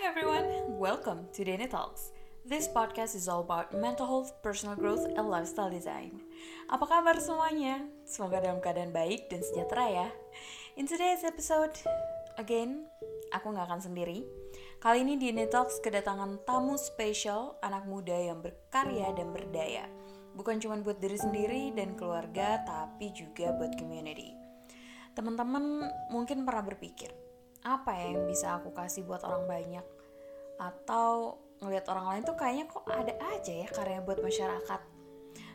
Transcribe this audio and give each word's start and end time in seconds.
everyone, 0.00 0.48
welcome 0.80 1.28
to 1.28 1.44
Dana 1.44 1.68
Talks. 1.68 2.16
This 2.48 2.64
podcast 2.72 3.12
is 3.12 3.28
all 3.28 3.44
about 3.44 3.76
mental 3.76 4.08
health, 4.08 4.32
personal 4.40 4.72
growth, 4.72 5.04
and 5.04 5.28
lifestyle 5.28 5.68
design. 5.68 6.24
Apa 6.72 6.88
kabar 6.88 7.20
semuanya? 7.20 7.84
Semoga 8.08 8.40
dalam 8.40 8.64
keadaan 8.64 8.96
baik 8.96 9.28
dan 9.28 9.44
sejahtera 9.44 9.84
ya. 9.92 10.08
In 10.80 10.88
today's 10.88 11.20
episode, 11.20 11.76
again, 12.40 12.88
aku 13.36 13.52
nggak 13.52 13.68
akan 13.68 13.92
sendiri. 13.92 14.24
Kali 14.80 15.04
ini 15.04 15.20
di 15.20 15.36
Talks 15.52 15.84
kedatangan 15.84 16.48
tamu 16.48 16.80
spesial, 16.80 17.60
anak 17.60 17.84
muda 17.84 18.16
yang 18.16 18.40
berkarya 18.40 19.12
dan 19.12 19.36
berdaya. 19.36 19.84
Bukan 20.32 20.64
cuma 20.64 20.80
buat 20.80 20.96
diri 20.96 21.20
sendiri 21.20 21.76
dan 21.76 21.92
keluarga, 22.00 22.64
tapi 22.64 23.12
juga 23.12 23.52
buat 23.52 23.76
community. 23.76 24.32
Teman-teman 25.12 25.92
mungkin 26.08 26.48
pernah 26.48 26.64
berpikir, 26.64 27.12
apa 27.64 27.92
ya 27.92 28.16
yang 28.16 28.24
bisa 28.24 28.56
aku 28.56 28.72
kasih 28.72 29.04
buat 29.04 29.20
orang 29.24 29.44
banyak 29.44 29.86
atau 30.60 31.36
ngelihat 31.60 31.88
orang 31.92 32.06
lain 32.16 32.22
tuh 32.24 32.36
kayaknya 32.36 32.64
kok 32.68 32.84
ada 32.88 33.14
aja 33.36 33.52
ya 33.52 33.68
karya 33.68 34.00
buat 34.00 34.20
masyarakat 34.20 34.80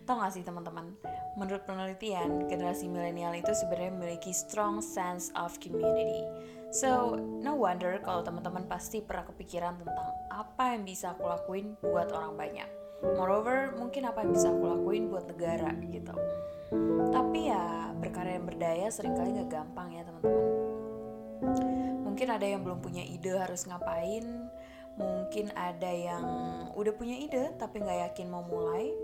Tau 0.06 0.22
gak 0.22 0.38
sih 0.38 0.46
teman-teman, 0.46 0.94
menurut 1.34 1.66
penelitian, 1.66 2.46
generasi 2.46 2.86
milenial 2.86 3.34
itu 3.34 3.50
sebenarnya 3.58 3.90
memiliki 3.98 4.30
strong 4.38 4.78
sense 4.78 5.34
of 5.34 5.58
community. 5.58 6.22
So, 6.70 7.18
no 7.18 7.58
wonder 7.58 7.98
kalau 8.06 8.22
teman-teman 8.22 8.70
pasti 8.70 9.02
pernah 9.02 9.26
kepikiran 9.26 9.82
tentang 9.82 10.14
apa 10.30 10.78
yang 10.78 10.86
bisa 10.86 11.18
aku 11.18 11.26
lakuin 11.26 11.74
buat 11.82 12.14
orang 12.14 12.38
banyak. 12.38 12.70
Moreover, 13.18 13.74
mungkin 13.82 14.06
apa 14.06 14.22
yang 14.22 14.38
bisa 14.38 14.54
aku 14.54 14.78
lakuin 14.78 15.10
buat 15.10 15.26
negara 15.26 15.74
gitu. 15.74 16.14
Tapi 17.10 17.50
ya, 17.50 17.90
berkarya 17.98 18.38
yang 18.38 18.46
berdaya 18.46 18.88
sering 18.94 19.18
kali 19.18 19.42
gak 19.42 19.58
gampang 19.58 19.90
ya 19.90 20.06
teman-teman 20.06 20.65
mungkin 22.06 22.28
ada 22.32 22.48
yang 22.48 22.64
belum 22.64 22.80
punya 22.80 23.04
ide 23.04 23.36
harus 23.36 23.68
ngapain 23.68 24.24
mungkin 24.96 25.52
ada 25.52 25.92
yang 25.92 26.26
udah 26.72 26.94
punya 26.96 27.20
ide 27.20 27.52
tapi 27.60 27.84
nggak 27.84 28.12
yakin 28.12 28.32
mau 28.32 28.48
mulai 28.48 28.96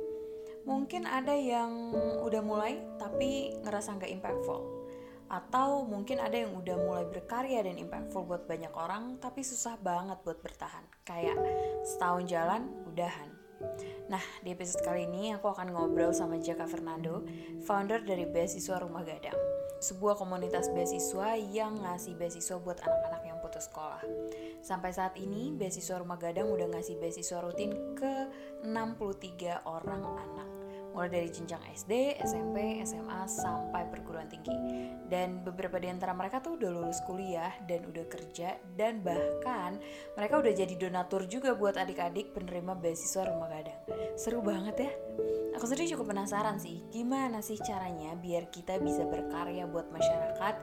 mungkin 0.64 1.04
ada 1.04 1.36
yang 1.36 1.92
udah 2.24 2.40
mulai 2.40 2.80
tapi 2.96 3.60
ngerasa 3.66 4.00
nggak 4.00 4.14
impactful 4.16 4.62
atau 5.32 5.88
mungkin 5.88 6.20
ada 6.20 6.44
yang 6.44 6.56
udah 6.60 6.76
mulai 6.76 7.06
berkarya 7.08 7.64
dan 7.64 7.80
impactful 7.80 8.28
buat 8.28 8.48
banyak 8.48 8.72
orang 8.76 9.16
tapi 9.20 9.44
susah 9.44 9.80
banget 9.80 10.20
buat 10.28 10.40
bertahan 10.44 10.84
kayak 11.08 11.40
setahun 11.88 12.28
jalan 12.28 12.68
udahan. 12.92 13.32
Nah, 14.12 14.20
di 14.44 14.52
episode 14.52 14.84
kali 14.84 15.08
ini 15.08 15.32
aku 15.32 15.54
akan 15.54 15.72
ngobrol 15.72 16.12
sama 16.12 16.36
Jaka 16.42 16.68
Fernando, 16.68 17.24
founder 17.64 18.04
dari 18.04 18.28
Beasiswa 18.28 18.82
Rumah 18.82 19.04
Gadang 19.08 19.61
sebuah 19.82 20.14
komunitas 20.22 20.70
beasiswa 20.70 21.34
yang 21.42 21.82
ngasih 21.82 22.14
beasiswa 22.14 22.62
buat 22.62 22.78
anak-anak 22.86 23.24
yang 23.26 23.38
putus 23.42 23.66
sekolah. 23.66 24.06
Sampai 24.62 24.94
saat 24.94 25.18
ini, 25.18 25.50
beasiswa 25.58 25.98
Rumah 25.98 26.22
Gadang 26.22 26.54
udah 26.54 26.70
ngasih 26.70 27.02
beasiswa 27.02 27.42
rutin 27.42 27.98
ke 27.98 28.30
63 28.62 29.66
orang 29.66 30.06
anak 30.06 30.51
mulai 30.92 31.10
dari 31.12 31.30
jenjang 31.32 31.64
SD, 31.72 32.20
SMP, 32.24 32.84
SMA, 32.84 33.24
sampai 33.28 33.88
perguruan 33.88 34.28
tinggi. 34.28 34.54
Dan 35.08 35.44
beberapa 35.44 35.80
di 35.80 35.88
antara 35.88 36.12
mereka 36.12 36.44
tuh 36.44 36.60
udah 36.60 36.70
lulus 36.72 37.00
kuliah 37.08 37.52
dan 37.68 37.88
udah 37.88 38.06
kerja 38.08 38.60
dan 38.76 39.00
bahkan 39.04 39.80
mereka 40.16 40.40
udah 40.40 40.54
jadi 40.54 40.74
donatur 40.76 41.28
juga 41.28 41.56
buat 41.56 41.80
adik-adik 41.80 42.36
penerima 42.36 42.76
beasiswa 42.76 43.28
rumah 43.28 43.50
gadang. 43.52 43.80
Seru 44.20 44.44
banget 44.44 44.76
ya. 44.88 44.92
Aku 45.60 45.68
sendiri 45.68 45.92
cukup 45.96 46.16
penasaran 46.16 46.58
sih, 46.60 46.80
gimana 46.92 47.44
sih 47.44 47.60
caranya 47.60 48.16
biar 48.16 48.48
kita 48.48 48.80
bisa 48.80 49.04
berkarya 49.04 49.68
buat 49.68 49.92
masyarakat, 49.92 50.56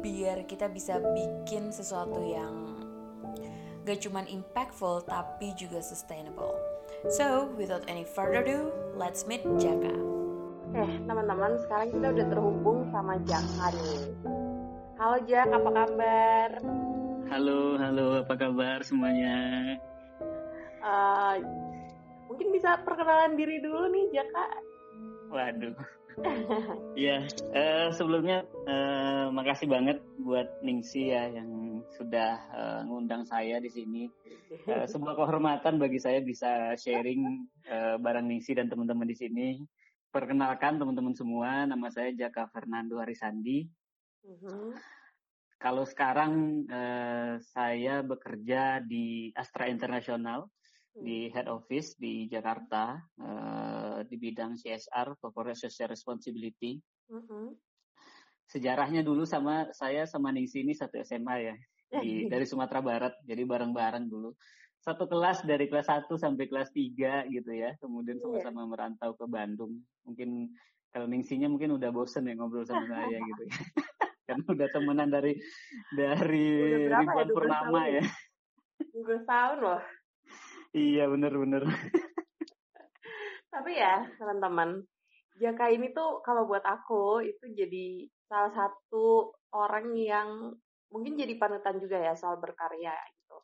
biar 0.00 0.48
kita 0.48 0.72
bisa 0.72 0.98
bikin 1.12 1.68
sesuatu 1.68 2.24
yang 2.24 2.80
gak 3.86 4.02
cuman 4.02 4.26
impactful 4.26 5.06
tapi 5.06 5.54
juga 5.54 5.78
sustainable. 5.78 6.75
So, 7.06 7.54
without 7.54 7.86
any 7.86 8.02
further 8.02 8.42
ado, 8.42 8.74
let's 8.98 9.30
meet 9.30 9.46
Jaka. 9.62 9.94
Oke, 10.74 10.86
teman-teman, 11.06 11.54
sekarang 11.62 11.94
kita 11.94 12.06
udah 12.10 12.26
terhubung 12.26 12.82
sama 12.90 13.14
Jaka 13.22 13.70
nih. 13.78 14.10
Halo 14.98 15.16
Jak, 15.22 15.46
apa 15.54 15.70
kabar? 15.70 16.50
Halo, 17.30 17.78
halo, 17.78 18.26
apa 18.26 18.34
kabar 18.34 18.82
semuanya? 18.82 19.38
Uh, 20.82 21.38
mungkin 22.26 22.50
bisa 22.50 22.82
perkenalan 22.82 23.38
diri 23.38 23.62
dulu 23.62 23.86
nih, 23.86 24.10
Jaka. 24.10 24.46
Waduh. 25.30 25.78
Ya, 26.96 27.24
uh, 27.52 27.88
sebelumnya 27.92 28.48
uh, 28.64 29.28
makasih 29.28 29.68
banget 29.68 30.00
buat 30.20 30.48
Ningsi 30.64 31.12
ya 31.12 31.28
yang 31.28 31.82
sudah 31.96 32.40
uh, 32.52 32.80
ngundang 32.88 33.28
saya 33.28 33.60
di 33.60 33.68
sini. 33.68 34.08
Uh, 34.68 34.88
sebuah 34.88 35.18
kehormatan 35.18 35.76
bagi 35.76 36.00
saya 36.00 36.24
bisa 36.24 36.72
sharing 36.80 37.44
uh, 37.68 37.96
bareng 38.00 38.26
Ningsi 38.28 38.56
dan 38.56 38.72
teman-teman 38.72 39.08
di 39.08 39.16
sini. 39.16 39.48
Perkenalkan 40.08 40.80
teman-teman 40.80 41.12
semua, 41.12 41.68
nama 41.68 41.92
saya 41.92 42.14
Jaka 42.16 42.48
Fernando 42.48 42.96
Harisandi. 42.96 43.68
Uh-huh. 44.24 44.72
Kalau 45.60 45.84
sekarang 45.84 46.64
uh, 46.68 47.40
saya 47.52 48.00
bekerja 48.00 48.80
di 48.80 49.32
Astra 49.36 49.68
International 49.68 50.48
di 50.96 51.28
head 51.28 51.48
office 51.52 51.92
di 52.00 52.24
Jakarta 52.28 52.96
uh, 53.20 54.00
di 54.08 54.16
bidang 54.16 54.56
CSR 54.56 55.20
corporate 55.20 55.58
social 55.58 55.92
responsibility. 55.92 56.80
Uh-huh. 57.12 57.52
Sejarahnya 58.46 59.02
dulu 59.02 59.26
sama 59.28 59.68
saya 59.74 60.08
sama 60.08 60.30
Ningsi 60.32 60.62
ini 60.62 60.72
satu 60.72 60.96
SMA 61.02 61.36
ya 61.42 61.56
di 61.86 62.26
dari 62.26 62.42
Sumatera 62.42 62.82
Barat 62.82 63.14
jadi 63.22 63.46
bareng-bareng 63.46 64.10
dulu 64.10 64.34
satu 64.82 65.06
kelas 65.06 65.42
dari 65.46 65.70
kelas 65.70 65.86
1 65.86 66.10
sampai 66.18 66.46
kelas 66.50 66.70
3 66.74 67.30
gitu 67.30 67.50
ya 67.54 67.74
kemudian 67.78 68.18
iya. 68.18 68.22
sama-sama 68.26 68.62
yeah. 68.62 68.68
merantau 68.70 69.10
ke 69.14 69.26
Bandung 69.30 69.72
mungkin 70.02 70.50
kalau 70.90 71.06
Ningsinya 71.06 71.46
mungkin 71.46 71.78
udah 71.78 71.90
bosen 71.94 72.26
ya 72.26 72.34
ngobrol 72.34 72.66
sama 72.66 72.86
saya 72.94 73.18
gitu 73.18 73.42
ya 73.46 73.54
karena 74.26 74.44
udah 74.50 74.68
temenan 74.74 75.08
dari 75.08 75.32
dari 75.94 76.48
ya? 76.90 76.98
ribuan 76.98 77.26
ya, 77.30 77.34
purnama 77.34 77.80
ya. 77.86 78.04
12 78.92 79.22
tahun 79.24 79.56
loh. 79.62 79.80
Iya 80.76 81.08
bener-bener. 81.08 81.64
Tapi 83.48 83.72
ya 83.72 84.04
teman-teman, 84.20 84.84
Jaka 85.40 85.72
ini 85.72 85.88
tuh 85.96 86.20
kalau 86.20 86.44
buat 86.44 86.60
aku 86.60 87.24
itu 87.24 87.48
jadi 87.56 88.04
salah 88.28 88.52
satu 88.52 89.32
orang 89.56 89.96
yang 89.96 90.52
mungkin 90.92 91.16
jadi 91.16 91.32
panutan 91.40 91.80
juga 91.80 91.96
ya 91.96 92.12
soal 92.12 92.36
berkarya 92.36 92.92
gitu. 92.92 93.36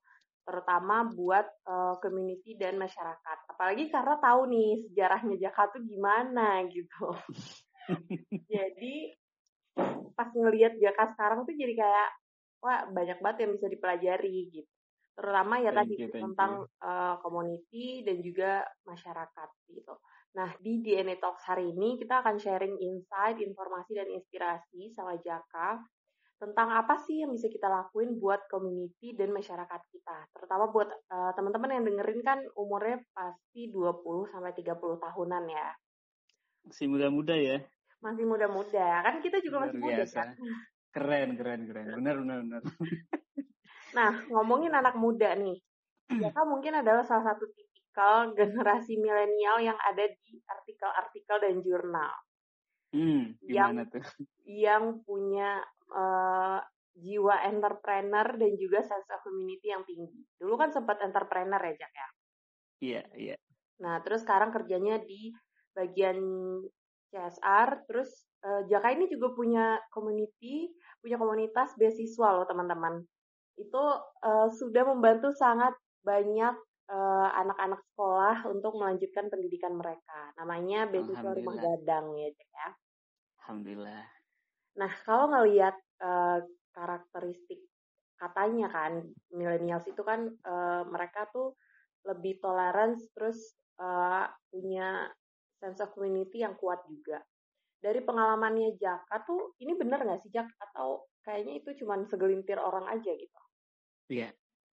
Terutama 0.45 1.09
buat 1.09 1.49
uh, 1.65 1.97
community 2.05 2.53
dan 2.61 2.77
masyarakat. 2.77 3.39
Apalagi 3.49 3.89
karena 3.89 4.21
tahu 4.21 4.53
nih 4.53 4.85
sejarahnya 4.93 5.37
Jaka 5.41 5.73
tuh 5.73 5.83
gimana 5.89 6.61
gitu. 6.69 7.17
jadi 8.53 9.17
pas 10.13 10.29
ngelihat 10.37 10.77
Jaka 10.77 11.17
sekarang 11.17 11.49
tuh 11.49 11.57
jadi 11.57 11.73
kayak 11.81 12.09
wah 12.61 12.85
banyak 12.93 13.25
banget 13.25 13.49
yang 13.49 13.53
bisa 13.57 13.67
dipelajari 13.73 14.53
gitu 14.53 14.82
terutama 15.13 15.61
ya 15.61 15.71
thank 15.73 15.93
tadi 15.93 15.95
you, 16.01 16.09
tentang 16.09 16.53
uh, 16.81 17.17
community 17.21 18.01
dan 18.05 18.17
juga 18.25 18.65
masyarakat 18.89 19.49
gitu. 19.69 19.95
Nah 20.33 20.49
di 20.57 20.81
DNA 20.81 21.21
Talks 21.21 21.45
hari 21.45 21.69
ini 21.69 22.01
kita 22.01 22.25
akan 22.25 22.41
sharing 22.41 22.81
insight, 22.81 23.37
informasi 23.37 23.93
dan 23.93 24.09
inspirasi 24.09 24.89
sama 24.97 25.21
Jaka 25.21 25.85
tentang 26.43 26.75
apa 26.75 26.99
sih 26.99 27.23
yang 27.23 27.31
bisa 27.31 27.47
kita 27.47 27.71
lakuin 27.71 28.19
buat 28.19 28.51
community 28.51 29.15
dan 29.15 29.31
masyarakat 29.31 29.81
kita. 29.95 30.19
Terutama 30.35 30.75
buat 30.75 30.91
uh, 30.91 31.31
teman-teman 31.39 31.79
yang 31.79 31.85
dengerin 31.87 32.21
kan 32.27 32.39
umurnya 32.59 32.99
pasti 33.15 33.71
20 33.71 34.33
sampai 34.35 34.51
30 34.51 34.75
tahunan 34.75 35.45
ya. 35.47 35.69
Masih 36.67 36.91
muda-muda 36.91 37.39
ya. 37.39 37.63
Masih 38.03 38.27
muda-muda. 38.27 39.07
Kan 39.07 39.23
kita 39.23 39.39
juga 39.39 39.63
Luar 39.63 39.71
masih 39.71 39.79
muda 39.79 40.05
kan. 40.11 40.29
Keren, 40.93 41.29
keren, 41.39 41.61
keren. 41.71 41.87
Benar, 42.03 42.15
benar, 42.19 42.39
benar. 42.43 42.63
Nah, 43.93 44.25
ngomongin 44.33 44.73
anak 44.73 44.97
muda 44.97 45.37
nih, 45.37 45.61
ya 46.17 46.33
kan 46.33 46.49
mungkin 46.49 46.81
adalah 46.81 47.05
salah 47.05 47.33
satu 47.33 47.45
tipikal 47.53 48.33
generasi 48.39 48.97
milenial 48.97 49.61
yang 49.61 49.77
ada 49.77 50.09
di 50.09 50.41
artikel-artikel 50.49 51.37
dan 51.41 51.57
jurnal. 51.61 52.13
Hmm, 52.93 53.37
yang 53.49 53.89
tuh? 53.89 54.05
yang 54.45 55.01
punya 55.05 55.65
uh, 55.89 56.61
jiwa 56.93 57.41
entrepreneur 57.49 58.37
dan 58.37 58.53
juga 58.61 58.85
sense 58.85 59.09
of 59.09 59.25
community 59.25 59.73
yang 59.73 59.81
tinggi. 59.89 60.21
Dulu 60.37 60.61
kan 60.61 60.69
sempat 60.73 61.01
entrepreneur 61.01 61.61
ya, 61.61 61.73
Jack 61.77 61.93
ya? 61.93 62.09
Iya, 62.83 63.03
iya. 63.17 63.37
Nah, 63.81 64.05
terus 64.05 64.25
sekarang 64.29 64.53
kerjanya 64.53 65.01
di 65.01 65.33
bagian 65.73 66.21
CSR, 67.09 67.89
terus 67.89 68.29
uh, 68.45 68.69
Jaka 68.69 68.93
ini 68.93 69.09
juga 69.09 69.33
punya 69.33 69.81
community, 69.89 70.69
punya 71.01 71.17
komunitas 71.17 71.73
beasiswa 71.81 72.29
loh 72.29 72.45
teman-teman 72.45 73.01
itu 73.57 73.85
uh, 74.25 74.49
sudah 74.49 74.85
membantu 74.89 75.33
sangat 75.35 75.77
banyak 76.03 76.55
uh, 76.89 77.29
anak-anak 77.33 77.81
sekolah 77.93 78.37
untuk 78.51 78.77
melanjutkan 78.77 79.29
pendidikan 79.29 79.77
mereka. 79.77 80.33
Namanya 80.41 80.89
beasiswa 80.89 81.31
rumah 81.33 81.57
gadang 81.57 82.17
ya, 82.17 82.29
Cek 82.33 82.51
ya. 82.51 82.69
Alhamdulillah. 83.43 84.05
Nah, 84.79 84.93
kalau 85.05 85.27
ngelihat 85.33 85.77
uh, 86.01 86.41
karakteristik 86.73 87.61
katanya 88.17 88.71
kan 88.71 89.03
millennials 89.35 89.83
itu 89.91 89.99
kan 90.07 90.31
uh, 90.47 90.87
mereka 90.87 91.27
tuh 91.35 91.59
lebih 92.07 92.39
tolerance 92.39 93.11
terus 93.19 93.59
uh, 93.83 94.31
punya 94.47 95.11
sense 95.59 95.83
of 95.83 95.91
community 95.95 96.47
yang 96.47 96.55
kuat 96.55 96.83
juga. 96.87 97.19
Dari 97.83 97.99
pengalamannya 97.99 98.79
Jaka 98.79 99.27
tuh 99.27 99.59
ini 99.59 99.75
bener 99.75 100.07
nggak 100.07 100.23
sih 100.23 100.31
Jak 100.31 100.47
atau 100.55 101.03
kayaknya 101.27 101.63
itu 101.63 101.83
cuma 101.83 101.99
segelintir 102.07 102.63
orang 102.63 102.87
aja 102.87 103.11
gitu? 103.11 103.42
Iya, 104.13 104.29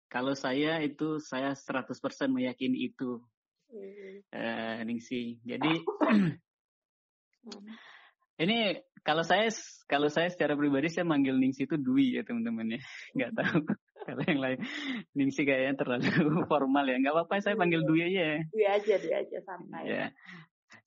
kalau 0.09 0.33
saya 0.33 0.81
itu 0.81 1.21
saya 1.21 1.53
100% 1.53 1.93
meyakini 2.33 2.89
itu, 2.89 3.21
hmm. 3.69 4.33
uh, 4.33 4.81
Ningsi. 4.89 5.37
Jadi 5.45 5.77
hmm. 7.45 7.69
ini 8.41 8.81
kalau 9.05 9.21
saya 9.21 9.53
kalau 9.85 10.09
saya 10.09 10.33
secara 10.33 10.57
pribadi 10.57 10.89
saya 10.89 11.05
manggil 11.05 11.37
Ningsi 11.37 11.69
itu 11.69 11.77
Dwi 11.77 12.17
ya 12.17 12.25
teman-teman 12.25 12.81
ya. 12.81 12.81
Nggak 13.13 13.33
tahu 13.37 13.59
kalau 14.09 14.23
yang 14.25 14.41
lain 14.41 14.59
Ningsi 15.13 15.45
kayaknya 15.45 15.77
terlalu 15.77 16.09
formal 16.51 16.89
ya. 16.89 16.97
Nggak 16.97 17.13
apa-apa 17.13 17.45
saya 17.45 17.61
panggil 17.61 17.85
Dwi 17.85 18.09
aja 18.09 18.23
ya. 18.25 18.39
Dwi 18.49 18.65
aja, 18.65 18.95
Dwi 18.97 19.13
aja 19.21 19.39
santai. 19.45 19.85
Ya. 19.85 20.07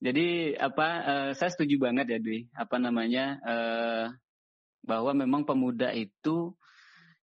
Jadi 0.02 0.58
apa 0.58 0.88
uh, 1.06 1.30
saya 1.38 1.54
setuju 1.54 1.78
banget 1.78 2.18
ya 2.18 2.20
Dwi. 2.20 2.50
Apa 2.58 2.82
namanya 2.82 3.38
uh, 3.46 4.06
bahwa 4.82 5.14
memang 5.14 5.46
pemuda 5.46 5.94
itu 5.94 6.58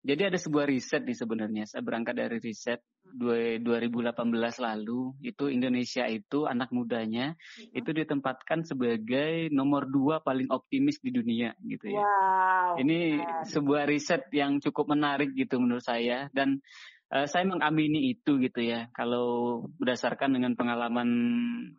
jadi 0.06 0.31
ada 0.31 0.38
sebuah 0.38 0.70
riset 0.70 1.03
nih 1.03 1.19
sebenarnya. 1.19 1.67
Saya 1.67 1.82
berangkat 1.82 2.14
dari 2.14 2.38
riset 2.38 2.79
2018 3.06 4.14
lalu 4.62 5.19
itu 5.23 5.50
Indonesia 5.50 6.06
itu 6.06 6.47
anak 6.47 6.70
mudanya 6.70 7.35
hmm. 7.35 7.75
itu 7.75 7.91
ditempatkan 7.91 8.62
sebagai 8.62 9.50
nomor 9.50 9.91
dua 9.91 10.23
paling 10.23 10.47
optimis 10.50 11.03
di 11.03 11.11
dunia 11.11 11.58
gitu 11.67 11.91
ya. 11.91 12.03
Wow. 12.06 12.82
Ini 12.82 13.19
man. 13.19 13.47
sebuah 13.50 13.82
riset 13.91 14.31
yang 14.31 14.62
cukup 14.62 14.94
menarik 14.94 15.35
gitu 15.35 15.58
menurut 15.58 15.82
saya 15.82 16.31
dan 16.31 16.62
uh, 17.11 17.26
saya 17.26 17.43
mengamini 17.47 18.14
itu 18.14 18.38
gitu 18.38 18.62
ya. 18.62 18.87
Kalau 18.94 19.67
berdasarkan 19.79 20.38
dengan 20.38 20.55
pengalaman 20.55 21.09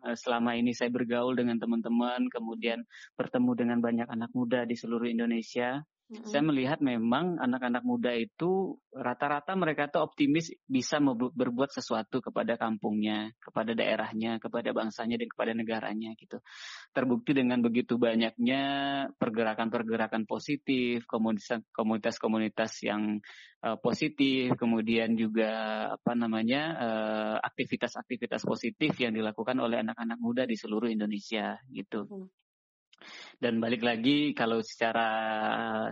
uh, 0.04 0.16
selama 0.16 0.56
ini 0.56 0.76
saya 0.76 0.92
bergaul 0.92 1.32
dengan 1.32 1.56
teman-teman, 1.56 2.28
kemudian 2.28 2.84
bertemu 3.16 3.52
dengan 3.56 3.78
banyak 3.80 4.08
anak 4.08 4.30
muda 4.36 4.64
di 4.68 4.76
seluruh 4.76 5.08
Indonesia, 5.08 5.80
hmm 6.08 6.24
Saya 6.28 6.40
melihat 6.40 6.80
memang 6.80 7.36
anak-anak 7.36 7.84
muda 7.84 8.16
itu 8.16 8.80
rata-rata 8.96 9.52
mereka 9.52 9.92
tuh 9.92 10.08
optimis 10.08 10.48
bisa 10.64 10.96
berbuat 11.04 11.68
sesuatu 11.68 12.24
kepada 12.24 12.56
kampungnya, 12.56 13.36
kepada 13.36 13.76
daerahnya, 13.76 14.40
kepada 14.40 14.72
bangsanya 14.72 15.20
dan 15.20 15.28
kepada 15.28 15.52
negaranya 15.52 16.16
gitu. 16.16 16.40
Terbukti 16.96 17.36
dengan 17.36 17.60
begitu 17.60 18.00
banyaknya 18.00 18.62
pergerakan-pergerakan 19.20 20.24
positif, 20.24 21.04
komunitas-komunitas 21.76 22.72
yang 22.88 23.20
uh, 23.60 23.76
positif, 23.76 24.56
kemudian 24.56 25.12
juga 25.12 25.52
apa 25.92 26.12
namanya 26.16 26.62
uh, 26.80 27.36
aktivitas-aktivitas 27.44 28.48
positif 28.48 28.96
yang 28.96 29.12
dilakukan 29.12 29.60
oleh 29.60 29.84
anak-anak 29.84 30.18
muda 30.18 30.48
di 30.48 30.56
seluruh 30.56 30.88
Indonesia 30.88 31.60
gitu. 31.68 32.08
Hmm. 32.08 32.28
Dan 33.38 33.62
balik 33.62 33.86
lagi 33.86 34.34
kalau 34.34 34.58
secara 34.58 35.08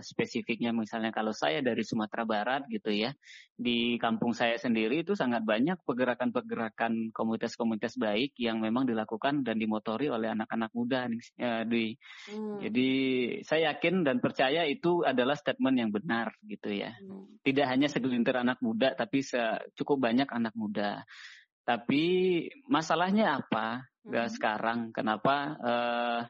spesifiknya 0.03 0.75
misalnya 0.75 1.15
kalau 1.15 1.31
saya 1.31 1.63
dari 1.63 1.79
Sumatera 1.79 2.27
Barat 2.27 2.67
gitu 2.67 2.91
ya, 2.91 3.15
di 3.55 3.95
kampung 3.97 4.35
saya 4.35 4.59
sendiri 4.59 5.01
itu 5.01 5.15
sangat 5.15 5.47
banyak 5.47 5.79
pergerakan-pergerakan 5.87 7.15
komunitas-komunitas 7.15 7.95
baik 7.95 8.35
yang 8.35 8.59
memang 8.59 8.83
dilakukan 8.83 9.47
dan 9.47 9.55
dimotori 9.57 10.11
oleh 10.11 10.35
anak-anak 10.35 10.71
muda 10.75 11.07
ya, 11.39 11.63
di. 11.63 11.95
Hmm. 12.27 12.59
Jadi 12.59 12.89
saya 13.47 13.71
yakin 13.73 14.03
dan 14.03 14.19
percaya 14.19 14.67
itu 14.67 15.07
adalah 15.07 15.39
statement 15.39 15.75
yang 15.79 15.89
benar 15.95 16.35
gitu 16.43 16.75
ya. 16.75 16.91
Hmm. 16.99 17.39
Tidak 17.47 17.63
hanya 17.63 17.87
segelintir 17.87 18.35
anak 18.35 18.59
muda 18.59 18.91
tapi 18.91 19.23
cukup 19.79 20.03
banyak 20.03 20.27
anak 20.27 20.51
muda. 20.51 21.07
Tapi 21.63 22.03
masalahnya 22.67 23.39
apa? 23.39 23.87
Hmm. 24.07 24.31
sekarang 24.31 24.79
kenapa 24.95 25.35
uh, 25.59 26.21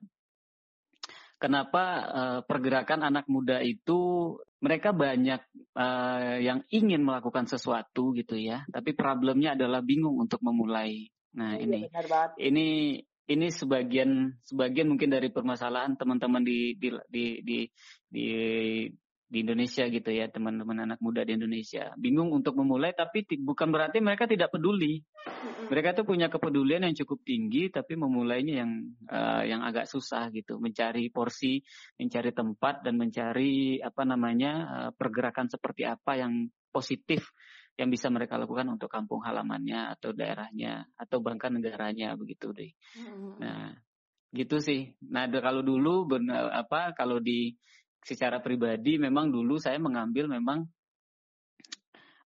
kenapa 1.37 1.83
uh, 2.09 2.39
pergerakan 2.45 3.05
anak 3.05 3.25
muda 3.29 3.61
itu 3.61 4.33
mereka 4.57 4.89
banyak 4.89 5.41
uh, 5.77 6.37
yang 6.41 6.65
ingin 6.73 7.05
melakukan 7.05 7.45
sesuatu 7.45 8.13
gitu 8.17 8.37
ya, 8.37 8.65
tapi 8.73 8.97
problemnya 8.97 9.53
adalah 9.53 9.85
bingung 9.85 10.17
untuk 10.17 10.41
memulai. 10.41 11.09
Nah 11.37 11.57
iya, 11.57 11.61
ini 11.61 11.79
ini 12.41 12.67
ini 13.27 13.47
sebagian 13.51 14.41
sebagian 14.41 14.89
mungkin 14.89 15.13
dari 15.13 15.29
permasalahan 15.29 15.93
teman-teman 15.99 16.41
di 16.41 16.73
di 16.79 16.89
di 17.11 17.25
di, 17.43 17.57
di 18.09 18.27
di 19.27 19.43
Indonesia 19.43 19.83
gitu 19.91 20.07
ya 20.07 20.31
teman-teman 20.31 20.87
anak 20.87 20.99
muda 21.03 21.27
di 21.27 21.35
Indonesia. 21.35 21.91
Bingung 21.99 22.31
untuk 22.31 22.55
memulai 22.55 22.95
tapi 22.95 23.27
bukan 23.43 23.67
berarti 23.75 23.99
mereka 23.99 24.23
tidak 24.23 24.55
peduli. 24.55 25.03
Mereka 25.67 25.99
tuh 25.99 26.07
punya 26.07 26.31
kepedulian 26.31 26.87
yang 26.87 26.95
cukup 26.95 27.27
tinggi 27.27 27.67
tapi 27.67 27.99
memulainya 27.99 28.63
yang 28.63 28.71
uh, 29.11 29.43
yang 29.43 29.67
agak 29.67 29.91
susah 29.91 30.31
gitu. 30.31 30.63
Mencari 30.63 31.11
porsi 31.11 31.59
mencari 31.99 32.31
tempat 32.31 32.87
dan 32.87 32.95
mencari 32.95 33.83
apa 33.83 34.07
namanya 34.07 34.51
uh, 34.63 34.91
pergerakan 34.95 35.51
seperti 35.51 35.83
apa 35.83 36.15
yang 36.15 36.47
positif 36.71 37.35
yang 37.77 37.91
bisa 37.93 38.07
mereka 38.09 38.39
lakukan 38.39 38.65
untuk 38.73 38.89
kampung 38.89 39.21
halamannya 39.21 39.93
atau 39.93 40.09
daerahnya 40.15 40.87
atau 40.97 41.19
bahkan 41.19 41.51
negaranya 41.53 42.15
begitu 42.15 42.55
deh. 42.55 42.71
Nah 43.43 43.75
gitu 44.31 44.63
sih. 44.63 44.95
Nah 45.03 45.27
kalau 45.27 45.61
dulu 45.61 46.07
benar 46.07 46.47
apa 46.55 46.95
kalau 46.95 47.19
di 47.19 47.59
secara 48.07 48.39
pribadi 48.39 48.95
memang 48.95 49.27
dulu 49.27 49.59
saya 49.59 49.75
mengambil 49.75 50.31
memang 50.31 50.63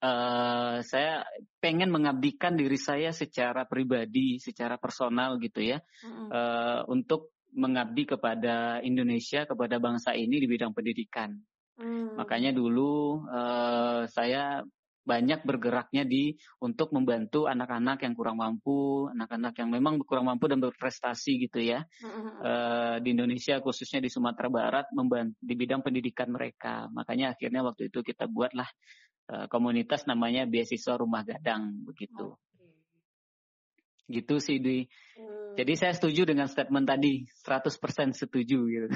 uh, 0.04 0.76
saya 0.84 1.24
pengen 1.60 1.92
mengabdikan 1.92 2.56
diri 2.56 2.76
saya 2.76 3.12
secara 3.12 3.68
pribadi, 3.68 4.40
secara 4.40 4.80
personal 4.80 5.36
gitu 5.40 5.60
ya, 5.64 5.78
mm-hmm. 5.80 6.28
uh, 6.32 6.80
untuk 6.88 7.32
mengabdi 7.50 8.06
kepada 8.06 8.80
Indonesia, 8.84 9.44
kepada 9.44 9.80
bangsa 9.82 10.14
ini 10.16 10.38
di 10.40 10.46
bidang 10.46 10.72
pendidikan. 10.72 11.34
Mm. 11.80 12.20
Makanya 12.20 12.50
dulu 12.52 13.24
uh, 13.26 14.04
saya 14.06 14.62
banyak 15.10 15.42
bergeraknya 15.42 16.06
di 16.06 16.38
untuk 16.62 16.94
membantu 16.94 17.50
anak-anak 17.50 18.06
yang 18.06 18.14
kurang 18.14 18.38
mampu, 18.38 19.10
anak-anak 19.10 19.58
yang 19.58 19.74
memang 19.74 19.98
kurang 20.06 20.30
mampu 20.30 20.46
dan 20.46 20.62
berprestasi 20.62 21.50
gitu 21.50 21.58
ya 21.58 21.82
mm-hmm. 21.82 22.30
uh, 22.46 22.96
di 23.02 23.08
Indonesia 23.10 23.58
khususnya 23.58 23.98
di 23.98 24.06
Sumatera 24.06 24.46
Barat 24.46 24.86
membantu 24.94 25.34
di 25.42 25.54
bidang 25.58 25.82
pendidikan 25.82 26.30
mereka. 26.30 26.86
Makanya 26.94 27.34
akhirnya 27.34 27.66
waktu 27.66 27.90
itu 27.90 28.06
kita 28.06 28.30
buatlah 28.30 28.70
uh, 29.34 29.46
komunitas 29.50 30.06
namanya 30.06 30.46
beasiswa 30.46 30.94
rumah 30.94 31.26
gadang 31.26 31.82
begitu. 31.82 32.38
Okay. 34.10 34.18
Gitu 34.18 34.34
sih 34.42 34.58
di. 34.58 34.82
Hmm. 35.14 35.54
Jadi 35.54 35.72
saya 35.78 35.92
setuju 35.94 36.26
dengan 36.26 36.50
statement 36.50 36.86
tadi, 36.86 37.22
100% 37.26 38.14
setuju 38.14 38.58
gitu. 38.66 38.88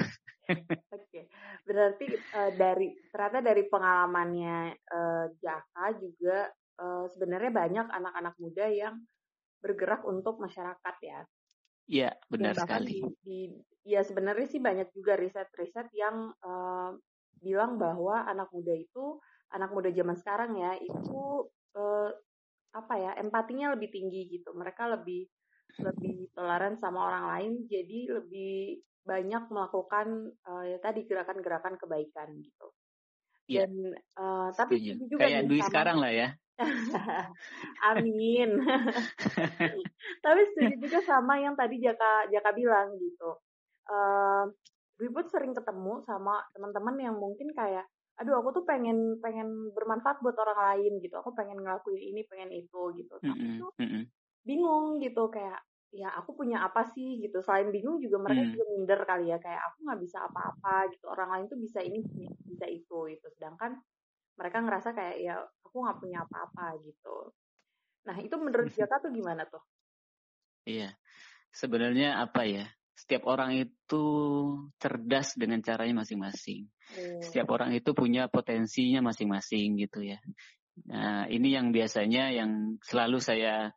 Oke, 0.95 1.21
berarti 1.63 2.05
uh, 2.35 2.51
dari 2.53 2.93
ternyata 3.09 3.39
dari 3.41 3.63
pengalamannya 3.65 4.77
uh, 4.87 5.25
Jaka 5.39 5.87
juga 5.99 6.47
uh, 6.79 7.05
sebenarnya 7.11 7.51
banyak 7.51 7.87
anak-anak 7.89 8.35
muda 8.39 8.65
yang 8.71 8.95
bergerak 9.63 10.05
untuk 10.05 10.37
masyarakat 10.37 10.95
ya. 11.01 11.19
Iya, 11.85 12.09
benar 12.29 12.57
sekali. 12.57 13.01
Di, 13.01 13.09
di, 13.21 13.39
ya 13.85 14.01
sebenarnya 14.01 14.47
sih 14.49 14.61
banyak 14.61 14.89
juga 14.93 15.17
riset-riset 15.17 15.89
yang 15.93 16.33
uh, 16.41 16.93
bilang 17.41 17.77
bahwa 17.77 18.25
anak 18.25 18.49
muda 18.49 18.73
itu, 18.73 19.21
anak 19.53 19.69
muda 19.73 19.93
zaman 19.93 20.17
sekarang 20.17 20.57
ya 20.57 20.77
itu 20.81 21.49
uh, 21.77 22.09
apa 22.75 22.93
ya 22.99 23.11
empatinya 23.15 23.71
lebih 23.73 23.89
tinggi 23.89 24.27
gitu. 24.27 24.51
Mereka 24.51 24.91
lebih 24.99 25.23
lebih 25.79 26.31
toleran 26.35 26.75
sama 26.79 27.07
orang 27.07 27.25
lain, 27.31 27.51
jadi 27.71 28.19
lebih 28.19 28.83
banyak 29.05 29.43
melakukan 29.53 30.33
uh, 30.49 30.63
ya 30.65 30.77
tadi 30.81 31.05
gerakan-gerakan 31.05 31.77
kebaikan 31.79 32.35
gitu. 32.41 32.67
Ya. 33.45 33.69
Dan 33.69 33.93
uh, 34.17 34.49
tapi 34.57 34.81
juga 34.81 35.21
kayak 35.29 35.45
Dwi 35.45 35.61
sekarang 35.61 36.01
lah 36.01 36.11
ya. 36.11 36.29
Amin. 37.93 38.49
tapi 40.25 40.41
setuju 40.51 40.75
juga 40.81 40.99
sama 41.05 41.37
yang 41.37 41.53
tadi 41.53 41.77
Jaka 41.77 42.33
Jaka 42.33 42.51
bilang 42.57 42.97
gitu. 42.97 43.37
Uh, 43.85 44.49
Dwi 44.97 45.13
pun 45.13 45.27
sering 45.29 45.53
ketemu 45.53 46.01
sama 46.09 46.41
teman-teman 46.57 46.95
yang 46.97 47.15
mungkin 47.21 47.53
kayak 47.53 47.85
aduh 48.15 48.39
aku 48.39 48.61
tuh 48.61 48.63
pengen 48.63 49.19
pengen 49.19 49.75
bermanfaat 49.75 50.23
buat 50.23 50.35
orang 50.39 50.59
lain 50.73 51.03
gitu. 51.03 51.19
Aku 51.19 51.35
pengen 51.35 51.59
ngelakuin 51.59 51.99
ini 51.99 52.21
pengen 52.27 52.51
itu 52.55 52.81
gitu. 52.95 53.15
Tapi 53.19 53.35
mm 53.35 53.51
-hmm. 53.51 53.59
tuh 53.59 53.71
bingung 54.47 55.03
gitu. 55.03 55.27
Kayak 55.27 55.59
ya 55.91 56.11
aku 56.15 56.35
punya 56.35 56.63
apa 56.63 56.87
sih? 56.95 57.19
gitu. 57.19 57.43
Selain 57.43 57.67
bingung 57.71 57.99
juga 57.99 58.23
mereka 58.23 58.47
hmm. 58.47 58.51
juga 58.55 58.65
minder 58.71 58.99
kali 59.03 59.25
ya. 59.35 59.37
Kayak 59.39 59.61
aku 59.67 59.77
nggak 59.83 59.99
bisa 59.99 60.17
apa-apa 60.31 60.75
gitu. 60.95 61.05
Orang 61.11 61.29
lain 61.35 61.45
tuh 61.51 61.59
bisa 61.59 61.79
ini 61.83 61.99
bisa 62.47 62.65
itu 62.71 62.97
gitu. 63.11 63.27
Sedangkan 63.35 63.75
mereka 64.35 64.57
ngerasa 64.63 64.89
kayak 64.95 65.15
ya 65.19 65.35
aku 65.63 65.75
nggak 65.83 65.99
punya 65.99 66.23
apa-apa 66.23 66.79
gitu. 66.87 67.35
Nah 68.07 68.15
itu 68.23 68.35
menurut 68.39 68.71
Jaka 68.71 69.03
tuh 69.03 69.11
gimana 69.11 69.43
tuh? 69.47 69.63
Iya. 70.63 70.95
Sebenarnya 71.51 72.23
apa 72.23 72.47
ya? 72.47 72.63
Setiap 72.95 73.27
orang 73.27 73.59
itu 73.59 74.03
cerdas 74.79 75.35
dengan 75.35 75.59
caranya 75.59 75.99
masing-masing 75.99 76.71
Hmm. 76.93 77.19
Setiap 77.23 77.49
orang 77.49 77.73
itu 77.73 77.91
punya 77.97 78.29
potensinya 78.29 79.01
masing-masing 79.09 79.81
gitu 79.81 80.05
ya. 80.05 80.21
Nah, 80.85 81.25
ini 81.31 81.55
yang 81.55 81.71
biasanya 81.71 82.35
yang 82.35 82.77
selalu 82.83 83.23
saya 83.23 83.71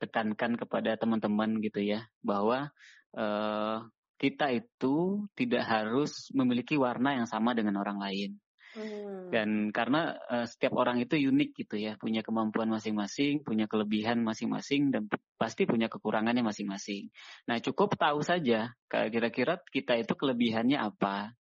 tekankan 0.00 0.56
kepada 0.56 0.96
teman-teman 0.96 1.60
gitu 1.60 1.80
ya, 1.80 2.08
bahwa 2.24 2.72
uh, 3.16 3.84
kita 4.18 4.50
itu 4.50 5.28
tidak 5.38 5.64
harus 5.64 6.32
memiliki 6.34 6.74
warna 6.74 7.20
yang 7.22 7.28
sama 7.28 7.54
dengan 7.54 7.78
orang 7.78 8.00
lain. 8.00 8.30
Hmm. 8.76 9.32
Dan 9.32 9.48
karena 9.72 10.16
uh, 10.28 10.44
setiap 10.44 10.76
orang 10.76 11.00
itu 11.00 11.16
unik 11.16 11.50
gitu 11.56 11.76
ya, 11.80 11.96
punya 11.96 12.20
kemampuan 12.20 12.68
masing-masing, 12.68 13.40
punya 13.40 13.64
kelebihan 13.64 14.20
masing-masing, 14.20 14.92
dan 14.92 15.08
pasti 15.38 15.64
punya 15.64 15.86
kekurangannya 15.88 16.42
masing-masing. 16.42 17.08
Nah 17.46 17.62
cukup 17.62 17.94
tahu 17.94 18.20
saja 18.20 18.74
kira-kira 18.90 19.62
kita 19.70 19.94
itu 19.96 20.12
kelebihannya 20.18 20.76
apa 20.76 21.37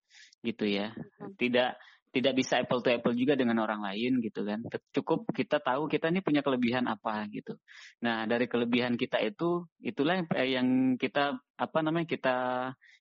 gitu 0.44 0.68
ya. 0.68 0.92
Tidak 1.40 1.70
tidak 2.14 2.32
bisa 2.38 2.62
apple 2.62 2.78
to 2.78 2.94
apple 2.94 3.10
juga 3.18 3.34
dengan 3.34 3.58
orang 3.58 3.82
lain 3.82 4.22
gitu 4.22 4.46
kan. 4.46 4.62
Cukup 4.94 5.26
kita 5.34 5.58
tahu 5.58 5.90
kita 5.90 6.14
ini 6.14 6.22
punya 6.22 6.46
kelebihan 6.46 6.86
apa 6.86 7.26
gitu. 7.34 7.58
Nah, 8.06 8.30
dari 8.30 8.46
kelebihan 8.46 8.94
kita 8.94 9.18
itu 9.18 9.66
itulah 9.82 10.22
yang, 10.22 10.26
eh, 10.38 10.48
yang 10.54 10.68
kita 10.94 11.34
apa 11.58 11.78
namanya 11.82 12.06
kita 12.06 12.36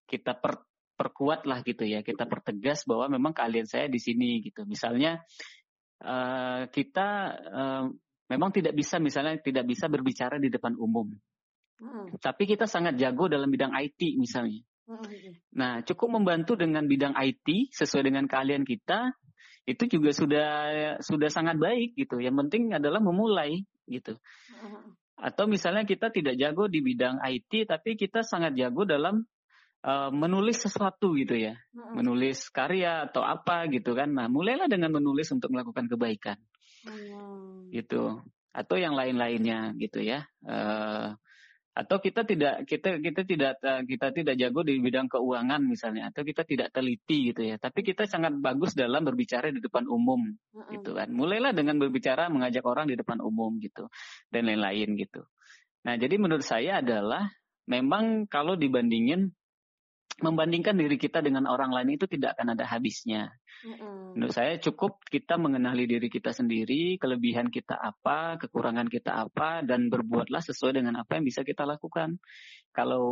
kita 0.10 0.34
per, 0.42 0.66
perkuat 0.98 1.46
lah 1.46 1.62
gitu 1.62 1.86
ya. 1.86 2.02
Kita 2.02 2.26
pertegas 2.26 2.90
bahwa 2.90 3.14
memang 3.14 3.38
keahlian 3.38 3.70
saya 3.70 3.86
di 3.86 4.02
sini 4.02 4.42
gitu. 4.42 4.66
Misalnya 4.66 5.22
uh, 6.02 6.66
kita 6.74 7.08
uh, 7.54 7.86
memang 8.34 8.50
tidak 8.50 8.74
bisa 8.74 8.98
misalnya 8.98 9.38
tidak 9.38 9.70
bisa 9.70 9.86
berbicara 9.86 10.42
di 10.42 10.50
depan 10.50 10.74
umum. 10.74 11.14
Hmm. 11.78 12.10
Tapi 12.18 12.50
kita 12.50 12.66
sangat 12.66 12.98
jago 12.98 13.30
dalam 13.30 13.54
bidang 13.54 13.78
IT 13.78 14.18
misalnya. 14.18 14.66
Nah, 15.56 15.80
cukup 15.88 16.20
membantu 16.20 16.60
dengan 16.60 16.84
bidang 16.84 17.16
IT 17.16 17.72
sesuai 17.72 18.04
dengan 18.12 18.28
keahlian 18.28 18.68
kita, 18.68 19.16
itu 19.64 19.84
juga 19.88 20.12
sudah 20.12 20.50
sudah 21.00 21.30
sangat 21.32 21.56
baik 21.56 21.96
gitu. 21.96 22.20
Yang 22.20 22.36
penting 22.48 22.76
adalah 22.76 23.00
memulai 23.00 23.64
gitu. 23.88 24.20
Atau 25.16 25.48
misalnya 25.48 25.88
kita 25.88 26.12
tidak 26.12 26.36
jago 26.36 26.68
di 26.68 26.84
bidang 26.84 27.24
IT, 27.24 27.72
tapi 27.72 27.96
kita 27.96 28.28
sangat 28.28 28.60
jago 28.60 28.84
dalam 28.84 29.24
uh, 29.88 30.12
menulis 30.12 30.60
sesuatu 30.68 31.16
gitu 31.16 31.40
ya, 31.40 31.56
menulis 31.96 32.52
karya 32.52 33.08
atau 33.08 33.24
apa 33.24 33.72
gitu 33.72 33.96
kan. 33.96 34.12
Nah, 34.12 34.28
mulailah 34.28 34.68
dengan 34.68 34.92
menulis 34.92 35.32
untuk 35.32 35.56
melakukan 35.56 35.88
kebaikan, 35.88 36.36
gitu. 37.72 38.20
Atau 38.52 38.78
yang 38.78 39.00
lain-lainnya 39.00 39.74
gitu 39.80 40.04
ya. 40.04 40.28
Uh, 40.44 41.16
atau 41.74 41.98
kita 41.98 42.22
tidak 42.22 42.70
kita 42.70 43.02
kita 43.02 43.22
tidak 43.26 43.58
eh, 43.66 43.82
kita 43.90 44.14
tidak 44.14 44.38
jago 44.38 44.62
di 44.62 44.78
bidang 44.78 45.10
keuangan 45.10 45.58
misalnya 45.66 46.14
atau 46.14 46.22
kita 46.22 46.46
tidak 46.46 46.70
teliti 46.70 47.34
gitu 47.34 47.42
ya. 47.50 47.58
Tapi 47.58 47.82
kita 47.82 48.06
sangat 48.06 48.38
bagus 48.38 48.78
dalam 48.78 49.02
berbicara 49.02 49.50
di 49.50 49.58
depan 49.58 49.90
umum 49.90 50.22
mm-hmm. 50.22 50.70
gitu 50.78 50.94
kan. 50.94 51.10
Mulailah 51.10 51.58
dengan 51.58 51.82
berbicara 51.82 52.30
mengajak 52.30 52.62
orang 52.62 52.86
di 52.86 52.96
depan 52.96 53.18
umum 53.26 53.58
gitu 53.58 53.90
dan 54.30 54.46
lain-lain 54.46 54.94
gitu. 55.02 55.26
Nah 55.90 55.98
jadi 55.98 56.16
menurut 56.22 56.46
saya 56.46 56.86
adalah 56.86 57.26
memang 57.66 58.30
kalau 58.30 58.54
dibandingin 58.54 59.34
membandingkan 60.22 60.78
diri 60.78 61.02
kita 61.02 61.26
dengan 61.26 61.50
orang 61.50 61.74
lain 61.74 61.98
itu 61.98 62.06
tidak 62.06 62.38
akan 62.38 62.54
ada 62.54 62.66
habisnya. 62.70 63.34
Mm-hmm. 63.64 64.20
Menurut 64.20 64.36
saya 64.36 64.60
cukup 64.60 65.00
kita 65.08 65.40
mengenali 65.40 65.88
diri 65.88 66.12
kita 66.12 66.36
sendiri, 66.36 67.00
kelebihan 67.00 67.48
kita 67.48 67.80
apa, 67.80 68.36
kekurangan 68.38 68.92
kita 68.92 69.26
apa, 69.26 69.64
dan 69.64 69.88
berbuatlah 69.88 70.44
sesuai 70.44 70.84
dengan 70.84 71.00
apa 71.00 71.18
yang 71.18 71.26
bisa 71.26 71.42
kita 71.48 71.64
lakukan. 71.64 72.20
Kalau 72.76 73.06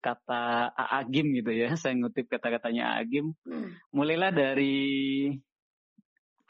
kata 0.00 0.70
Agim 0.72 1.34
gitu 1.34 1.50
ya, 1.52 1.74
saya 1.80 1.98
ngutip 1.98 2.30
kata-katanya 2.30 2.96
Agim, 3.02 3.34
mm. 3.44 3.92
mulailah 3.92 4.30
dari 4.30 5.28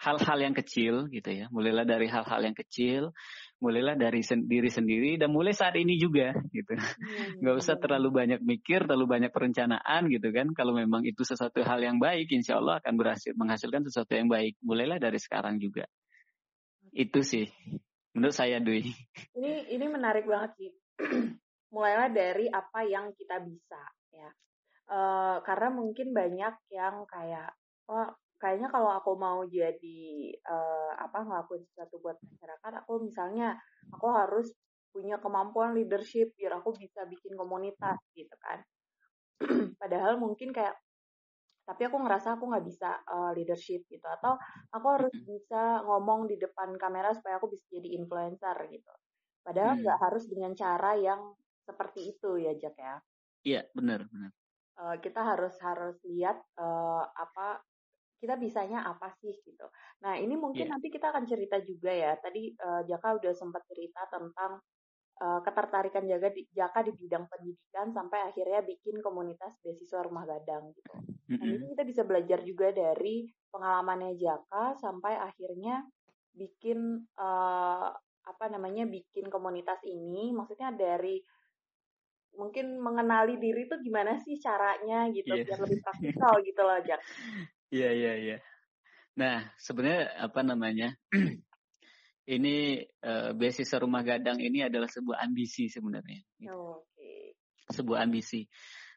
hal-hal 0.01 0.39
yang 0.41 0.57
kecil 0.57 1.13
gitu 1.13 1.29
ya, 1.29 1.47
mulailah 1.53 1.85
dari 1.85 2.09
hal-hal 2.09 2.41
yang 2.41 2.57
kecil, 2.57 3.13
mulailah 3.61 3.95
dari 3.95 4.25
sen 4.25 4.49
diri 4.49 4.73
sendiri 4.73 5.21
dan 5.21 5.29
mulai 5.31 5.53
saat 5.53 5.77
ini 5.77 6.01
juga 6.01 6.33
gitu. 6.51 6.73
Hmm. 6.75 7.45
nggak 7.45 7.57
usah 7.61 7.77
terlalu 7.77 8.09
banyak 8.11 8.41
mikir 8.41 8.89
terlalu 8.89 9.07
banyak 9.21 9.31
perencanaan 9.31 10.09
gitu 10.09 10.33
kan. 10.33 10.51
Kalau 10.57 10.73
memang 10.73 11.05
itu 11.05 11.21
sesuatu 11.23 11.61
hal 11.61 11.81
yang 11.85 12.01
baik 12.01 12.33
insya 12.33 12.59
Allah 12.59 12.81
akan 12.81 12.97
berhasil 12.97 13.37
menghasilkan 13.37 13.85
sesuatu 13.85 14.17
yang 14.17 14.33
baik. 14.33 14.57
Mulailah 14.65 14.97
dari 14.97 15.21
sekarang 15.21 15.61
juga. 15.61 15.85
Itu 16.91 17.21
sih 17.21 17.47
menurut 18.17 18.35
saya 18.35 18.59
Dwi. 18.59 18.83
Ini 19.37 19.71
ini 19.77 19.87
menarik 19.87 20.25
banget 20.25 20.51
sih. 20.59 20.71
Mulailah 21.75 22.11
dari 22.11 22.51
apa 22.51 22.83
yang 22.89 23.13
kita 23.15 23.39
bisa 23.45 23.83
ya. 24.11 24.31
Uh, 24.91 25.39
karena 25.47 25.71
mungkin 25.71 26.11
banyak 26.11 26.55
yang 26.75 27.07
kayak 27.07 27.55
oh 27.87 28.11
kayaknya 28.41 28.73
kalau 28.73 28.91
aku 28.97 29.13
mau 29.21 29.45
jadi 29.45 30.33
uh, 30.49 30.97
apa 30.97 31.29
ngelakuin 31.29 31.63
sesuatu 31.69 32.01
buat 32.01 32.17
masyarakat 32.25 32.73
aku 32.83 33.05
misalnya 33.05 33.61
aku 33.93 34.09
harus 34.09 34.49
punya 34.91 35.23
kemampuan 35.23 35.77
leadership 35.77 36.35
biar 36.35 36.59
aku 36.59 36.75
bisa 36.75 37.07
bikin 37.07 37.39
komunitas 37.39 38.01
gitu 38.17 38.35
kan. 38.43 38.59
Padahal 39.81 40.19
mungkin 40.19 40.51
kayak 40.51 40.75
tapi 41.63 41.87
aku 41.87 42.03
ngerasa 42.03 42.35
aku 42.35 42.51
nggak 42.51 42.67
bisa 42.67 42.99
uh, 43.07 43.31
leadership 43.31 43.87
gitu. 43.87 44.03
Atau 44.03 44.35
aku 44.75 44.87
harus 44.91 45.15
bisa 45.23 45.87
ngomong 45.87 46.27
di 46.27 46.35
depan 46.35 46.75
kamera 46.75 47.15
supaya 47.15 47.39
aku 47.39 47.55
bisa 47.55 47.63
jadi 47.71 47.95
influencer 47.95 48.57
gitu. 48.75 48.93
Padahal 49.47 49.79
nggak 49.79 49.99
hmm. 49.99 50.07
harus 50.11 50.25
dengan 50.27 50.53
cara 50.59 50.99
yang 50.99 51.39
seperti 51.63 52.19
itu 52.19 52.31
ya 52.43 52.53
Jack 52.59 52.77
ya. 52.77 52.97
Iya 53.47 53.63
benar 53.73 54.05
benar. 54.11 54.31
Uh, 54.81 54.97
kita 54.99 55.23
harus 55.23 55.55
harus 55.63 55.97
lihat 56.09 56.41
uh, 56.59 57.05
apa 57.15 57.63
kita 58.21 58.37
bisanya 58.37 58.85
apa 58.85 59.09
sih 59.17 59.33
gitu. 59.41 59.67
Nah 60.05 60.21
ini 60.21 60.37
mungkin 60.37 60.69
yeah. 60.69 60.73
nanti 60.77 60.93
kita 60.93 61.09
akan 61.09 61.25
cerita 61.25 61.57
juga 61.65 61.89
ya. 61.89 62.13
Tadi 62.21 62.53
uh, 62.53 62.85
Jaka 62.85 63.17
udah 63.17 63.33
sempat 63.33 63.65
cerita 63.65 64.05
tentang 64.13 64.61
uh, 65.25 65.41
ketertarikan 65.41 66.05
Jaka 66.05 66.29
di, 66.29 66.45
Jaka 66.53 66.85
di 66.85 66.93
bidang 66.93 67.25
pendidikan 67.33 67.89
sampai 67.97 68.29
akhirnya 68.29 68.61
bikin 68.61 69.01
komunitas 69.01 69.57
beasiswa 69.65 70.05
rumah 70.05 70.29
gadang 70.29 70.69
gitu. 70.77 70.93
Nah 71.31 71.47
ini 71.49 71.73
kita 71.73 71.89
bisa 71.89 72.03
belajar 72.05 72.45
juga 72.45 72.69
dari 72.77 73.25
pengalamannya 73.49 74.13
Jaka 74.21 74.77
sampai 74.77 75.17
akhirnya 75.17 75.81
bikin 76.37 77.09
uh, 77.17 77.89
apa 78.21 78.45
namanya 78.53 78.85
bikin 78.85 79.33
komunitas 79.33 79.81
ini. 79.89 80.37
Maksudnya 80.37 80.77
dari 80.77 81.25
mungkin 82.37 82.79
mengenali 82.79 83.43
diri 83.43 83.67
itu 83.67 83.75
gimana 83.83 84.15
sih 84.23 84.39
caranya 84.39 85.11
gitu 85.11 85.35
yeah. 85.35 85.47
biar 85.47 85.59
lebih 85.67 85.81
praktikal 85.83 86.35
gitu 86.49 86.61
loh 86.63 86.79
Jak. 86.85 87.01
Iya 87.71 87.91
iya 87.95 88.13
iya. 88.19 88.39
Nah 89.19 89.47
sebenarnya 89.59 90.11
apa 90.19 90.41
namanya? 90.43 90.89
ini 92.37 92.79
uh, 93.03 93.35
beasiswa 93.35 93.79
rumah 93.83 94.07
gadang 94.07 94.39
ini 94.39 94.63
adalah 94.63 94.87
sebuah 94.87 95.23
ambisi 95.23 95.67
sebenarnya. 95.67 96.21
Gitu. 96.39 96.51
Oh, 96.51 96.83
Oke. 96.83 96.95
Okay. 96.95 97.23
Sebuah 97.71 97.99
ambisi, 98.03 98.47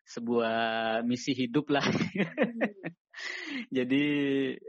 sebuah 0.06 0.58
misi 1.06 1.38
hidup 1.38 1.70
lah. 1.70 1.86
Hmm. 1.86 2.62
Jadi 3.78 4.06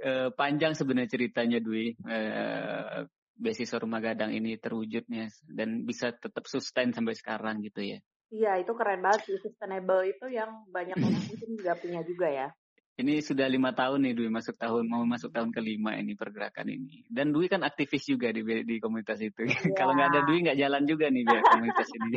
uh, 0.04 0.28
panjang 0.37 0.76
sebenarnya 0.76 1.11
ceritanya 1.16 1.58
Dwi. 1.61 1.96
Uh, 2.04 3.08
beasiswa 3.34 3.82
rumah 3.82 3.99
gadang 3.99 4.30
ini 4.30 4.54
terwujudnya 4.62 5.26
dan 5.50 5.82
bisa 5.82 6.14
tetap 6.14 6.46
sustain 6.46 6.94
sampai 6.94 7.18
sekarang 7.18 7.66
gitu 7.66 7.82
ya. 7.82 7.99
Iya, 8.30 8.62
itu 8.62 8.73
keren 8.78 9.02
banget 9.02 9.30
sih. 9.30 9.37
Sustainable 9.42 10.06
itu 10.06 10.26
yang 10.30 10.66
banyak 10.70 10.94
orang 10.99 11.23
mungkin 11.26 11.50
juga 11.58 11.75
punya 11.78 12.00
juga 12.06 12.30
ya. 12.30 12.49
Ini 12.94 13.26
sudah 13.26 13.50
lima 13.50 13.74
tahun 13.74 14.06
nih 14.06 14.14
Dwi 14.14 14.30
masuk 14.30 14.54
tahun 14.54 14.86
mau 14.86 15.02
masuk 15.02 15.34
tahun 15.34 15.50
kelima 15.50 15.98
ini 15.98 16.14
pergerakan 16.14 16.70
ini. 16.70 17.02
Dan 17.10 17.34
Dwi 17.34 17.50
kan 17.50 17.66
aktivis 17.66 18.06
juga 18.06 18.30
di 18.30 18.46
di 18.46 18.78
komunitas 18.78 19.18
itu. 19.18 19.42
Yeah. 19.42 19.74
Kalau 19.78 19.98
nggak 19.98 20.14
ada 20.14 20.20
Dwi 20.22 20.46
nggak 20.46 20.58
jalan 20.62 20.82
juga 20.86 21.10
nih 21.10 21.26
biar 21.26 21.42
komunitas 21.42 21.88
ini. 21.90 22.08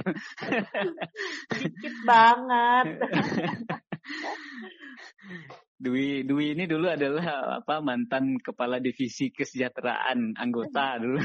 Dikit 1.65 1.95
banget. 2.05 2.85
Dwi 5.81 6.21
Dwi 6.29 6.45
ini 6.53 6.69
dulu 6.69 6.93
adalah 6.93 7.57
apa 7.57 7.81
mantan 7.81 8.37
kepala 8.37 8.77
divisi 8.77 9.33
kesejahteraan 9.33 10.37
anggota 10.37 11.01
dulu. 11.01 11.17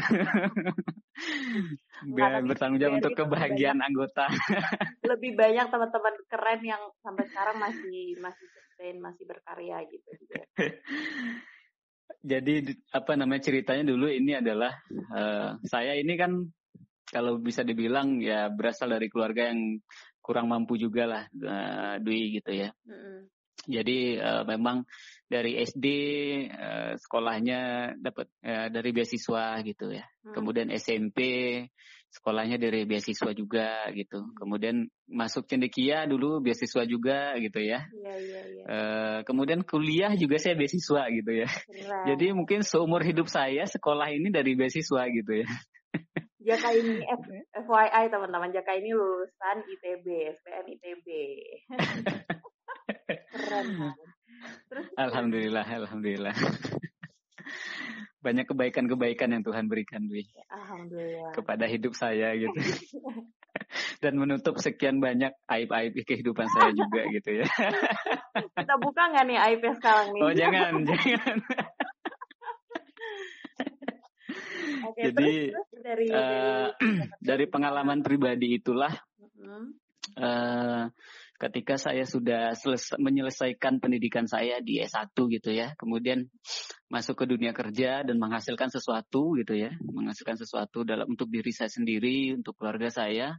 bertanggung 2.48 2.80
jawab 2.80 3.04
untuk 3.04 3.12
kebahagiaan 3.20 3.84
banyak, 3.84 3.88
anggota. 3.92 4.32
Lebih 5.04 5.36
banyak 5.36 5.68
teman-teman 5.68 6.14
keren 6.24 6.60
yang 6.64 6.82
sampai 7.04 7.24
sekarang 7.28 7.60
masih 7.60 8.16
masih 8.16 8.48
sustain, 8.82 8.98
masih 8.98 9.24
berkarya 9.30 9.86
gitu 9.86 10.10
juga. 10.18 10.42
Jadi 12.22 12.54
apa 12.90 13.12
namanya 13.14 13.42
ceritanya 13.46 13.84
dulu 13.86 14.10
ini 14.10 14.34
adalah 14.34 14.74
uh, 15.14 15.58
saya 15.62 15.94
ini 15.94 16.14
kan 16.18 16.50
kalau 17.06 17.38
bisa 17.38 17.62
dibilang 17.62 18.18
ya 18.22 18.50
berasal 18.50 18.94
dari 18.94 19.06
keluarga 19.06 19.50
yang 19.50 19.82
kurang 20.22 20.46
mampu 20.50 20.78
juga 20.78 21.06
lah 21.06 21.22
uh, 21.30 21.94
Dwi 22.02 22.42
gitu 22.42 22.50
ya. 22.54 22.70
Mm 22.86 22.94
-hmm. 22.94 23.18
Jadi 23.62 24.18
uh, 24.18 24.42
memang 24.42 24.82
dari 25.30 25.62
SD 25.62 25.86
uh, 26.50 26.98
sekolahnya 26.98 27.94
dapat 28.02 28.26
uh, 28.42 28.66
dari 28.70 28.90
beasiswa 28.90 29.62
gitu 29.62 29.94
ya. 29.94 30.02
Hmm. 30.26 30.34
Kemudian 30.34 30.68
SMP 30.74 31.18
sekolahnya 32.12 32.60
dari 32.60 32.84
beasiswa 32.84 33.32
juga 33.32 33.88
gitu. 33.96 34.20
Kemudian 34.36 34.84
masuk 35.08 35.48
cendekia 35.48 36.04
dulu 36.04 36.44
beasiswa 36.44 36.84
juga 36.84 37.32
gitu 37.40 37.56
ya. 37.64 37.88
Iya, 37.88 38.14
iya, 38.20 38.40
iya. 38.52 38.64
Uh, 38.68 39.18
kemudian 39.24 39.64
kuliah 39.64 40.12
juga 40.12 40.36
saya 40.36 40.52
beasiswa 40.52 41.08
gitu 41.08 41.32
ya. 41.32 41.48
Keren. 41.48 42.04
Jadi 42.12 42.26
mungkin 42.36 42.60
seumur 42.60 43.00
hidup 43.00 43.32
saya 43.32 43.64
sekolah 43.64 44.12
ini 44.12 44.28
dari 44.28 44.52
beasiswa 44.52 45.02
gitu 45.08 45.32
ya. 45.40 45.48
Jaka 46.42 46.74
ini 46.74 47.06
F, 47.06 47.22
FYI 47.54 48.10
teman-teman, 48.10 48.50
Jaka 48.50 48.74
ini 48.74 48.90
lulusan 48.92 49.62
ITB, 49.62 50.06
SPM 50.36 50.66
ITB. 50.74 51.06
Keren. 53.32 53.66
Terus, 54.68 54.86
alhamdulillah, 54.98 55.62
alhamdulillah. 55.62 56.34
Banyak 58.22 58.46
kebaikan-kebaikan 58.50 59.34
yang 59.34 59.42
Tuhan 59.42 59.66
berikan, 59.66 60.06
Dwi. 60.06 60.22
Alhamdulillah. 60.50 61.34
Kepada 61.34 61.66
hidup 61.66 61.92
saya 61.98 62.34
gitu. 62.38 62.54
Dan 64.02 64.18
menutup 64.18 64.58
sekian 64.58 64.98
banyak 64.98 65.30
aib-aib 65.46 65.94
kehidupan 65.94 66.46
saya 66.50 66.74
juga 66.74 67.06
gitu 67.10 67.42
ya. 67.42 67.46
Kita 68.58 68.74
buka 68.78 69.12
nggak 69.14 69.24
nih 69.28 69.38
aibnya 69.38 69.72
sekarang 69.78 70.08
nih? 70.14 70.22
Oh 70.22 70.32
jangan, 70.34 70.72
jangan. 70.86 71.36
Okay, 74.92 75.08
Jadi 75.08 75.30
terus, 75.54 75.68
terus 75.70 75.82
dari, 75.84 76.06
uh, 76.10 76.68
dari 76.76 77.00
dari 77.22 77.44
pengalaman 77.48 78.04
pribadi 78.04 78.60
itulah 78.60 78.92
uh, 79.40 79.66
uh, 80.18 80.84
ketika 81.42 81.74
saya 81.74 82.06
sudah 82.06 82.54
selesai, 82.54 83.02
menyelesaikan 83.02 83.82
pendidikan 83.82 84.30
saya 84.30 84.62
di 84.62 84.78
S1 84.78 85.10
gitu 85.10 85.50
ya, 85.50 85.74
kemudian 85.74 86.30
masuk 86.86 87.18
ke 87.18 87.24
dunia 87.26 87.50
kerja 87.50 88.06
dan 88.06 88.14
menghasilkan 88.22 88.70
sesuatu 88.70 89.34
gitu 89.34 89.58
ya, 89.58 89.74
menghasilkan 89.82 90.38
sesuatu 90.38 90.86
dalam 90.86 91.10
untuk 91.10 91.26
diri 91.26 91.50
saya 91.50 91.66
sendiri, 91.66 92.38
untuk 92.38 92.54
keluarga 92.54 92.94
saya. 92.94 93.34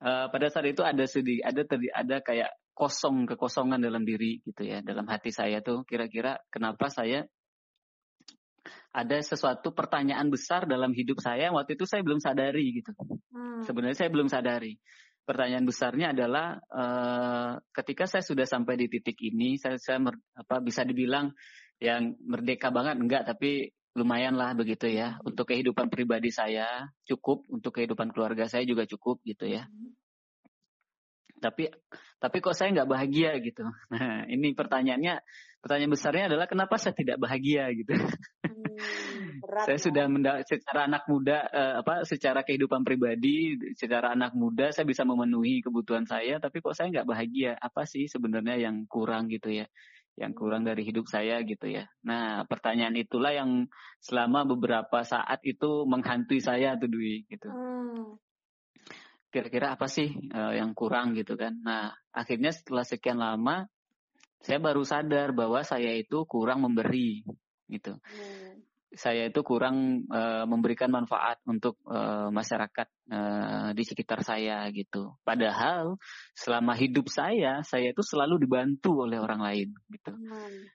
Uh, 0.00 0.28
pada 0.32 0.48
saat 0.48 0.72
itu 0.72 0.80
ada 0.80 1.04
sedih, 1.04 1.44
ada 1.44 1.64
terdi, 1.68 1.92
ada 1.92 2.24
kayak 2.24 2.52
kosong 2.72 3.28
kekosongan 3.28 3.80
dalam 3.80 4.04
diri 4.04 4.40
gitu 4.44 4.64
ya, 4.64 4.80
dalam 4.80 5.04
hati 5.08 5.32
saya 5.32 5.60
tuh 5.60 5.84
kira-kira 5.84 6.40
kenapa 6.48 6.88
saya 6.88 7.28
ada 8.96 9.20
sesuatu 9.20 9.76
pertanyaan 9.76 10.32
besar 10.32 10.64
dalam 10.64 10.96
hidup 10.96 11.20
saya 11.20 11.52
waktu 11.52 11.76
itu 11.76 11.84
saya 11.84 12.00
belum 12.00 12.20
sadari 12.20 12.80
gitu. 12.80 12.96
Hmm. 13.28 13.60
Sebenarnya 13.64 13.96
saya 13.96 14.08
belum 14.08 14.28
sadari. 14.32 14.80
Pertanyaan 15.26 15.66
besarnya 15.66 16.14
adalah 16.14 16.54
uh, 16.70 17.58
ketika 17.74 18.06
saya 18.06 18.22
sudah 18.22 18.46
sampai 18.46 18.78
di 18.78 18.86
titik 18.86 19.18
ini, 19.26 19.58
saya, 19.58 19.74
saya 19.76 19.98
mer, 19.98 20.14
apa 20.38 20.62
bisa 20.62 20.86
dibilang 20.86 21.34
yang 21.82 22.14
merdeka 22.22 22.70
banget 22.70 22.94
enggak, 22.96 23.22
tapi 23.26 23.74
lumayan 23.98 24.38
lah 24.38 24.54
begitu 24.54 24.86
ya. 24.86 25.18
Untuk 25.26 25.50
kehidupan 25.50 25.90
pribadi 25.90 26.30
saya 26.30 26.86
cukup, 27.08 27.42
untuk 27.50 27.74
kehidupan 27.74 28.14
keluarga 28.14 28.46
saya 28.46 28.62
juga 28.62 28.86
cukup 28.86 29.18
gitu 29.26 29.50
ya. 29.50 29.66
Hmm. 29.66 29.92
Tapi 31.36 31.68
tapi 32.16 32.36
kok 32.40 32.56
saya 32.56 32.72
nggak 32.72 32.88
bahagia 32.88 33.36
gitu. 33.42 33.64
Nah 33.92 34.24
ini 34.30 34.54
pertanyaannya, 34.56 35.20
pertanyaan 35.60 35.92
besarnya 35.92 36.24
adalah 36.32 36.46
kenapa 36.48 36.78
saya 36.78 36.94
tidak 36.94 37.18
bahagia 37.18 37.68
gitu. 37.74 37.92
Hmm, 38.56 39.44
saya 39.68 39.76
ya. 39.76 39.84
sudah 39.84 40.04
menda 40.08 40.40
secara 40.48 40.88
anak 40.88 41.04
muda 41.12 41.44
uh, 41.44 41.74
apa 41.84 42.08
secara 42.08 42.40
kehidupan 42.40 42.88
pribadi, 42.88 43.52
secara 43.76 44.16
anak 44.16 44.32
muda 44.32 44.72
saya 44.72 44.88
bisa 44.88 45.04
memenuhi 45.04 45.60
kebutuhan 45.60 46.08
saya, 46.08 46.40
tapi 46.40 46.64
kok 46.64 46.72
saya 46.72 46.88
nggak 46.88 47.08
bahagia? 47.08 47.52
Apa 47.60 47.84
sih 47.84 48.08
sebenarnya 48.08 48.56
yang 48.56 48.88
kurang 48.88 49.28
gitu 49.28 49.52
ya? 49.52 49.68
Yang 50.16 50.32
kurang 50.40 50.64
dari 50.64 50.88
hidup 50.88 51.04
saya 51.04 51.44
gitu 51.44 51.68
ya. 51.68 51.84
Nah, 52.00 52.48
pertanyaan 52.48 52.96
itulah 52.96 53.36
yang 53.36 53.68
selama 54.00 54.48
beberapa 54.48 55.04
saat 55.04 55.44
itu 55.44 55.84
menghantui 55.84 56.40
saya 56.40 56.80
tuh 56.80 56.88
Dwi 56.88 57.28
gitu. 57.28 57.52
Hmm. 57.52 58.16
Kira-kira 59.28 59.76
apa 59.76 59.84
sih 59.84 60.16
uh, 60.32 60.56
yang 60.56 60.72
kurang 60.72 61.12
gitu 61.12 61.36
kan? 61.36 61.60
Nah, 61.60 61.92
akhirnya 62.08 62.56
setelah 62.56 62.88
sekian 62.88 63.20
lama 63.20 63.68
saya 64.40 64.62
baru 64.62 64.80
sadar 64.86 65.36
bahwa 65.36 65.60
saya 65.60 65.92
itu 65.92 66.24
kurang 66.24 66.64
memberi 66.64 67.26
gitu. 67.70 67.98
Hmm. 67.98 68.62
Saya 68.96 69.28
itu 69.28 69.42
kurang 69.44 70.08
uh, 70.08 70.46
memberikan 70.48 70.88
manfaat 70.88 71.42
untuk 71.44 71.76
uh, 71.84 72.32
masyarakat 72.32 72.88
uh, 73.12 73.70
di 73.76 73.82
sekitar 73.84 74.24
saya 74.24 74.64
gitu. 74.72 75.18
Padahal 75.26 76.00
selama 76.32 76.72
hidup 76.78 77.10
saya, 77.12 77.60
saya 77.66 77.92
itu 77.92 78.00
selalu 78.00 78.46
dibantu 78.46 79.04
oleh 79.04 79.20
orang 79.20 79.42
lain 79.42 79.68
gitu. 79.92 80.14
Hmm. 80.14 80.70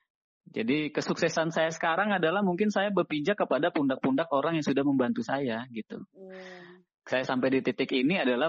Jadi 0.52 0.92
kesuksesan 0.92 1.50
saya 1.50 1.72
sekarang 1.72 2.12
adalah 2.12 2.44
mungkin 2.44 2.68
saya 2.68 2.92
berpijak 2.92 3.40
kepada 3.40 3.72
pundak-pundak 3.72 4.28
orang 4.30 4.60
yang 4.60 4.66
sudah 4.66 4.84
membantu 4.84 5.24
saya 5.24 5.64
gitu. 5.72 6.04
Hmm 6.12 6.84
saya 7.02 7.26
sampai 7.26 7.58
di 7.58 7.60
titik 7.66 7.90
ini 7.90 8.22
adalah 8.22 8.46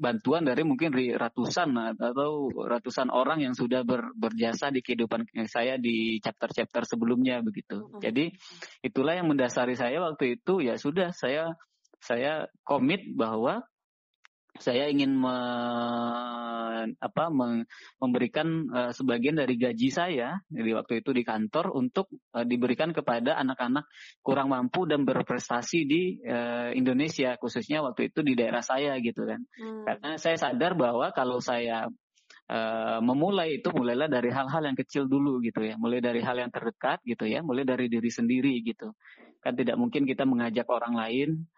bantuan 0.00 0.48
dari 0.48 0.64
mungkin 0.64 0.96
ratusan 0.96 1.76
atau 2.00 2.48
ratusan 2.48 3.12
orang 3.12 3.44
yang 3.44 3.52
sudah 3.52 3.84
ber, 3.84 4.16
berjasa 4.16 4.72
di 4.72 4.80
kehidupan 4.80 5.28
saya 5.44 5.76
di 5.76 6.16
chapter-chapter 6.16 6.88
sebelumnya 6.88 7.44
begitu. 7.44 7.92
Jadi 8.00 8.32
itulah 8.80 9.12
yang 9.12 9.28
mendasari 9.28 9.76
saya 9.76 10.00
waktu 10.00 10.40
itu 10.40 10.64
ya 10.64 10.80
sudah 10.80 11.12
saya 11.12 11.52
saya 12.02 12.48
komit 12.64 13.12
bahwa 13.14 13.62
saya 14.60 14.92
ingin 14.92 15.16
me, 15.16 15.36
apa, 17.00 17.24
me, 17.32 17.64
memberikan 17.96 18.68
uh, 18.68 18.92
sebagian 18.92 19.40
dari 19.40 19.56
gaji 19.56 19.88
saya 19.88 20.44
di 20.52 20.76
waktu 20.76 21.00
itu 21.00 21.16
di 21.16 21.24
kantor 21.24 21.72
untuk 21.72 22.12
uh, 22.36 22.44
diberikan 22.44 22.92
kepada 22.92 23.40
anak-anak 23.40 23.88
kurang 24.20 24.52
mampu 24.52 24.84
dan 24.84 25.08
berprestasi 25.08 25.88
di 25.88 26.02
uh, 26.28 26.68
Indonesia 26.76 27.40
khususnya 27.40 27.80
waktu 27.80 28.12
itu 28.12 28.20
di 28.20 28.36
daerah 28.36 28.60
saya 28.60 29.00
gitu 29.00 29.24
kan 29.24 29.40
hmm. 29.40 29.88
karena 29.88 30.10
saya 30.20 30.36
sadar 30.36 30.76
bahwa 30.76 31.08
kalau 31.16 31.40
saya 31.40 31.88
Uh, 32.52 33.00
memulai 33.00 33.62
itu 33.62 33.72
mulailah 33.72 34.12
dari 34.12 34.28
hal-hal 34.28 34.60
yang 34.60 34.76
kecil 34.76 35.08
dulu 35.08 35.40
gitu 35.40 35.64
ya, 35.64 35.78
mulai 35.80 36.04
dari 36.04 36.20
hal 36.20 36.36
yang 36.36 36.52
terdekat 36.52 37.00
gitu 37.06 37.24
ya, 37.24 37.40
mulai 37.40 37.64
dari 37.64 37.88
diri 37.88 38.12
sendiri 38.12 38.60
gitu. 38.60 38.92
Kan 39.40 39.56
tidak 39.56 39.80
mungkin 39.80 40.04
kita 40.04 40.28
mengajak 40.28 40.68
orang 40.68 40.92
lain 40.92 41.48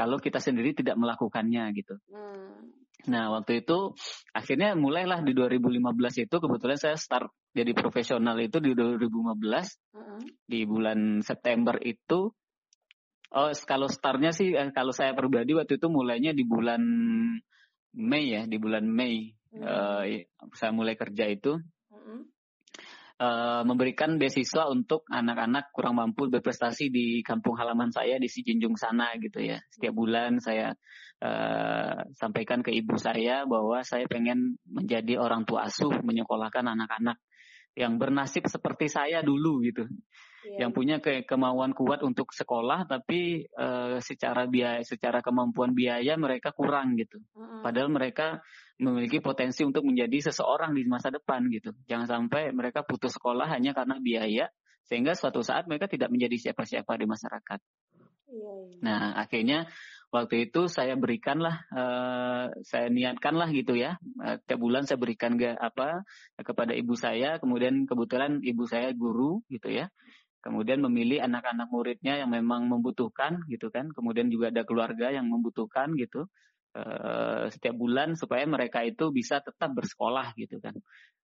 kalau 0.00 0.16
kita 0.16 0.40
sendiri 0.40 0.72
tidak 0.72 0.96
melakukannya 0.96 1.76
gitu. 1.76 2.00
Hmm. 2.08 2.72
Nah 3.12 3.36
waktu 3.36 3.60
itu 3.60 3.92
akhirnya 4.32 4.72
mulailah 4.72 5.20
di 5.20 5.36
2015 5.36 6.24
itu 6.24 6.36
kebetulan 6.40 6.80
saya 6.80 6.96
start 6.96 7.28
jadi 7.52 7.76
profesional 7.76 8.40
itu 8.40 8.64
di 8.64 8.72
2015 8.72 9.12
hmm. 9.92 10.20
di 10.48 10.60
bulan 10.64 11.20
September 11.20 11.76
itu. 11.84 12.32
Oh 13.30 13.52
kalau 13.68 13.92
startnya 13.92 14.32
sih 14.32 14.56
eh, 14.56 14.72
kalau 14.72 14.96
saya 14.96 15.12
pribadi 15.12 15.52
waktu 15.52 15.76
itu 15.76 15.86
mulainya 15.92 16.32
di 16.32 16.48
bulan 16.48 16.80
Mei 17.92 18.24
ya 18.32 18.48
di 18.48 18.56
bulan 18.56 18.88
Mei 18.88 19.36
hmm. 19.52 19.60
uh, 19.60 20.02
saya 20.56 20.72
mulai 20.72 20.96
kerja 20.96 21.28
itu. 21.28 21.60
Uh, 23.20 23.60
memberikan 23.68 24.16
beasiswa 24.16 24.64
untuk 24.72 25.04
anak-anak 25.12 25.76
kurang 25.76 26.00
mampu 26.00 26.32
berprestasi 26.32 26.88
di 26.88 27.20
kampung 27.20 27.52
halaman 27.52 27.92
saya 27.92 28.16
di 28.16 28.32
Sijinjung 28.32 28.80
sana 28.80 29.12
gitu 29.20 29.44
ya. 29.44 29.60
Setiap 29.68 29.92
bulan 29.92 30.40
saya 30.40 30.72
uh, 31.20 32.00
sampaikan 32.16 32.64
ke 32.64 32.72
ibu 32.72 32.96
saya 32.96 33.44
bahwa 33.44 33.84
saya 33.84 34.08
pengen 34.08 34.56
menjadi 34.64 35.20
orang 35.20 35.44
tua 35.44 35.68
asuh 35.68 36.00
menyekolahkan 36.00 36.64
anak-anak 36.64 37.20
yang 37.78 37.96
bernasib 37.96 38.46
seperti 38.50 38.90
saya 38.90 39.22
dulu 39.22 39.62
gitu. 39.62 39.86
Yeah. 40.40 40.66
Yang 40.66 40.70
punya 40.72 40.96
ke 40.98 41.28
kemauan 41.28 41.76
kuat 41.76 42.00
untuk 42.00 42.32
sekolah 42.32 42.88
tapi 42.88 43.44
uh, 43.54 44.00
secara 44.00 44.48
biaya 44.48 44.80
secara 44.80 45.20
kemampuan 45.20 45.76
biaya 45.76 46.16
mereka 46.16 46.50
kurang 46.56 46.96
gitu. 46.96 47.20
Mm 47.36 47.44
-hmm. 47.44 47.60
Padahal 47.62 47.88
mereka 47.92 48.40
memiliki 48.80 49.20
potensi 49.20 49.60
untuk 49.62 49.84
menjadi 49.84 50.32
seseorang 50.32 50.72
di 50.72 50.88
masa 50.88 51.12
depan 51.12 51.44
gitu. 51.52 51.76
Jangan 51.84 52.08
sampai 52.08 52.50
mereka 52.56 52.82
putus 52.82 53.14
sekolah 53.20 53.46
hanya 53.52 53.76
karena 53.76 54.00
biaya 54.00 54.48
sehingga 54.88 55.12
suatu 55.14 55.44
saat 55.44 55.68
mereka 55.68 55.86
tidak 55.86 56.08
menjadi 56.08 56.50
siapa-siapa 56.50 56.96
di 56.96 57.06
masyarakat. 57.06 57.60
Iya, 58.30 58.52
iya. 58.70 58.78
Nah, 58.80 59.02
akhirnya 59.18 59.68
waktu 60.10 60.50
itu 60.50 60.66
saya 60.66 60.98
berikanlah 60.98 61.66
uh, 61.70 62.50
saya 62.66 62.86
niatkanlah 62.90 63.48
gitu 63.54 63.78
ya. 63.78 63.96
Uh, 64.18 64.36
tiap 64.44 64.58
bulan 64.58 64.84
saya 64.84 64.98
berikan 64.98 65.38
ke 65.38 65.54
apa 65.54 66.02
kepada 66.42 66.74
ibu 66.74 66.98
saya. 66.98 67.38
Kemudian 67.38 67.86
kebetulan 67.86 68.42
ibu 68.42 68.66
saya 68.66 68.90
guru 68.94 69.42
gitu 69.50 69.70
ya. 69.70 69.88
Kemudian 70.40 70.80
memilih 70.82 71.22
anak-anak 71.22 71.68
muridnya 71.70 72.18
yang 72.20 72.30
memang 72.34 72.66
membutuhkan 72.66 73.46
gitu 73.46 73.70
kan. 73.70 73.88
Kemudian 73.94 74.28
juga 74.28 74.50
ada 74.50 74.66
keluarga 74.66 75.14
yang 75.14 75.30
membutuhkan 75.30 75.94
gitu. 75.94 76.26
Uh, 76.70 77.50
setiap 77.50 77.74
bulan 77.74 78.14
supaya 78.14 78.46
mereka 78.46 78.86
itu 78.86 79.10
bisa 79.10 79.42
tetap 79.42 79.74
bersekolah 79.74 80.38
gitu 80.38 80.62
kan 80.62 80.78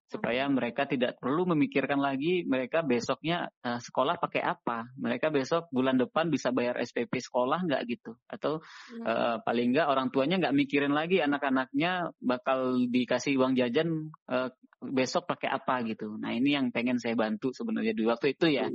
supaya 0.06 0.46
mereka 0.46 0.86
tidak 0.86 1.18
perlu 1.18 1.50
memikirkan 1.50 1.98
lagi 1.98 2.46
mereka 2.46 2.86
besoknya 2.86 3.50
uh, 3.66 3.82
sekolah 3.82 4.22
pakai 4.22 4.42
apa. 4.42 4.86
Mereka 4.94 5.34
besok 5.34 5.66
bulan 5.74 5.98
depan 5.98 6.30
bisa 6.30 6.54
bayar 6.54 6.78
SPP 6.78 7.18
sekolah 7.18 7.66
nggak 7.66 7.82
gitu? 7.90 8.14
Atau 8.30 8.62
uh, 9.02 9.36
paling 9.42 9.74
nggak 9.74 9.88
orang 9.90 10.14
tuanya 10.14 10.38
nggak 10.38 10.54
mikirin 10.54 10.94
lagi 10.94 11.18
anak-anaknya 11.18 12.14
bakal 12.22 12.86
dikasih 12.86 13.34
uang 13.34 13.58
jajan 13.58 14.14
uh, 14.30 14.54
besok 14.78 15.26
pakai 15.26 15.50
apa 15.50 15.82
gitu. 15.82 16.14
Nah 16.14 16.30
ini 16.30 16.54
yang 16.54 16.70
pengen 16.70 17.02
saya 17.02 17.18
bantu 17.18 17.50
sebenarnya 17.50 17.90
di 17.90 18.06
waktu 18.06 18.38
itu 18.38 18.46
ya. 18.46 18.70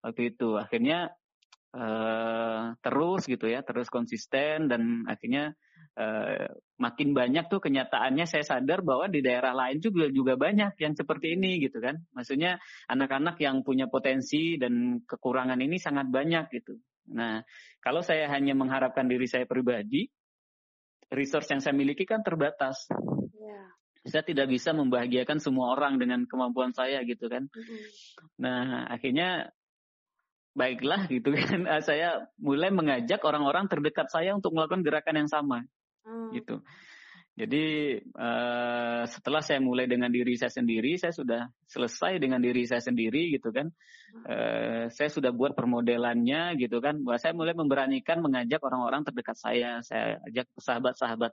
Waktu 0.00 0.32
itu. 0.32 0.56
Akhirnya 0.56 1.12
uh, 1.76 2.72
terus 2.80 3.28
gitu 3.28 3.52
ya, 3.52 3.60
terus 3.60 3.92
konsisten 3.92 4.72
dan 4.72 5.04
akhirnya 5.04 5.52
uh, 6.00 6.48
makin 6.80 7.12
banyak 7.12 7.52
tuh 7.52 7.60
kenyataannya 7.60 8.24
saya 8.24 8.40
sadar 8.40 8.80
bahwa 8.80 9.12
di 9.12 9.20
daerah 9.20 9.52
lain 9.52 9.84
juga 9.84 10.08
juga 10.08 10.40
banyak 10.40 10.80
yang 10.80 10.96
seperti 10.96 11.36
ini 11.36 11.60
gitu 11.60 11.76
kan. 11.84 12.00
Maksudnya 12.16 12.56
anak-anak 12.88 13.36
yang 13.44 13.60
punya 13.60 13.86
potensi 13.92 14.56
dan 14.56 15.04
kekurangan 15.04 15.60
ini 15.60 15.76
sangat 15.76 16.08
banyak 16.08 16.48
gitu. 16.56 16.80
Nah, 17.12 17.44
kalau 17.84 18.00
saya 18.00 18.32
hanya 18.32 18.56
mengharapkan 18.56 19.04
diri 19.04 19.28
saya 19.28 19.44
pribadi, 19.44 20.08
resource 21.12 21.52
yang 21.52 21.60
saya 21.60 21.76
miliki 21.76 22.08
kan 22.08 22.24
terbatas. 22.24 22.88
Yeah. 23.36 23.68
Saya 24.08 24.24
tidak 24.24 24.48
bisa 24.48 24.72
membahagiakan 24.72 25.42
semua 25.42 25.76
orang 25.76 26.00
dengan 26.00 26.24
kemampuan 26.24 26.72
saya 26.72 27.04
gitu 27.04 27.28
kan. 27.28 27.52
Mm-hmm. 27.52 27.80
Nah, 28.40 28.88
akhirnya 28.88 29.52
baiklah 30.56 31.04
gitu 31.10 31.34
kan. 31.34 31.68
Saya 31.88 32.26
mulai 32.40 32.72
mengajak 32.72 33.22
orang-orang 33.22 33.70
terdekat 33.70 34.10
saya 34.10 34.34
untuk 34.34 34.56
melakukan 34.56 34.82
gerakan 34.82 35.24
yang 35.24 35.30
sama. 35.30 35.62
Mm. 36.06 36.30
Gitu. 36.36 36.56
Jadi 37.40 37.96
uh, 38.20 39.08
setelah 39.08 39.40
saya 39.40 39.64
mulai 39.64 39.88
dengan 39.88 40.12
diri 40.12 40.36
saya 40.36 40.52
sendiri, 40.52 41.00
saya 41.00 41.14
sudah 41.14 41.48
selesai 41.64 42.20
dengan 42.20 42.36
diri 42.42 42.68
saya 42.68 42.84
sendiri 42.84 43.32
gitu 43.32 43.48
kan. 43.48 43.72
Uh, 44.28 44.92
saya 44.92 45.08
sudah 45.08 45.32
buat 45.32 45.56
permodelannya 45.56 46.60
gitu 46.60 46.84
kan. 46.84 47.00
Bahwa 47.00 47.16
saya 47.16 47.32
mulai 47.32 47.56
memberanikan 47.56 48.20
mengajak 48.20 48.60
orang-orang 48.60 49.08
terdekat 49.08 49.40
saya. 49.40 49.80
Saya 49.80 50.20
ajak 50.28 50.52
sahabat-sahabat 50.60 51.32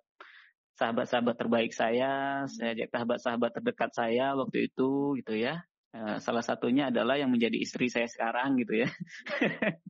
sahabat-sahabat 0.77 1.35
terbaik 1.41 1.73
saya, 1.73 2.45
saya 2.45 2.77
ajak 2.77 2.93
sahabat-sahabat 2.93 3.51
terdekat 3.57 3.91
saya 3.91 4.37
waktu 4.37 4.71
itu 4.71 5.17
gitu 5.19 5.33
ya. 5.35 5.65
Uh, 5.91 6.21
salah 6.23 6.45
satunya 6.45 6.87
adalah 6.87 7.19
yang 7.19 7.33
menjadi 7.33 7.57
istri 7.59 7.91
saya 7.91 8.07
sekarang 8.07 8.55
gitu 8.61 8.85
ya. 8.85 8.89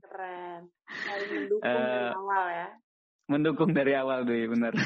Keren. 0.01 0.71
Saling 1.05 1.29
mendukung 1.45 1.67
uh, 1.67 2.15
awal 2.15 2.45
ya 2.49 2.67
mendukung 3.27 3.75
dari 3.75 3.93
awal 3.93 4.23
deh 4.23 4.47
benar 4.47 4.73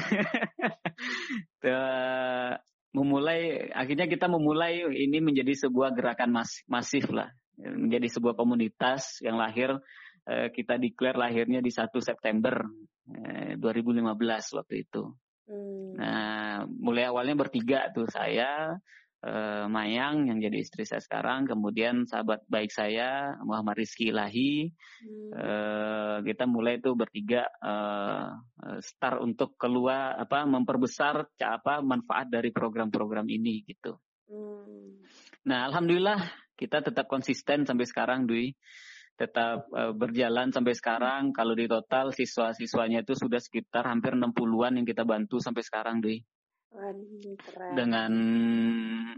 memulai 2.92 3.72
akhirnya 3.72 4.06
kita 4.10 4.28
memulai 4.28 4.84
ini 4.84 5.22
menjadi 5.22 5.66
sebuah 5.66 5.96
gerakan 5.96 6.34
mas, 6.34 6.60
masif 6.68 7.08
lah 7.08 7.30
menjadi 7.56 8.08
sebuah 8.18 8.34
komunitas 8.34 9.22
yang 9.24 9.38
lahir 9.38 9.78
eh, 10.26 10.48
kita 10.50 10.78
declare 10.78 11.18
lahirnya 11.18 11.60
di 11.62 11.70
1 11.70 11.90
September 12.02 12.62
eh, 13.10 13.54
2015 13.58 14.58
waktu 14.58 14.74
itu. 14.86 15.02
Hmm. 15.46 15.98
Nah, 15.98 16.64
mulai 16.66 17.10
awalnya 17.10 17.34
bertiga 17.34 17.90
tuh 17.90 18.06
saya, 18.06 18.78
uh, 19.22 19.66
Mayang 19.70 20.28
yang 20.28 20.38
jadi 20.42 20.58
istri 20.60 20.82
saya 20.82 21.00
sekarang, 21.02 21.46
kemudian 21.46 22.04
sahabat 22.04 22.42
baik 22.50 22.70
saya 22.74 23.38
Muhammad 23.46 23.78
Rizky 23.78 24.10
Ilahi, 24.10 24.68
hmm. 24.68 25.30
uh, 25.32 26.16
kita 26.26 26.44
mulai 26.50 26.82
itu 26.82 26.92
bertiga 26.98 27.46
uh, 27.62 28.36
start 28.82 29.22
untuk 29.22 29.54
keluar 29.56 30.18
apa 30.18 30.44
memperbesar 30.44 31.26
apa 31.38 31.80
manfaat 31.80 32.28
dari 32.28 32.50
program-program 32.50 33.30
ini 33.30 33.62
gitu. 33.66 33.96
Hmm. 34.26 35.02
Nah, 35.46 35.70
alhamdulillah 35.70 36.18
kita 36.58 36.82
tetap 36.82 37.06
konsisten 37.10 37.66
sampai 37.66 37.86
sekarang, 37.86 38.26
Dwi 38.26 38.54
tetap 39.12 39.68
uh, 39.70 39.92
berjalan 39.94 40.50
sampai 40.50 40.74
sekarang. 40.74 41.30
Kalau 41.30 41.54
di 41.54 41.68
total 41.68 42.10
siswa-siswanya 42.10 43.04
itu 43.04 43.14
sudah 43.14 43.38
sekitar 43.38 43.86
hampir 43.86 44.16
60-an 44.16 44.82
yang 44.82 44.86
kita 44.88 45.04
bantu 45.06 45.38
sampai 45.38 45.62
sekarang, 45.62 46.00
Dwi. 46.00 46.24
Dengan 47.76 48.12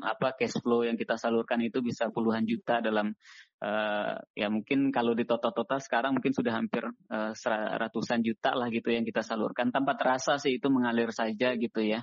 apa 0.03 0.35
cash 0.35 0.59
flow 0.59 0.83
yang 0.83 0.99
kita 0.99 1.15
salurkan 1.15 1.63
itu 1.63 1.79
bisa 1.81 2.11
puluhan 2.11 2.43
juta 2.43 2.83
dalam 2.83 3.15
uh, 3.63 4.19
ya 4.35 4.51
mungkin 4.51 4.91
kalau 4.91 5.15
di 5.15 5.23
total-total 5.23 5.79
sekarang 5.79 6.19
mungkin 6.19 6.35
sudah 6.35 6.51
hampir 6.51 6.83
uh, 6.85 7.33
ratusan 7.79 8.27
juta 8.27 8.59
lah 8.59 8.69
gitu 8.75 8.91
yang 8.91 9.07
kita 9.07 9.23
salurkan 9.23 9.71
tanpa 9.71 9.95
terasa 9.95 10.37
sih 10.43 10.59
itu 10.59 10.67
mengalir 10.67 11.15
saja 11.15 11.55
gitu 11.55 11.81
ya. 11.81 12.03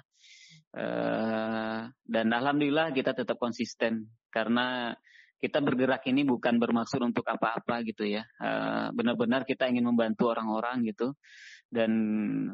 Uh, 0.72 1.92
dan 2.08 2.32
alhamdulillah 2.32 2.96
kita 2.96 3.12
tetap 3.12 3.36
konsisten 3.36 4.08
karena 4.32 4.96
kita 5.42 5.58
bergerak 5.60 6.06
ini 6.08 6.24
bukan 6.24 6.62
bermaksud 6.62 7.02
untuk 7.02 7.26
apa-apa 7.26 7.82
gitu 7.82 8.06
ya. 8.06 8.22
Benar-benar 8.94 9.42
kita 9.42 9.66
ingin 9.74 9.90
membantu 9.90 10.30
orang-orang 10.30 10.86
gitu 10.86 11.18
dan 11.74 11.90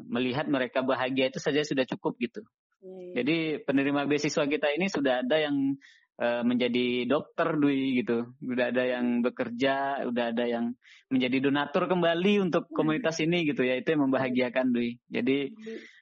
melihat 0.08 0.48
mereka 0.48 0.80
bahagia 0.80 1.28
itu 1.28 1.36
saja 1.36 1.60
sudah 1.60 1.84
cukup 1.84 2.16
gitu. 2.16 2.40
Hmm. 2.78 3.10
Jadi 3.14 3.62
penerima 3.66 4.06
beasiswa 4.06 4.44
kita 4.46 4.70
ini 4.74 4.86
sudah 4.86 5.26
ada 5.26 5.36
yang 5.38 5.74
uh, 6.22 6.42
menjadi 6.46 7.10
dokter 7.10 7.58
Dwi 7.58 8.02
gitu, 8.02 8.30
udah 8.38 8.66
ada 8.70 8.84
yang 8.86 9.22
bekerja, 9.22 10.06
udah 10.06 10.24
ada 10.30 10.44
yang 10.46 10.74
menjadi 11.10 11.50
donatur 11.50 11.90
kembali 11.90 12.38
untuk 12.38 12.70
hmm. 12.70 12.74
komunitas 12.74 13.18
ini 13.18 13.48
gitu 13.50 13.66
ya, 13.66 13.78
itu 13.78 13.94
yang 13.94 14.06
membahagiakan 14.06 14.70
Dwi. 14.70 14.98
Jadi 15.10 15.50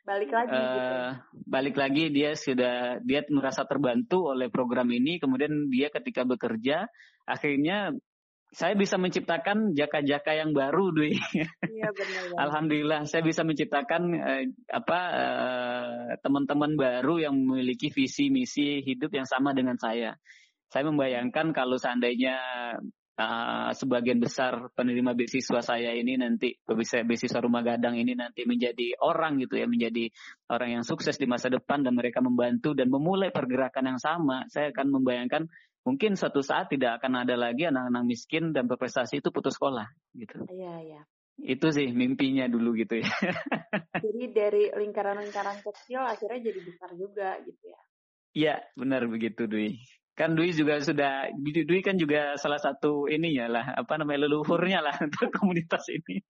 balik 0.07 0.31
lagi 0.31 0.55
uh, 0.55 0.63
gitu. 0.63 0.95
balik 1.51 1.77
lagi 1.77 2.05
dia 2.15 2.31
sudah 2.39 3.03
dia 3.03 3.27
merasa 3.27 3.65
terbantu 3.65 4.31
oleh 4.31 4.53
program 4.53 4.87
ini, 4.93 5.17
kemudian 5.17 5.73
dia 5.73 5.89
ketika 5.91 6.23
bekerja 6.23 6.87
akhirnya 7.27 7.91
saya 8.57 8.73
bisa 8.73 8.97
menciptakan 8.97 9.77
jaka-jaka 9.77 10.33
yang 10.33 10.57
baru, 10.57 10.89
Dwi. 10.89 11.13
Iya 11.77 11.93
benar. 11.93 12.25
Alhamdulillah, 12.49 13.05
saya 13.05 13.21
bisa 13.21 13.45
menciptakan 13.45 14.03
eh, 14.17 14.45
apa 14.73 15.01
eh, 15.13 16.17
teman-teman 16.25 16.73
baru 16.73 17.21
yang 17.21 17.37
memiliki 17.37 17.93
visi 17.93 18.33
misi 18.33 18.81
hidup 18.81 19.13
yang 19.13 19.29
sama 19.29 19.53
dengan 19.53 19.77
saya. 19.77 20.17
Saya 20.73 20.89
membayangkan 20.89 21.53
kalau 21.53 21.77
seandainya 21.77 22.41
uh, 23.17 23.71
sebagian 23.73 24.21
besar 24.21 24.69
penerima 24.77 25.17
beasiswa 25.17 25.61
saya 25.65 25.93
ini 25.97 26.21
nanti 26.21 26.53
bisa 26.77 27.03
beasiswa 27.03 27.41
rumah 27.41 27.65
gadang 27.65 27.97
ini 27.97 28.13
nanti 28.13 28.45
menjadi 28.45 28.97
orang 29.01 29.41
gitu 29.41 29.57
ya, 29.57 29.67
menjadi 29.67 30.13
orang 30.53 30.81
yang 30.81 30.85
sukses 30.85 31.17
di 31.17 31.27
masa 31.29 31.49
depan 31.49 31.83
dan 31.83 31.97
mereka 31.97 32.21
membantu 32.21 32.77
dan 32.77 32.93
memulai 32.93 33.33
pergerakan 33.33 33.97
yang 33.97 34.01
sama. 34.01 34.45
Saya 34.53 34.71
akan 34.71 35.01
membayangkan 35.01 35.49
mungkin 35.87 36.19
suatu 36.19 36.43
saat 36.43 36.67
tidak 36.75 36.99
akan 36.99 37.23
ada 37.23 37.39
lagi 37.39 37.71
anak-anak 37.71 38.03
miskin 38.03 38.51
dan 38.51 38.67
berprestasi 38.67 39.23
itu 39.23 39.31
putus 39.31 39.55
sekolah 39.55 39.87
gitu. 40.19 40.43
Iya, 40.51 40.75
iya. 40.83 41.03
Itu 41.39 41.71
sih 41.71 41.95
mimpinya 41.95 42.51
dulu 42.51 42.75
gitu 42.75 42.99
ya. 42.99 43.07
jadi 44.05 44.23
dari 44.35 44.65
lingkaran-lingkaran 44.75 45.63
kecil 45.63 46.03
akhirnya 46.03 46.51
jadi 46.51 46.61
besar 46.67 46.91
juga 46.99 47.39
gitu 47.47 47.65
ya. 47.71 47.81
Iya, 48.37 48.55
benar 48.75 49.07
begitu 49.07 49.47
Dwi. 49.47 49.79
Kan 50.17 50.33
Dwi 50.33 50.49
juga 50.57 50.81
sudah 50.81 51.29
Dwi 51.37 51.85
kan 51.85 52.01
juga 52.01 52.41
salah 52.41 52.57
satu 52.57 53.05
ininya 53.05 53.53
lah, 53.53 53.65
apa 53.77 54.01
namanya 54.01 54.25
leluhurnya 54.25 54.81
lah 54.81 54.97
untuk 55.05 55.29
komunitas 55.29 55.85
ini. 55.93 56.25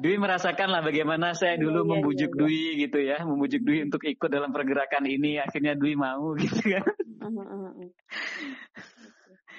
Dwi 0.00 0.16
merasakan 0.16 0.72
lah 0.72 0.80
bagaimana 0.80 1.36
saya 1.36 1.60
iya, 1.60 1.68
dulu 1.68 1.84
iya, 1.84 1.88
membujuk 1.92 2.32
iya, 2.32 2.36
iya. 2.40 2.40
Dwi 2.40 2.64
gitu 2.80 2.98
ya, 3.04 3.18
membujuk 3.28 3.60
Dwi 3.60 3.78
untuk 3.84 4.02
ikut 4.08 4.30
dalam 4.32 4.56
pergerakan 4.56 5.04
ini, 5.04 5.36
akhirnya 5.36 5.76
Dwi 5.76 5.92
mau 6.00 6.32
gitu 6.40 6.64
kan. 6.64 6.84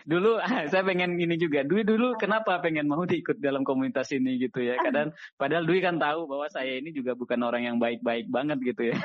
dulu 0.02 0.41
ah, 0.41 0.65
saya 0.65 0.82
pengen 0.82 1.13
ini 1.21 1.38
juga. 1.38 1.62
Dwi 1.62 1.86
dulu 1.86 2.17
kenapa 2.17 2.58
pengen 2.65 2.89
mau 2.89 3.06
ikut 3.06 3.38
dalam 3.38 3.62
komunitas 3.62 4.10
ini 4.10 4.41
gitu 4.41 4.65
ya? 4.65 4.82
Kadang 4.82 5.13
padahal 5.38 5.69
Dwi 5.69 5.86
kan 5.86 6.02
tahu 6.02 6.26
bahwa 6.26 6.50
saya 6.50 6.82
ini 6.82 6.89
juga 6.89 7.13
bukan 7.13 7.38
orang 7.45 7.69
yang 7.69 7.78
baik-baik 7.78 8.26
banget 8.34 8.58
gitu 8.65 8.89
ya. 8.89 8.97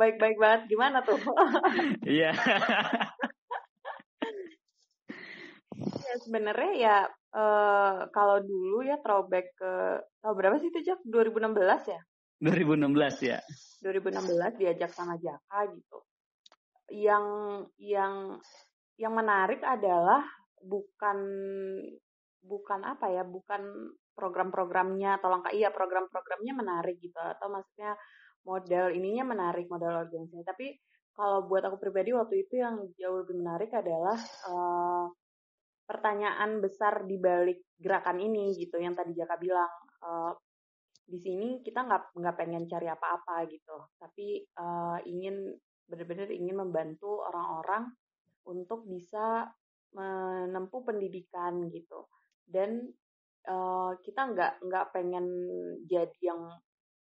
Baik-baik 0.00 0.40
banget 0.40 0.72
gimana 0.72 1.04
tuh? 1.04 1.20
Iya. 2.08 2.32
Ya 6.12 6.20
sebenarnya 6.20 6.72
ya 6.76 6.96
uh, 7.32 8.04
kalau 8.12 8.44
dulu 8.44 8.84
ya 8.84 9.00
throwback 9.00 9.56
ke 9.56 9.72
tahun 10.20 10.36
berapa 10.36 10.60
sih 10.60 10.68
itu 10.68 10.92
Jak? 10.92 11.00
2016 11.08 11.56
ya? 11.88 12.00
2016 12.44 13.32
ya. 13.32 13.40
2016 13.80 14.60
diajak 14.60 14.92
sama 14.92 15.16
Jaka 15.16 15.72
gitu. 15.72 15.98
Yang 16.92 17.26
yang 17.80 18.36
yang 19.00 19.12
menarik 19.16 19.64
adalah 19.64 20.20
bukan 20.60 21.16
bukan 22.44 22.80
apa 22.84 23.08
ya, 23.08 23.24
bukan 23.24 23.96
program-programnya 24.12 25.16
atau 25.16 25.32
langkah 25.32 25.52
iya 25.56 25.72
program-programnya 25.72 26.52
menarik 26.52 27.00
gitu 27.00 27.16
atau 27.16 27.48
maksudnya 27.48 27.96
model 28.44 28.92
ininya 28.92 29.32
menarik 29.32 29.72
model 29.72 30.04
organisasi 30.04 30.44
tapi 30.44 30.76
kalau 31.16 31.48
buat 31.48 31.64
aku 31.64 31.76
pribadi 31.80 32.12
waktu 32.12 32.44
itu 32.44 32.60
yang 32.60 32.76
jauh 32.96 33.24
lebih 33.24 33.40
menarik 33.40 33.72
adalah 33.72 34.16
uh, 34.48 35.08
pertanyaan 35.92 36.64
besar 36.64 37.04
di 37.04 37.20
balik 37.20 37.76
gerakan 37.76 38.16
ini 38.16 38.56
gitu 38.56 38.80
yang 38.80 38.96
tadi 38.96 39.12
Jaka 39.12 39.36
bilang 39.36 39.68
uh, 40.00 40.32
di 41.04 41.20
sini 41.20 41.60
kita 41.60 41.84
nggak 41.84 42.16
nggak 42.16 42.36
pengen 42.40 42.64
cari 42.64 42.88
apa-apa 42.88 43.44
gitu. 43.52 43.76
Tapi 44.00 44.40
uh, 44.56 44.96
ingin 45.04 45.52
benar-benar 45.84 46.32
ingin 46.32 46.56
membantu 46.56 47.20
orang-orang 47.28 47.92
untuk 48.48 48.88
bisa 48.88 49.44
menempuh 49.92 50.80
pendidikan 50.80 51.68
gitu. 51.68 52.08
Dan 52.48 52.88
uh, 53.52 53.92
kita 54.00 54.32
nggak 54.32 54.52
nggak 54.64 54.86
pengen 54.96 55.26
jadi 55.84 56.32
yang 56.32 56.48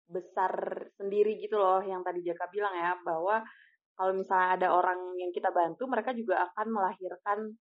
besar 0.09 0.49
sendiri 0.97 1.37
gitu 1.37 1.61
loh 1.61 1.85
yang 1.85 2.01
tadi 2.01 2.25
Jaka 2.25 2.49
bilang 2.49 2.73
ya 2.73 2.97
bahwa 3.05 3.45
kalau 3.93 4.17
misalnya 4.17 4.57
ada 4.57 4.67
orang 4.73 4.97
yang 5.21 5.29
kita 5.29 5.53
bantu 5.53 5.85
mereka 5.85 6.17
juga 6.17 6.49
akan 6.49 6.67
melahirkan 6.73 7.53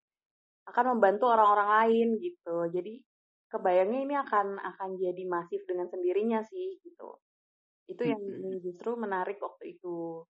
akan 0.69 0.97
membantu 0.97 1.29
orang-orang 1.29 1.69
lain 1.69 2.09
gitu. 2.21 2.69
Jadi 2.69 3.01
kebayangnya 3.49 4.01
ini 4.05 4.15
akan 4.17 4.61
akan 4.61 4.91
jadi 5.01 5.25
masif 5.25 5.65
dengan 5.65 5.89
sendirinya 5.89 6.45
sih 6.45 6.77
gitu 6.85 7.17
itu 7.89 8.05
yang 8.05 8.21
justru 8.61 8.93
menarik 9.01 9.41
waktu 9.41 9.81
itu 9.81 10.29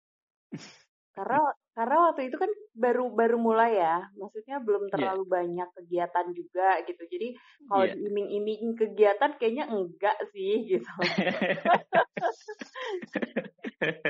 karena 1.18 1.42
karena 1.74 1.96
waktu 2.11 2.31
itu 2.31 2.38
kan 2.38 2.51
baru 2.79 3.11
baru 3.11 3.42
mulai 3.42 3.74
ya 3.74 4.07
maksudnya 4.14 4.62
belum 4.62 4.87
iya. 4.87 4.90
terlalu 4.94 5.24
yeah. 5.27 5.35
banyak 5.35 5.68
kegiatan 5.74 6.27
juga 6.31 6.68
gitu 6.87 7.03
jadi 7.11 7.29
kalau 7.66 7.85
yeah. 7.90 7.94
diiming-iming 7.98 8.79
kegiatan 8.79 9.31
kayaknya 9.35 9.66
enggak 9.66 10.14
sih 10.31 10.62
gitu 10.70 10.87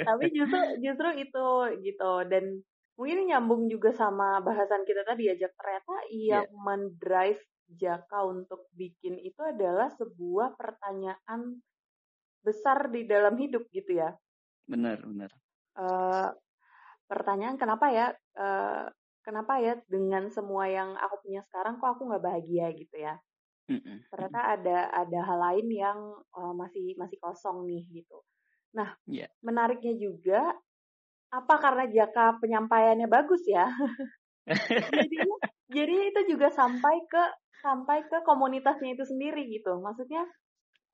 tapi 0.09 0.25
justru 0.37 0.61
justru 0.85 1.09
itu 1.17 1.49
gitu 1.81 2.13
dan 2.29 2.61
mungkin 2.99 3.31
nyambung 3.31 3.71
juga 3.71 3.95
sama 3.95 4.43
bahasan 4.43 4.83
kita 4.83 5.07
tadi 5.07 5.31
ya 5.31 5.39
ternyata 5.39 5.95
yang 6.11 6.47
yeah. 6.51 6.59
mendrive 6.67 7.39
Jaka 7.69 8.25
untuk 8.25 8.67
bikin 8.73 9.21
itu 9.21 9.39
adalah 9.45 9.93
sebuah 9.93 10.57
pertanyaan 10.57 11.61
besar 12.41 12.89
di 12.89 13.05
dalam 13.05 13.37
hidup 13.37 13.69
gitu 13.69 13.93
ya. 13.93 14.17
Benar, 14.65 15.05
benar. 15.05 15.31
Uh, 15.77 16.33
pertanyaan 17.05 17.61
kenapa 17.61 17.93
ya? 17.93 18.17
Uh, 18.33 18.89
kenapa 19.21 19.61
ya 19.61 19.77
dengan 19.85 20.33
semua 20.33 20.65
yang 20.65 20.97
aku 20.97 21.29
punya 21.29 21.45
sekarang 21.45 21.77
kok 21.77 21.93
aku 21.93 22.09
nggak 22.09 22.25
bahagia 22.25 22.73
gitu 22.73 22.97
ya? 22.97 23.21
Mm-mm. 23.69 24.09
Ternyata 24.09 24.41
ada 24.57 24.79
ada 24.89 25.21
hal 25.29 25.39
lain 25.53 25.69
yang 25.69 25.99
uh, 26.41 26.57
masih 26.57 26.97
masih 26.97 27.21
kosong 27.21 27.69
nih 27.69 27.85
gitu. 28.01 28.25
Nah, 28.73 28.97
yeah. 29.05 29.29
menariknya 29.45 29.93
juga 30.01 30.57
apa 31.29 31.55
karena 31.61 31.85
Jaka 31.89 32.41
penyampaiannya 32.41 33.09
bagus 33.11 33.45
ya? 33.45 33.69
jadi 35.05 35.19
jadi 35.69 35.95
itu 36.13 36.21
juga 36.37 36.49
sampai 36.49 37.05
ke 37.05 37.23
sampai 37.61 38.07
ke 38.09 38.25
komunitasnya 38.25 38.97
itu 38.97 39.05
sendiri 39.05 39.45
gitu. 39.53 39.77
Maksudnya 39.81 40.25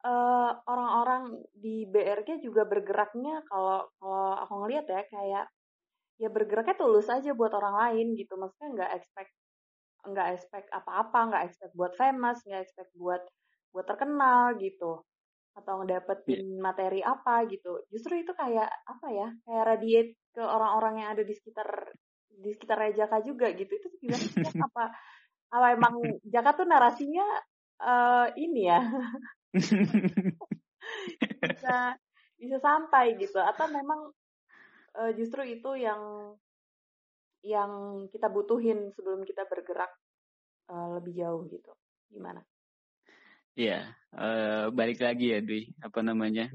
eh, 0.07 0.51
orang-orang 0.67 1.39
di 1.55 1.87
BRG 1.87 2.43
juga 2.43 2.67
bergeraknya 2.67 3.47
kalau 3.47 3.87
kalau 4.03 4.35
aku 4.43 4.55
ngelihat 4.67 4.87
ya 4.91 5.03
kayak 5.07 5.47
ya 6.23 6.29
bergeraknya 6.31 6.77
tulus 6.79 7.07
aja 7.11 7.31
buat 7.35 7.53
orang 7.55 7.77
lain 7.79 8.07
gitu. 8.19 8.35
Maksudnya 8.35 8.69
nggak 8.75 8.93
expect 8.99 9.33
nggak 10.05 10.29
expect 10.37 10.69
apa-apa, 10.75 11.19
nggak 11.33 11.43
expect 11.49 11.73
buat 11.79 11.93
famous, 11.97 12.43
nggak 12.45 12.63
expect 12.67 12.91
buat 12.99 13.23
buat 13.75 13.87
terkenal 13.91 14.55
gitu 14.63 15.03
atau 15.55 15.83
ngedapetin 15.83 16.59
yeah. 16.59 16.61
materi 16.61 17.01
apa 17.01 17.47
gitu. 17.47 17.87
Justru 17.89 18.19
itu 18.19 18.35
kayak 18.35 18.67
apa 18.67 19.07
ya? 19.11 19.29
Kayak 19.47 19.65
radiate 19.71 20.13
ke 20.35 20.43
orang-orang 20.43 20.95
yang 21.03 21.09
ada 21.15 21.23
di 21.23 21.35
sekitar 21.35 21.95
di 22.35 22.51
sekitar 22.51 22.91
Jaka 22.91 23.23
juga 23.23 23.51
gitu. 23.55 23.71
Itu 23.71 23.89
gimana 24.03 24.27
apa 24.67 24.85
apa 25.55 25.67
emang 25.79 25.95
Jaka 26.27 26.51
tuh 26.59 26.67
narasinya 26.67 27.27
uh, 27.79 28.27
ini 28.35 28.67
ya 28.67 28.81
bisa 31.47 31.95
bisa 32.35 32.57
sampai 32.59 33.15
gitu 33.17 33.39
atau 33.39 33.71
memang 33.71 34.11
uh, 34.99 35.11
justru 35.15 35.47
itu 35.47 35.79
yang 35.79 36.35
yang 37.45 38.05
kita 38.11 38.27
butuhin 38.33 38.91
sebelum 38.97 39.23
kita 39.23 39.47
bergerak 39.47 39.93
uh, 40.73 40.99
lebih 40.99 41.23
jauh 41.23 41.47
gitu 41.47 41.73
gimana? 42.11 42.43
Iya, 43.55 43.87
uh, 44.19 44.75
balik 44.75 44.99
lagi 44.99 45.31
ya 45.31 45.39
Dwi, 45.39 45.71
apa 45.79 46.03
namanya? 46.03 46.51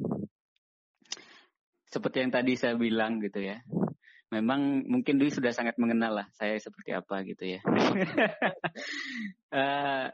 Seperti 1.88 2.28
yang 2.28 2.32
tadi 2.36 2.60
saya 2.60 2.76
bilang 2.76 3.24
gitu 3.24 3.40
ya, 3.40 3.64
memang 4.36 4.84
mungkin 4.84 5.16
Dwi 5.16 5.32
sudah 5.32 5.56
sangat 5.56 5.80
mengenal 5.80 6.22
lah 6.22 6.28
saya 6.36 6.60
seperti 6.60 6.92
apa 6.92 7.24
gitu 7.24 7.56
ya. 7.56 7.60
uh, 9.56 10.12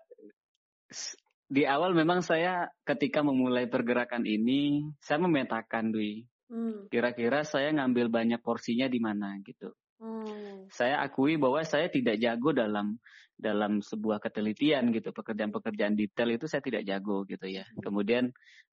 di 1.45 1.63
awal 1.65 1.97
memang 1.97 2.21
saya 2.21 2.69
ketika 2.85 3.25
memulai 3.25 3.65
pergerakan 3.65 4.29
ini 4.29 4.85
saya 5.01 5.17
memetakan 5.25 5.89
Dwi. 5.89 6.21
Hmm. 6.45 6.85
Kira-kira 6.93 7.41
saya 7.41 7.73
ngambil 7.73 8.13
banyak 8.13 8.39
porsinya 8.45 8.85
di 8.85 9.01
mana 9.01 9.33
gitu. 9.41 9.73
Hmm. 9.97 10.69
Saya 10.69 11.01
akui 11.01 11.41
bahwa 11.41 11.65
saya 11.65 11.89
tidak 11.89 12.21
jago 12.21 12.53
dalam 12.53 13.01
dalam 13.35 13.83
sebuah 13.83 14.23
ketelitian 14.23 14.95
gitu 14.95 15.11
pekerjaan-pekerjaan 15.11 15.95
detail 15.99 16.31
itu 16.31 16.47
saya 16.47 16.63
tidak 16.63 16.87
jago 16.87 17.27
gitu 17.27 17.45
ya. 17.45 17.67
Hmm. 17.67 17.83
Kemudian 17.83 18.25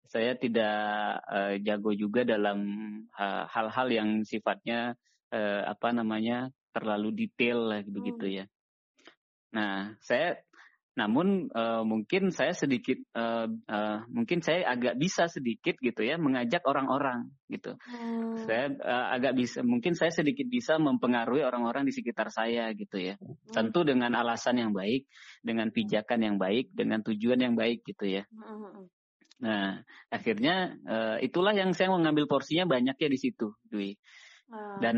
saya 0.05 0.37
tidak 0.37 1.21
uh, 1.25 1.55
jago 1.61 1.91
juga 1.97 2.21
dalam 2.21 2.59
hal-hal 3.17 3.87
uh, 3.89 3.93
yang 3.93 4.09
sifatnya 4.21 4.93
uh, 5.33 5.61
apa 5.65 5.89
namanya 5.93 6.53
terlalu 6.71 7.25
detail 7.25 7.73
lah 7.73 7.81
begitu 7.83 8.25
hmm. 8.25 8.35
ya. 8.41 8.45
Nah, 9.51 9.99
saya 9.99 10.39
namun 10.91 11.47
uh, 11.55 11.87
mungkin 11.87 12.35
saya 12.35 12.51
sedikit 12.51 12.99
uh, 13.15 13.47
uh, 13.47 13.97
mungkin 14.11 14.43
saya 14.43 14.67
agak 14.75 14.99
bisa 14.99 15.31
sedikit 15.31 15.79
gitu 15.79 16.03
ya 16.03 16.19
mengajak 16.19 16.67
orang-orang 16.67 17.31
gitu. 17.47 17.79
Hmm. 17.87 18.35
Saya 18.43 18.75
uh, 18.75 19.15
agak 19.15 19.39
bisa 19.39 19.63
mungkin 19.63 19.95
saya 19.95 20.11
sedikit 20.11 20.51
bisa 20.51 20.75
mempengaruhi 20.75 21.47
orang-orang 21.47 21.87
di 21.87 21.95
sekitar 21.95 22.27
saya 22.27 22.75
gitu 22.75 22.99
ya. 22.99 23.15
Hmm. 23.15 23.39
Tentu 23.55 23.87
dengan 23.87 24.11
alasan 24.19 24.59
yang 24.59 24.75
baik, 24.75 25.07
dengan 25.39 25.71
pijakan 25.71 26.19
yang 26.27 26.35
baik, 26.35 26.75
dengan 26.75 26.99
tujuan 27.07 27.39
yang 27.39 27.55
baik 27.55 27.87
gitu 27.87 28.11
ya. 28.11 28.27
Hmm. 28.27 28.43
hmm, 28.43 28.71
hmm. 28.75 28.87
Nah, 29.41 29.81
akhirnya 30.13 30.77
uh, 30.85 31.17
itulah 31.17 31.57
yang 31.57 31.73
saya 31.73 31.89
mengambil 31.89 32.29
porsinya 32.29 32.69
banyak 32.69 32.93
ya 32.93 33.09
di 33.09 33.17
situ, 33.17 33.57
Dwi. 33.73 33.97
Ah. 34.51 34.75
Dan 34.83 34.97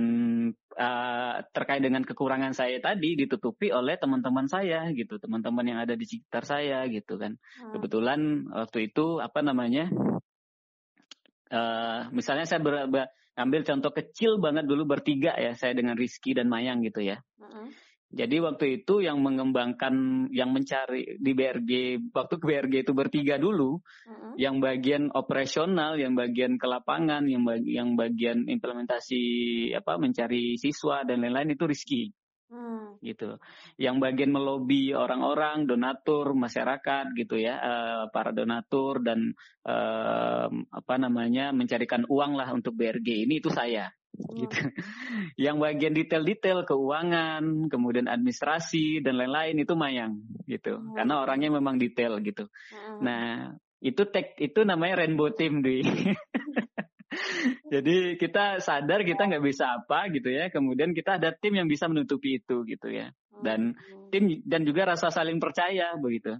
uh, 0.74 1.46
terkait 1.54 1.86
dengan 1.86 2.02
kekurangan 2.02 2.58
saya 2.58 2.82
tadi 2.82 3.14
ditutupi 3.14 3.70
oleh 3.70 4.02
teman-teman 4.02 4.50
saya 4.50 4.90
gitu, 4.98 5.22
teman-teman 5.22 5.62
yang 5.62 5.80
ada 5.80 5.94
di 5.94 6.10
sekitar 6.10 6.42
saya 6.42 6.82
gitu 6.90 7.22
kan. 7.22 7.38
Hmm. 7.62 7.72
Kebetulan 7.78 8.50
waktu 8.50 8.90
itu 8.90 9.22
apa 9.22 9.46
namanya? 9.46 9.94
Uh, 11.54 12.10
misalnya 12.10 12.50
saya 12.50 12.66
ber, 12.66 12.90
ber, 12.90 13.14
ambil 13.38 13.62
contoh 13.62 13.94
kecil 13.94 14.42
banget 14.42 14.66
dulu 14.66 14.90
bertiga 14.90 15.38
ya, 15.38 15.54
saya 15.54 15.78
dengan 15.78 15.94
Rizky 15.94 16.34
dan 16.34 16.50
Mayang 16.50 16.82
gitu 16.82 17.06
ya. 17.06 17.22
Hmm. 17.38 17.70
Jadi 18.14 18.38
waktu 18.46 18.66
itu 18.82 19.02
yang 19.02 19.26
mengembangkan, 19.26 20.30
yang 20.30 20.54
mencari 20.54 21.18
di 21.18 21.32
BRG, 21.34 21.72
waktu 22.14 22.36
ke 22.38 22.46
BRG 22.46 22.74
itu 22.86 22.94
bertiga 22.94 23.42
dulu, 23.42 23.82
uh-huh. 23.82 24.38
yang 24.38 24.62
bagian 24.62 25.10
operasional, 25.10 25.98
yang 25.98 26.14
bagian 26.14 26.62
ke 26.62 26.70
lapangan, 26.70 27.26
yang 27.26 27.42
bagi, 27.42 27.74
yang 27.74 27.98
bagian 27.98 28.46
implementasi 28.46 29.24
apa 29.74 29.98
mencari 29.98 30.62
siswa 30.62 31.02
dan 31.02 31.26
lain-lain 31.26 31.58
itu 31.58 31.66
Rizky. 31.66 32.04
Hmm. 32.54 33.02
gitu 33.02 33.42
yang 33.82 33.98
bagian 33.98 34.30
melobi 34.30 34.94
orang-orang 34.94 35.66
donatur 35.66 36.38
masyarakat 36.38 37.10
gitu 37.18 37.42
ya 37.42 37.58
uh, 37.58 38.04
para 38.14 38.30
donatur 38.30 39.02
dan 39.02 39.34
uh, 39.66 40.54
apa 40.70 40.96
namanya 41.02 41.50
mencarikan 41.50 42.06
uang 42.06 42.38
lah 42.38 42.54
untuk 42.54 42.78
BRG 42.78 43.26
ini 43.26 43.42
itu 43.42 43.50
saya 43.50 43.90
gitu. 44.14 44.58
Yang 45.44 45.56
bagian 45.60 45.94
detail-detail 45.94 46.66
keuangan, 46.70 47.70
kemudian 47.70 48.06
administrasi 48.06 49.02
dan 49.02 49.18
lain-lain 49.18 49.58
itu 49.62 49.74
Mayang 49.74 50.22
gitu. 50.46 50.78
Hmm. 50.78 50.94
Karena 50.94 51.14
orangnya 51.22 51.50
memang 51.54 51.82
detail 51.82 52.22
gitu. 52.22 52.48
Hmm. 52.74 53.00
Nah, 53.02 53.24
itu 53.84 54.02
tek 54.10 54.38
itu 54.40 54.64
namanya 54.64 55.04
rainbow 55.04 55.34
team 55.34 55.66
di. 55.66 55.82
Jadi 57.74 58.18
kita 58.18 58.62
sadar 58.62 59.02
kita 59.06 59.30
nggak 59.30 59.44
bisa 59.44 59.82
apa 59.82 60.10
gitu 60.14 60.30
ya. 60.30 60.50
Kemudian 60.54 60.94
kita 60.94 61.18
ada 61.18 61.34
tim 61.34 61.58
yang 61.58 61.66
bisa 61.70 61.90
menutupi 61.90 62.42
itu 62.42 62.66
gitu 62.66 62.88
ya. 62.90 63.10
Dan 63.44 63.74
tim 64.14 64.40
dan 64.46 64.64
juga 64.64 64.94
rasa 64.94 65.10
saling 65.10 65.42
percaya 65.42 65.98
begitu. 65.98 66.38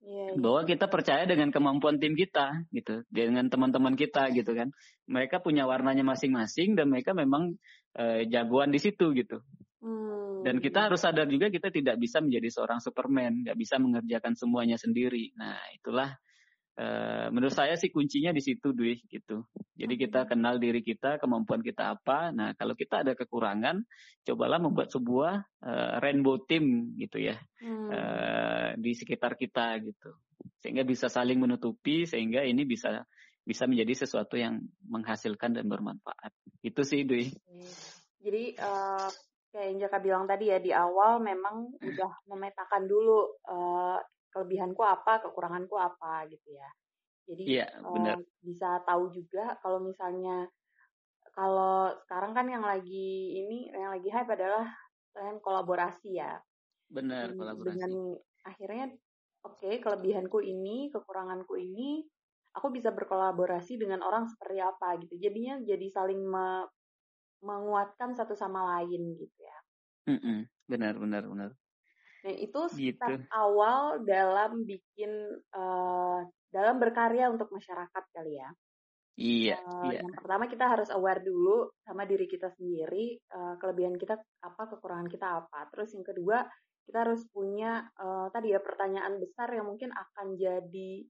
Yeah, 0.00 0.32
iya. 0.32 0.40
bahwa 0.40 0.64
kita 0.64 0.88
percaya 0.88 1.28
dengan 1.28 1.52
kemampuan 1.52 2.00
tim 2.00 2.16
kita 2.16 2.64
gitu 2.72 3.04
dengan 3.12 3.52
teman-teman 3.52 4.00
kita 4.00 4.32
gitu 4.32 4.56
kan 4.56 4.72
mereka 5.04 5.44
punya 5.44 5.68
warnanya 5.68 6.00
masing-masing 6.08 6.72
dan 6.72 6.88
mereka 6.88 7.12
memang 7.12 7.60
uh, 8.00 8.24
jagoan 8.24 8.72
di 8.72 8.80
situ 8.80 9.12
gitu 9.12 9.44
hmm. 9.84 10.40
dan 10.40 10.56
kita 10.64 10.88
harus 10.88 11.04
sadar 11.04 11.28
juga 11.28 11.52
kita 11.52 11.68
tidak 11.68 12.00
bisa 12.00 12.24
menjadi 12.24 12.48
seorang 12.48 12.80
superman 12.80 13.44
nggak 13.44 13.60
bisa 13.60 13.76
mengerjakan 13.76 14.32
semuanya 14.40 14.80
sendiri 14.80 15.36
nah 15.36 15.60
itulah 15.76 16.16
Uh, 16.80 17.28
menurut 17.34 17.52
saya 17.52 17.76
sih 17.76 17.92
kuncinya 17.92 18.32
di 18.32 18.40
situ 18.40 18.72
Dwi 18.72 19.04
gitu. 19.12 19.44
Jadi 19.76 20.00
kita 20.00 20.24
kenal 20.24 20.56
diri 20.56 20.80
kita, 20.80 21.20
kemampuan 21.20 21.60
kita 21.60 21.92
apa. 21.92 22.32
Nah, 22.32 22.56
kalau 22.56 22.72
kita 22.72 23.04
ada 23.04 23.12
kekurangan, 23.12 23.84
cobalah 24.24 24.56
membuat 24.56 24.88
sebuah 24.88 25.44
uh, 25.60 26.00
rainbow 26.00 26.40
team 26.48 26.96
gitu 26.96 27.20
ya. 27.20 27.36
Hmm. 27.60 27.92
Uh, 28.70 28.78
di 28.78 28.94
sekitar 28.94 29.34
kita 29.34 29.78
gitu. 29.82 30.14
Sehingga 30.62 30.86
bisa 30.86 31.10
saling 31.10 31.42
menutupi 31.42 32.06
sehingga 32.06 32.46
ini 32.46 32.62
bisa 32.62 33.02
bisa 33.42 33.66
menjadi 33.66 34.06
sesuatu 34.06 34.38
yang 34.38 34.62
menghasilkan 34.86 35.58
dan 35.58 35.66
bermanfaat. 35.66 36.30
Itu 36.62 36.86
sih 36.86 37.02
Dwi. 37.02 37.34
Jadi 38.20 38.54
uh, 38.60 39.08
kayak 39.50 39.66
yang 39.74 39.78
Jaka 39.82 39.98
bilang 39.98 40.24
tadi 40.28 40.52
ya 40.52 40.62
di 40.62 40.70
awal 40.70 41.18
memang 41.24 41.74
udah 41.80 42.12
memetakan 42.30 42.84
dulu 42.86 43.40
uh, 43.48 43.98
kelebihanku 44.30 44.84
apa, 44.84 45.24
kekuranganku 45.24 45.74
apa 45.74 46.28
gitu 46.30 46.54
ya. 46.54 46.70
Jadi 47.26 47.44
yeah, 47.46 47.70
iya, 47.96 48.14
Uh, 48.14 48.22
bisa 48.42 48.82
tahu 48.86 49.10
juga 49.10 49.58
kalau 49.64 49.82
misalnya 49.82 50.46
kalau 51.34 51.94
sekarang 52.04 52.34
kan 52.34 52.46
yang 52.50 52.66
lagi 52.66 53.38
ini 53.38 53.70
yang 53.70 53.94
lagi 53.94 54.10
hype 54.10 54.30
adalah 54.34 54.66
tren 55.14 55.38
kolaborasi 55.40 56.18
ya. 56.18 56.38
Benar, 56.90 57.34
kolaborasi. 57.38 57.78
Dengan 57.78 57.92
akhirnya 58.46 58.92
oke 59.44 59.60
okay, 59.60 59.80
kelebihanku 59.80 60.40
ini, 60.44 60.92
kekuranganku 60.92 61.56
ini, 61.56 62.04
aku 62.54 62.68
bisa 62.74 62.90
berkolaborasi 62.90 63.78
dengan 63.78 64.02
orang 64.02 64.26
seperti 64.26 64.58
apa 64.60 64.98
gitu. 65.00 65.14
Jadinya 65.16 65.62
jadi 65.62 65.86
saling 65.90 66.20
me 66.20 66.66
menguatkan 67.40 68.12
satu 68.12 68.36
sama 68.36 68.60
lain 68.76 69.16
gitu 69.16 69.38
ya. 69.40 69.58
Mm 70.12 70.20
-mm, 70.20 70.38
benar, 70.68 70.94
benar, 71.00 71.24
benar. 71.24 71.50
Nah 72.20 72.34
itu 72.36 72.60
gitu. 72.76 73.14
awal 73.32 74.04
dalam 74.04 74.68
bikin 74.68 75.08
uh, 75.56 76.20
dalam 76.52 76.76
berkarya 76.76 77.32
untuk 77.32 77.48
masyarakat 77.48 78.04
kali 78.12 78.36
ya. 78.36 78.50
Iya, 79.20 79.56
uh, 79.60 79.88
iya. 79.88 80.00
Yang 80.04 80.20
pertama 80.20 80.44
kita 80.48 80.64
harus 80.68 80.88
aware 80.92 81.20
dulu 81.24 81.72
sama 81.84 82.04
diri 82.04 82.24
kita 82.28 82.52
sendiri, 82.56 83.20
uh, 83.32 83.56
kelebihan 83.60 83.96
kita 83.96 84.20
apa, 84.44 84.62
kekurangan 84.76 85.08
kita 85.08 85.26
apa. 85.44 85.68
Terus 85.72 85.96
yang 85.96 86.04
kedua 86.04 86.38
kita 86.90 87.06
harus 87.06 87.22
punya 87.30 87.86
uh, 88.02 88.26
tadi 88.34 88.50
ya 88.50 88.58
pertanyaan 88.58 89.22
besar 89.22 89.46
yang 89.54 89.70
mungkin 89.70 89.94
akan 89.94 90.34
jadi 90.34 91.06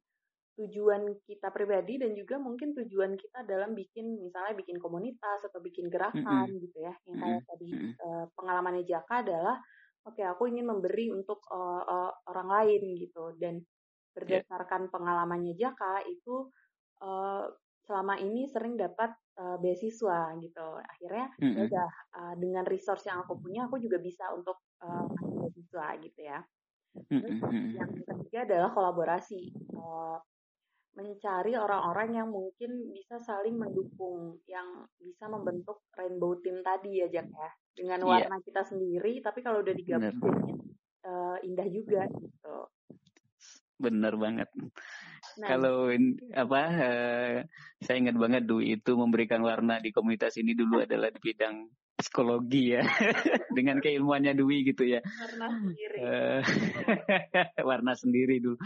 tujuan 0.61 1.25
kita 1.25 1.49
pribadi 1.49 1.97
dan 1.97 2.13
juga 2.13 2.37
mungkin 2.37 2.77
tujuan 2.77 3.17
kita 3.17 3.49
dalam 3.49 3.73
bikin 3.73 4.21
misalnya 4.21 4.53
bikin 4.61 4.77
komunitas 4.77 5.41
atau 5.49 5.57
bikin 5.65 5.89
gerakan 5.89 6.21
mm 6.21 6.53
-hmm. 6.53 6.63
gitu 6.69 6.79
ya 6.85 6.93
yang 7.09 7.17
kayak 7.17 7.33
mm 7.33 7.41
-hmm. 7.41 7.49
tadi 7.49 7.69
uh, 7.97 8.25
pengalamannya 8.37 8.85
Jaka 8.85 9.25
adalah 9.25 9.57
oke 10.05 10.21
okay, 10.21 10.29
aku 10.29 10.53
ingin 10.53 10.69
memberi 10.69 11.09
untuk 11.09 11.41
uh, 11.49 11.81
uh, 11.81 12.13
orang 12.29 12.49
lain 12.61 12.83
gitu 13.01 13.33
dan 13.41 13.65
iya. 13.65 14.13
berdasarkan 14.13 14.85
yeah. 14.85 14.93
pengalamannya 14.93 15.55
Jaka 15.57 16.05
itu 16.05 16.53
uh, 17.01 17.49
selama 17.91 18.15
ini 18.23 18.47
sering 18.47 18.79
dapat 18.79 19.11
uh, 19.43 19.59
beasiswa 19.59 20.31
gitu 20.39 20.67
akhirnya 20.79 21.27
mm 21.35 21.43
-hmm. 21.43 21.65
udah 21.67 21.91
uh, 22.15 22.35
dengan 22.39 22.63
resource 22.63 23.11
yang 23.11 23.27
aku 23.27 23.35
punya 23.43 23.67
aku 23.67 23.83
juga 23.83 23.99
bisa 23.99 24.31
untuk 24.31 24.63
uh, 24.87 25.11
beasiswa 25.11 25.99
gitu 25.99 26.21
ya 26.23 26.39
Terus 26.91 27.39
mm 27.39 27.39
-hmm. 27.39 27.67
yang 27.79 27.91
ketiga 28.03 28.39
adalah 28.51 28.71
kolaborasi 28.75 29.55
uh, 29.79 30.19
mencari 30.99 31.55
orang-orang 31.55 32.19
yang 32.19 32.29
mungkin 32.35 32.91
bisa 32.91 33.23
saling 33.23 33.55
mendukung, 33.55 34.43
yang 34.51 34.91
bisa 34.99 35.31
membentuk 35.31 35.87
rainbow 35.95 36.35
team 36.43 36.67
tadi 36.67 36.99
ya 36.99 37.07
Jack 37.07 37.31
ya, 37.31 37.51
dengan 37.79 38.03
iya. 38.03 38.07
warna 38.11 38.37
yeah. 38.43 38.47
kita 38.51 38.63
sendiri, 38.67 39.13
tapi 39.23 39.41
kalau 39.47 39.63
udah 39.63 39.71
digabung 39.71 40.19
uh, 41.07 41.39
indah 41.47 41.69
juga 41.71 42.11
gitu. 42.11 42.57
Bener 43.79 44.19
banget. 44.19 44.51
Nah, 45.41 45.49
kalau 45.57 45.89
apa, 46.37 46.63
uh, 46.69 47.37
saya 47.81 47.97
ingat 47.97 48.17
banget 48.21 48.45
Dwi 48.45 48.77
itu 48.77 48.93
memberikan 48.93 49.41
warna 49.41 49.81
di 49.81 49.89
komunitas 49.89 50.37
ini 50.37 50.53
dulu 50.53 50.85
adalah 50.85 51.09
di 51.09 51.17
bidang 51.17 51.65
psikologi 52.01 52.77
ya. 52.77 52.85
Dengan 53.57 53.81
keilmuannya 53.81 54.33
Dwi 54.37 54.69
gitu 54.69 54.85
ya. 54.89 55.01
Warna 55.05 55.49
sendiri. 55.61 55.97
Uh, 56.01 56.41
warna 57.71 57.93
sendiri 57.93 58.37
dulu 58.41 58.57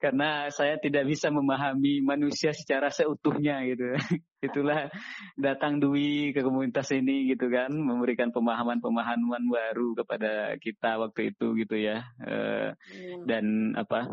karena 0.00 0.48
saya 0.48 0.80
tidak 0.80 1.04
bisa 1.08 1.28
memahami 1.28 2.00
manusia 2.00 2.56
secara 2.56 2.88
seutuhnya 2.88 3.64
gitu. 3.68 3.96
Itulah 4.52 4.92
datang 5.40 5.78
Dwi 5.78 6.36
ke 6.36 6.44
komunitas 6.44 6.92
ini 6.92 7.32
gitu 7.32 7.48
kan 7.52 7.72
memberikan 7.72 8.34
pemahaman-pemahaman 8.36 9.48
baru 9.48 9.96
kepada 9.96 10.60
kita 10.60 11.00
waktu 11.00 11.32
itu 11.32 11.56
gitu 11.56 11.76
ya. 11.80 12.04
Uh, 12.20 12.76
hmm. 12.92 13.24
dan 13.28 13.44
apa 13.76 14.08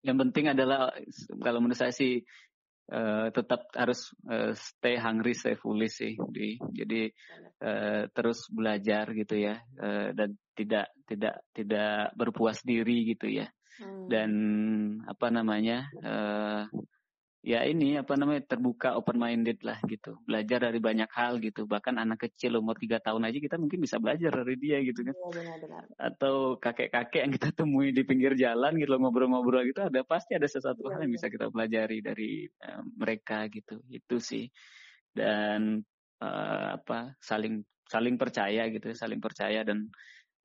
yang 0.00 0.16
penting 0.16 0.52
adalah 0.52 0.92
kalau 1.40 1.60
menurut 1.60 1.78
saya 1.78 1.92
sih 1.92 2.24
uh, 2.90 3.28
tetap 3.30 3.70
harus 3.76 4.10
uh, 4.26 4.52
stay 4.56 4.98
hungry, 4.98 5.32
stay 5.36 5.54
foolish 5.56 6.00
sih. 6.02 6.14
Di, 6.16 6.56
jadi 6.74 7.10
uh, 7.62 8.02
terus 8.10 8.48
belajar 8.50 9.12
gitu 9.14 9.36
ya 9.38 9.60
uh, 9.80 10.10
dan 10.12 10.36
tidak 10.56 10.90
tidak 11.06 11.40
tidak 11.54 12.12
berpuas 12.18 12.60
diri 12.64 13.14
gitu 13.14 13.30
ya. 13.30 13.48
Hmm. 13.80 14.06
Dan 14.10 14.30
apa 15.08 15.26
namanya? 15.32 15.88
Uh, 16.00 16.64
ya 17.40 17.64
ini 17.64 17.96
apa 17.96 18.20
namanya 18.20 18.44
terbuka 18.44 18.92
open 19.00 19.16
minded 19.16 19.64
lah 19.64 19.80
gitu. 19.88 20.20
Belajar 20.28 20.68
dari 20.68 20.76
banyak 20.76 21.08
hal 21.08 21.40
gitu. 21.40 21.64
Bahkan 21.64 21.96
anak 21.96 22.28
kecil 22.28 22.60
umur 22.60 22.76
tiga 22.76 23.00
tahun 23.00 23.28
aja 23.28 23.40
kita 23.40 23.56
mungkin 23.56 23.80
bisa 23.80 23.96
belajar 23.96 24.30
dari 24.44 24.56
dia 24.60 24.78
gitu 24.84 25.00
kan. 25.08 25.14
Ya, 25.16 25.28
benar, 25.32 25.56
benar. 25.64 25.82
atau 25.96 26.60
kakek 26.60 26.92
kakek 26.92 27.20
yang 27.24 27.32
kita 27.32 27.48
temui 27.56 27.96
di 27.96 28.02
pinggir 28.04 28.36
jalan 28.36 28.76
gitu 28.76 28.92
ngobrol-ngobrol 29.00 29.64
gitu 29.64 29.88
ada 29.88 30.04
pasti 30.04 30.36
ada 30.36 30.44
sesuatu 30.44 30.84
ya, 30.84 30.96
hal 30.96 31.00
yang 31.08 31.12
bisa 31.16 31.32
kita 31.32 31.48
pelajari 31.48 31.98
dari 32.04 32.44
uh, 32.64 32.84
mereka 32.84 33.48
gitu. 33.48 33.80
Itu 33.88 34.20
sih. 34.20 34.44
Dan 35.10 35.80
uh, 36.20 36.66
apa 36.76 37.16
saling 37.18 37.64
saling 37.90 38.14
percaya 38.14 38.70
gitu 38.70 38.94
saling 38.94 39.18
percaya 39.18 39.66
dan 39.66 39.90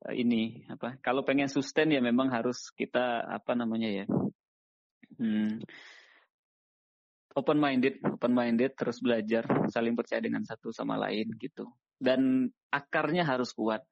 uh, 0.07 0.13
ini 0.15 0.65
apa 0.71 0.97
kalau 1.03 1.21
pengen 1.21 1.51
sustain 1.51 1.93
ya 1.93 2.01
memang 2.01 2.31
harus 2.33 2.73
kita 2.73 3.21
apa 3.21 3.53
namanya 3.53 4.03
ya 4.03 4.05
hmm, 5.21 5.61
open 7.35 7.59
minded, 7.59 7.99
open 8.01 8.31
minded 8.31 8.71
terus 8.79 9.03
belajar, 9.03 9.43
saling 9.67 9.93
percaya 9.93 10.23
dengan 10.23 10.47
satu 10.47 10.71
sama 10.71 10.95
lain 10.95 11.35
gitu. 11.35 11.67
Dan 11.95 12.51
akarnya 12.71 13.23
harus 13.23 13.55
kuat. 13.55 13.83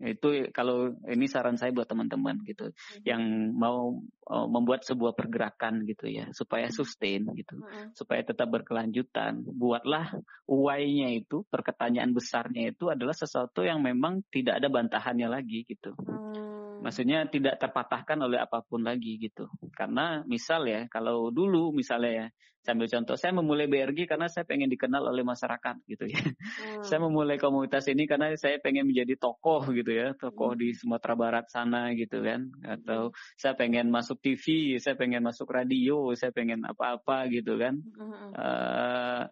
Itu 0.00 0.48
kalau 0.52 0.92
ini 1.08 1.24
saran 1.28 1.56
saya 1.56 1.72
buat 1.72 1.88
teman-teman 1.88 2.40
gitu 2.44 2.72
hmm. 2.72 3.04
yang 3.04 3.22
mau 3.56 4.00
uh, 4.28 4.48
membuat 4.48 4.84
sebuah 4.84 5.12
pergerakan 5.12 5.84
gitu 5.84 6.08
ya, 6.08 6.32
supaya 6.32 6.72
sustain 6.72 7.28
gitu, 7.36 7.60
hmm. 7.60 7.92
supaya 7.92 8.24
tetap 8.24 8.48
berkelanjutan. 8.48 9.44
Buatlah 9.44 10.16
why-nya 10.48 11.16
itu, 11.16 11.44
pertanyaan 11.48 12.16
besarnya 12.16 12.72
itu 12.72 12.88
adalah 12.88 13.16
sesuatu 13.16 13.60
yang 13.64 13.84
memang 13.84 14.24
tidak 14.32 14.60
ada 14.60 14.68
bantahannya 14.72 15.28
lagi 15.28 15.68
gitu. 15.68 15.92
Hmm. 16.00 16.55
Maksudnya 16.82 17.28
tidak 17.30 17.60
terpatahkan 17.62 18.18
oleh 18.20 18.40
apa 18.40 18.64
pun 18.64 18.82
lagi 18.84 19.16
gitu. 19.16 19.48
Karena 19.72 20.24
misal 20.26 20.66
ya, 20.68 20.84
kalau 20.90 21.30
dulu 21.30 21.72
misalnya 21.72 22.12
ya, 22.12 22.26
saya 22.66 22.74
ambil 22.82 22.90
contoh, 22.90 23.14
saya 23.14 23.30
memulai 23.30 23.70
BRG 23.70 24.10
karena 24.10 24.26
saya 24.26 24.42
pengen 24.42 24.66
dikenal 24.66 25.06
oleh 25.06 25.22
masyarakat 25.22 25.76
gitu 25.86 26.10
ya. 26.10 26.18
Hmm. 26.18 26.82
saya 26.82 26.98
memulai 26.98 27.38
komunitas 27.38 27.86
ini 27.86 28.10
karena 28.10 28.34
saya 28.34 28.58
pengen 28.58 28.90
menjadi 28.90 29.14
tokoh 29.14 29.70
gitu 29.70 29.94
ya, 29.94 30.18
tokoh 30.18 30.58
hmm. 30.58 30.58
di 30.58 30.68
Sumatera 30.74 31.14
Barat 31.14 31.46
sana 31.46 31.94
gitu 31.94 32.26
kan. 32.26 32.50
Atau 32.66 33.14
hmm. 33.14 33.16
saya 33.38 33.54
pengen 33.54 33.86
masuk 33.94 34.18
TV, 34.18 34.76
saya 34.82 34.98
pengen 34.98 35.22
masuk 35.22 35.46
radio, 35.46 36.10
saya 36.18 36.34
pengen 36.34 36.66
apa-apa 36.66 37.30
gitu 37.30 37.54
kan. 37.54 37.78
Hmm. 37.78 38.30
Uh, 38.34 39.24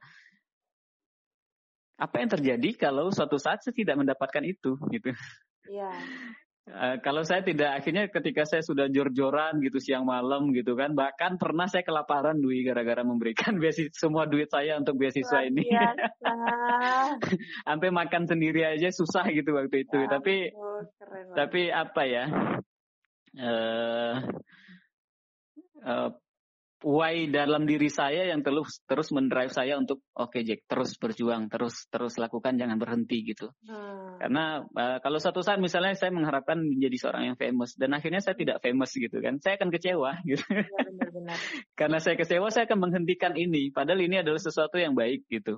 apa 1.95 2.15
yang 2.23 2.31
terjadi 2.31 2.71
kalau 2.79 3.11
suatu 3.11 3.39
saat 3.39 3.67
saya 3.67 3.75
tidak 3.75 3.99
mendapatkan 3.99 4.47
itu 4.47 4.79
gitu? 4.95 5.11
Iya. 5.67 5.91
Uh, 6.65 6.97
kalau 7.05 7.21
saya 7.21 7.45
tidak 7.45 7.77
akhirnya 7.77 8.09
ketika 8.09 8.49
saya 8.49 8.65
sudah 8.65 8.89
jor-joran 8.89 9.61
gitu 9.61 9.85
siang 9.85 10.09
malam 10.09 10.49
gitu 10.57 10.73
kan 10.73 10.97
bahkan 10.97 11.37
pernah 11.37 11.69
saya 11.69 11.85
kelaparan 11.85 12.41
Dwi 12.41 12.65
gara-gara 12.65 13.05
memberikan 13.05 13.57
beasiswa 13.61 13.93
semua 13.93 14.25
duit 14.25 14.49
saya 14.49 14.81
untuk 14.81 14.97
beasiswa 14.97 15.45
ini. 15.45 15.69
sampai 17.69 17.89
makan 17.93 18.25
sendiri 18.25 18.65
aja 18.65 18.89
susah 18.89 19.29
gitu 19.29 19.53
waktu 19.53 19.85
itu. 19.85 20.09
Ya, 20.09 20.09
tapi 20.09 20.57
tapi 21.37 21.69
apa 21.69 22.03
ya? 22.09 22.25
Uh, 23.37 24.15
uh, 25.85 26.11
why 26.85 27.27
dalam 27.33 27.65
diri 27.65 27.89
saya 27.89 28.29
yang 28.29 28.45
terus 28.45 28.85
terus 28.85 29.09
mendrive 29.09 29.49
saya 29.49 29.81
untuk 29.81 30.05
oke 30.13 30.37
okay, 30.37 30.45
Jack 30.45 30.69
terus 30.69 31.01
berjuang 31.01 31.49
terus 31.49 31.89
terus 31.89 32.21
lakukan 32.21 32.61
jangan 32.61 32.77
berhenti 32.77 33.25
gitu 33.25 33.49
hmm. 33.65 34.21
karena 34.21 34.61
uh, 34.63 34.99
kalau 35.01 35.17
satu 35.17 35.41
saat 35.41 35.57
misalnya 35.57 35.97
saya 35.97 36.13
mengharapkan 36.13 36.61
menjadi 36.61 36.97
seorang 37.01 37.33
yang 37.33 37.37
famous 37.41 37.73
dan 37.81 37.97
akhirnya 37.97 38.21
saya 38.21 38.37
tidak 38.37 38.61
famous 38.61 38.93
gitu 38.93 39.17
kan 39.25 39.41
saya 39.41 39.57
akan 39.57 39.73
kecewa 39.73 40.21
gitu 40.29 40.45
ya, 40.45 40.69
benar, 40.69 41.09
benar. 41.11 41.39
karena 41.73 41.99
saya 42.05 42.15
kecewa 42.21 42.53
saya 42.53 42.69
akan 42.69 42.79
menghentikan 42.85 43.33
ini 43.33 43.73
padahal 43.73 44.05
ini 44.05 44.21
adalah 44.21 44.39
sesuatu 44.39 44.77
yang 44.77 44.93
baik 44.93 45.25
gitu 45.33 45.57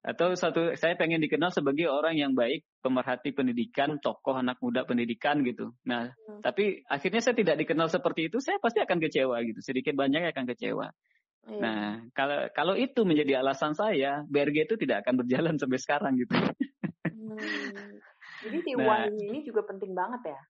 atau 0.00 0.32
satu 0.32 0.72
saya 0.80 0.96
pengen 0.96 1.20
dikenal 1.20 1.52
sebagai 1.52 1.90
orang 1.90 2.16
yang 2.16 2.32
baik 2.32 2.64
pemerhati 2.80 3.30
pendidikan 3.36 4.00
tokoh 4.00 4.36
anak 4.36 4.58
muda 4.64 4.88
pendidikan 4.88 5.44
gitu. 5.44 5.76
Nah 5.86 6.10
hmm. 6.10 6.40
tapi 6.40 6.82
akhirnya 6.88 7.20
saya 7.20 7.36
tidak 7.36 7.60
dikenal 7.60 7.92
seperti 7.92 8.32
itu 8.32 8.40
saya 8.40 8.56
pasti 8.58 8.80
akan 8.80 8.98
kecewa 8.98 9.36
gitu. 9.44 9.60
Sedikit 9.60 9.94
banyak 9.94 10.32
akan 10.32 10.44
kecewa. 10.50 10.88
Hmm. 11.40 11.56
nah 11.56 12.04
kalau 12.12 12.52
kalau 12.52 12.74
itu 12.76 13.00
menjadi 13.08 13.40
alasan 13.40 13.72
saya 13.72 14.28
BRG 14.28 14.68
itu 14.68 14.76
tidak 14.76 15.08
akan 15.08 15.24
berjalan 15.24 15.56
sampai 15.56 15.78
sekarang 15.80 16.12
gitu. 16.20 16.36
Hmm. 16.36 17.96
jadi 18.44 18.58
si 18.60 18.70
nah, 18.76 19.08
ini 19.08 19.40
juga 19.44 19.64
penting 19.64 19.96
banget 19.96 20.36
ya? 20.36 20.40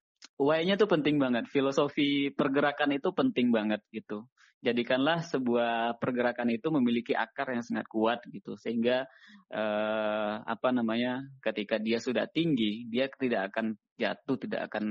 Why-nya 0.41 0.75
tuh 0.75 0.89
penting 0.89 1.21
banget. 1.21 1.47
Filosofi 1.47 2.33
pergerakan 2.33 2.97
itu 2.97 3.13
penting 3.13 3.53
banget 3.53 3.79
gitu 3.93 4.27
jadikanlah 4.61 5.25
sebuah 5.25 5.97
pergerakan 5.97 6.53
itu 6.53 6.69
memiliki 6.69 7.17
akar 7.17 7.51
yang 7.51 7.65
sangat 7.65 7.89
kuat 7.89 8.21
gitu. 8.29 8.53
Sehingga 8.55 9.09
eh, 9.49 10.33
apa 10.41 10.69
namanya 10.69 11.25
ketika 11.41 11.81
dia 11.81 11.97
sudah 11.97 12.29
tinggi 12.29 12.85
dia 12.87 13.09
tidak 13.09 13.51
akan 13.51 13.75
jatuh 13.99 14.37
tidak 14.39 14.71
akan 14.71 14.85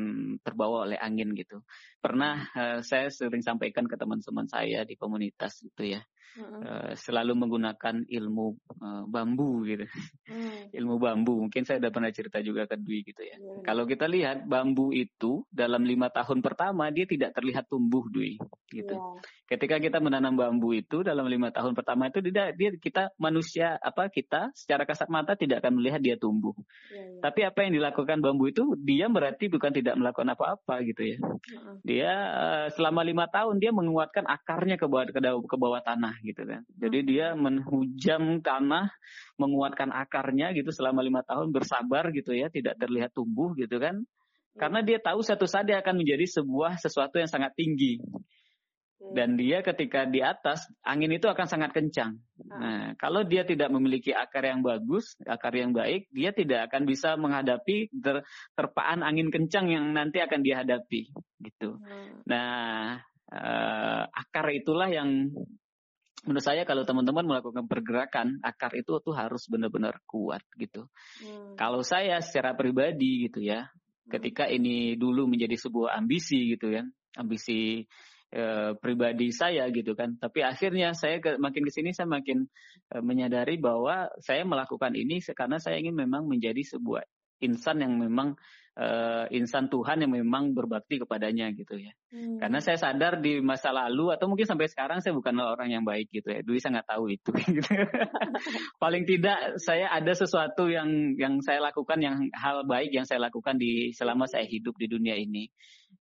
terbawa 0.44 0.88
oleh 0.88 0.98
angin 1.00 1.32
gitu 1.36 1.62
pernah 2.00 2.48
eh, 2.56 2.80
saya 2.84 3.08
sering 3.08 3.44
sampaikan 3.44 3.84
ke 3.86 3.96
teman-teman 3.96 4.46
saya 4.48 4.84
di 4.84 4.94
komunitas 4.96 5.60
itu 5.64 5.96
ya 5.96 6.00
uh, 6.38 6.92
selalu 6.94 7.32
menggunakan 7.34 8.06
ilmu 8.06 8.46
uh, 8.78 9.02
bambu 9.08 9.66
gitu. 9.66 9.86
Mm. 10.30 10.70
ilmu 10.78 10.94
bambu. 11.00 11.34
Mungkin 11.48 11.66
saya 11.66 11.82
udah 11.82 11.90
pernah 11.90 12.10
cerita 12.14 12.38
juga 12.44 12.68
ke 12.70 12.78
Dwi 12.78 13.02
gitu 13.02 13.22
ya. 13.24 13.36
Mm. 13.40 13.66
Kalau 13.66 13.84
kita 13.88 14.06
lihat 14.06 14.46
bambu 14.46 14.94
itu 14.94 15.42
dalam 15.50 15.82
lima 15.82 16.12
tahun 16.12 16.44
pertama 16.44 16.92
dia 16.94 17.06
tidak 17.08 17.34
terlihat 17.34 17.66
tumbuh 17.66 18.06
Dwi 18.06 18.38
gitu. 18.70 18.94
Yeah. 18.94 19.18
Ketika 19.50 19.82
kita 19.82 19.98
menanam 19.98 20.38
bambu 20.38 20.76
itu 20.76 21.02
dalam 21.02 21.26
lima 21.26 21.50
tahun 21.50 21.74
pertama 21.74 22.06
itu 22.12 22.22
tidak 22.22 22.54
dia 22.54 22.70
kita 22.78 23.10
manusia 23.18 23.74
apa 23.82 24.06
kita 24.06 24.54
secara 24.54 24.86
kasat 24.86 25.10
mata 25.10 25.34
tidak 25.34 25.64
akan 25.64 25.82
melihat 25.82 25.98
dia 25.98 26.14
tumbuh. 26.14 26.54
Yeah, 26.90 27.18
yeah. 27.18 27.22
Tapi 27.22 27.40
apa 27.42 27.66
yang 27.66 27.72
dilakukan 27.74 28.22
bambu 28.22 28.50
itu 28.50 28.78
dia 28.90 29.06
berarti 29.06 29.46
bukan 29.46 29.70
tidak 29.70 29.94
melakukan 29.94 30.34
apa-apa 30.34 30.82
gitu 30.82 31.14
ya. 31.14 31.18
Dia 31.86 32.12
uh, 32.34 32.66
selama 32.74 33.06
lima 33.06 33.30
tahun 33.30 33.62
dia 33.62 33.70
menguatkan 33.70 34.26
akarnya 34.26 34.74
ke 34.74 34.90
bawah 34.90 35.06
ke 35.46 35.56
bawah 35.56 35.78
tanah 35.78 36.18
gitu 36.26 36.42
kan. 36.42 36.66
Jadi 36.74 36.98
dia 37.06 37.38
menghujam 37.38 38.42
tanah, 38.42 38.90
menguatkan 39.38 39.94
akarnya 39.94 40.50
gitu 40.58 40.74
selama 40.74 41.06
lima 41.06 41.22
tahun 41.22 41.54
bersabar 41.54 42.10
gitu 42.10 42.34
ya, 42.34 42.50
tidak 42.50 42.82
terlihat 42.82 43.14
tumbuh 43.14 43.54
gitu 43.54 43.78
kan. 43.78 44.02
Karena 44.58 44.82
dia 44.82 44.98
tahu 44.98 45.22
satu 45.22 45.46
saat 45.46 45.70
dia 45.70 45.78
akan 45.78 46.02
menjadi 46.02 46.26
sebuah 46.26 46.82
sesuatu 46.82 47.22
yang 47.22 47.30
sangat 47.30 47.54
tinggi. 47.54 48.02
Dan 49.00 49.40
dia 49.40 49.64
ketika 49.64 50.04
di 50.04 50.20
atas, 50.20 50.68
angin 50.84 51.08
itu 51.16 51.24
akan 51.24 51.48
sangat 51.48 51.72
kencang. 51.72 52.20
Ah. 52.52 52.60
Nah, 52.60 52.86
kalau 53.00 53.24
dia 53.24 53.48
tidak 53.48 53.72
memiliki 53.72 54.12
akar 54.12 54.44
yang 54.44 54.60
bagus, 54.60 55.16
akar 55.24 55.56
yang 55.56 55.72
baik, 55.72 56.12
dia 56.12 56.36
tidak 56.36 56.68
akan 56.68 56.84
bisa 56.84 57.16
menghadapi 57.16 57.88
ter, 57.96 58.20
terpaan 58.52 59.00
angin 59.00 59.32
kencang 59.32 59.72
yang 59.72 59.96
nanti 59.96 60.20
akan 60.20 60.44
dihadapi, 60.44 61.16
gitu. 61.40 61.80
Hmm. 61.80 62.20
Nah, 62.28 63.00
uh, 63.32 64.04
akar 64.12 64.52
itulah 64.52 64.92
yang 64.92 65.32
menurut 66.28 66.44
saya 66.44 66.68
kalau 66.68 66.84
teman-teman 66.84 67.24
melakukan 67.24 67.64
pergerakan 67.64 68.36
akar 68.44 68.76
itu 68.76 69.00
tuh 69.00 69.16
harus 69.16 69.48
benar-benar 69.48 69.96
kuat 70.04 70.44
gitu. 70.60 70.84
Hmm. 71.24 71.56
Kalau 71.56 71.80
saya 71.80 72.20
secara 72.20 72.52
pribadi 72.52 73.24
gitu 73.32 73.40
ya, 73.40 73.64
hmm. 73.64 74.12
ketika 74.12 74.44
ini 74.44 75.00
dulu 75.00 75.24
menjadi 75.24 75.56
sebuah 75.56 75.96
ambisi 75.96 76.52
gitu 76.52 76.68
ya, 76.68 76.84
ambisi 77.16 77.88
e, 78.30 78.74
pribadi 78.78 79.34
saya 79.34 79.66
gitu 79.74 79.92
kan. 79.98 80.16
Tapi 80.16 80.46
akhirnya 80.46 80.94
saya 80.94 81.18
ke, 81.18 81.36
makin 81.36 81.62
ke 81.66 81.72
sini 81.74 81.90
saya 81.90 82.08
makin 82.08 82.46
e, 82.90 82.96
menyadari 83.02 83.58
bahwa 83.58 84.08
saya 84.22 84.46
melakukan 84.46 84.94
ini 84.94 85.20
karena 85.34 85.58
saya 85.58 85.78
ingin 85.82 85.98
memang 85.98 86.26
menjadi 86.30 86.62
sebuah 86.64 87.04
insan 87.40 87.80
yang 87.82 87.96
memang 87.96 88.36
uh, 88.76 89.24
insan 89.32 89.66
Tuhan 89.72 90.04
yang 90.04 90.12
memang 90.12 90.52
berbakti 90.52 91.00
kepadanya 91.00 91.50
gitu 91.56 91.80
ya. 91.80 91.92
Hmm. 92.12 92.38
Karena 92.38 92.60
saya 92.62 92.76
sadar 92.78 93.18
di 93.18 93.40
masa 93.40 93.72
lalu 93.72 94.12
atau 94.14 94.28
mungkin 94.30 94.46
sampai 94.46 94.68
sekarang 94.70 95.00
saya 95.00 95.16
bukan 95.16 95.34
orang 95.40 95.72
yang 95.72 95.82
baik 95.82 96.12
gitu 96.12 96.30
ya. 96.30 96.40
Dwi 96.44 96.60
saya 96.60 96.80
nggak 96.80 96.90
tahu 96.92 97.04
itu. 97.10 97.32
Gitu. 97.50 97.66
Paling 98.78 99.04
tidak 99.10 99.58
saya 99.58 99.90
ada 99.90 100.12
sesuatu 100.14 100.70
yang 100.70 101.18
yang 101.18 101.42
saya 101.42 101.58
lakukan 101.58 101.98
yang 101.98 102.30
hal 102.36 102.62
baik 102.62 102.94
yang 102.94 103.02
saya 103.02 103.18
lakukan 103.26 103.58
di 103.58 103.90
selama 103.90 104.30
saya 104.30 104.46
hidup 104.46 104.76
di 104.78 104.86
dunia 104.86 105.18
ini. 105.18 105.50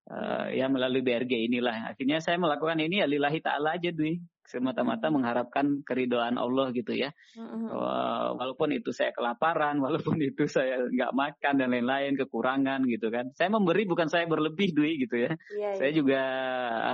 Uh, 0.09 0.49
ya 0.55 0.65
melalui 0.65 1.05
BRG 1.05 1.51
inilah. 1.51 1.93
Akhirnya 1.93 2.17
saya 2.17 2.41
melakukan 2.41 2.81
ini 2.81 3.03
ya 3.03 3.05
lillahi 3.05 3.45
ta'ala 3.45 3.77
aja 3.77 3.93
Dwi 3.93 4.17
semata-mata 4.49 5.13
mengharapkan 5.13 5.85
keridoan 5.85 6.41
Allah 6.41 6.73
gitu 6.73 6.97
ya. 6.97 7.13
Mm-hmm. 7.37 7.69
Walaupun 8.41 8.73
itu 8.73 8.89
saya 8.89 9.13
kelaparan, 9.13 9.77
walaupun 9.85 10.17
itu 10.17 10.49
saya 10.49 10.89
nggak 10.89 11.13
makan 11.13 11.53
dan 11.61 11.69
lain-lain 11.69 12.17
kekurangan 12.17 12.81
gitu 12.89 13.13
kan. 13.13 13.29
Saya 13.37 13.53
memberi 13.53 13.85
bukan 13.85 14.09
saya 14.09 14.25
berlebih 14.25 14.73
duit 14.73 15.05
gitu 15.05 15.29
ya. 15.29 15.31
Yeah, 15.53 15.77
saya 15.77 15.93
yeah. 15.93 15.97
juga 16.01 16.21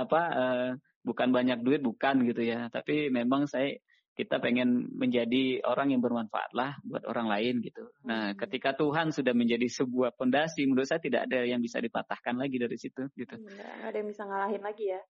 apa 0.04 0.20
uh, 0.36 0.68
bukan 1.00 1.32
banyak 1.32 1.64
duit 1.64 1.80
bukan 1.80 2.28
gitu 2.28 2.44
ya. 2.44 2.68
Tapi 2.68 3.08
memang 3.08 3.48
saya 3.48 3.72
kita 4.16 4.40
pengen 4.40 4.88
menjadi 4.96 5.60
orang 5.68 5.92
yang 5.92 6.00
bermanfaat 6.00 6.56
lah 6.56 6.80
buat 6.88 7.04
orang 7.04 7.28
lain 7.28 7.60
gitu. 7.60 7.84
Nah, 8.08 8.32
ketika 8.32 8.72
Tuhan 8.72 9.12
sudah 9.12 9.36
menjadi 9.36 9.68
sebuah 9.68 10.16
pondasi, 10.16 10.64
menurut 10.64 10.88
saya 10.88 11.04
tidak 11.04 11.28
ada 11.28 11.44
yang 11.44 11.60
bisa 11.60 11.84
dipatahkan 11.84 12.32
lagi 12.40 12.56
dari 12.56 12.80
situ 12.80 13.12
gitu. 13.12 13.36
Nggak 13.36 13.92
ada 13.92 13.96
yang 14.00 14.08
bisa 14.08 14.24
ngalahin 14.24 14.64
lagi 14.64 14.84
ya. 14.88 15.00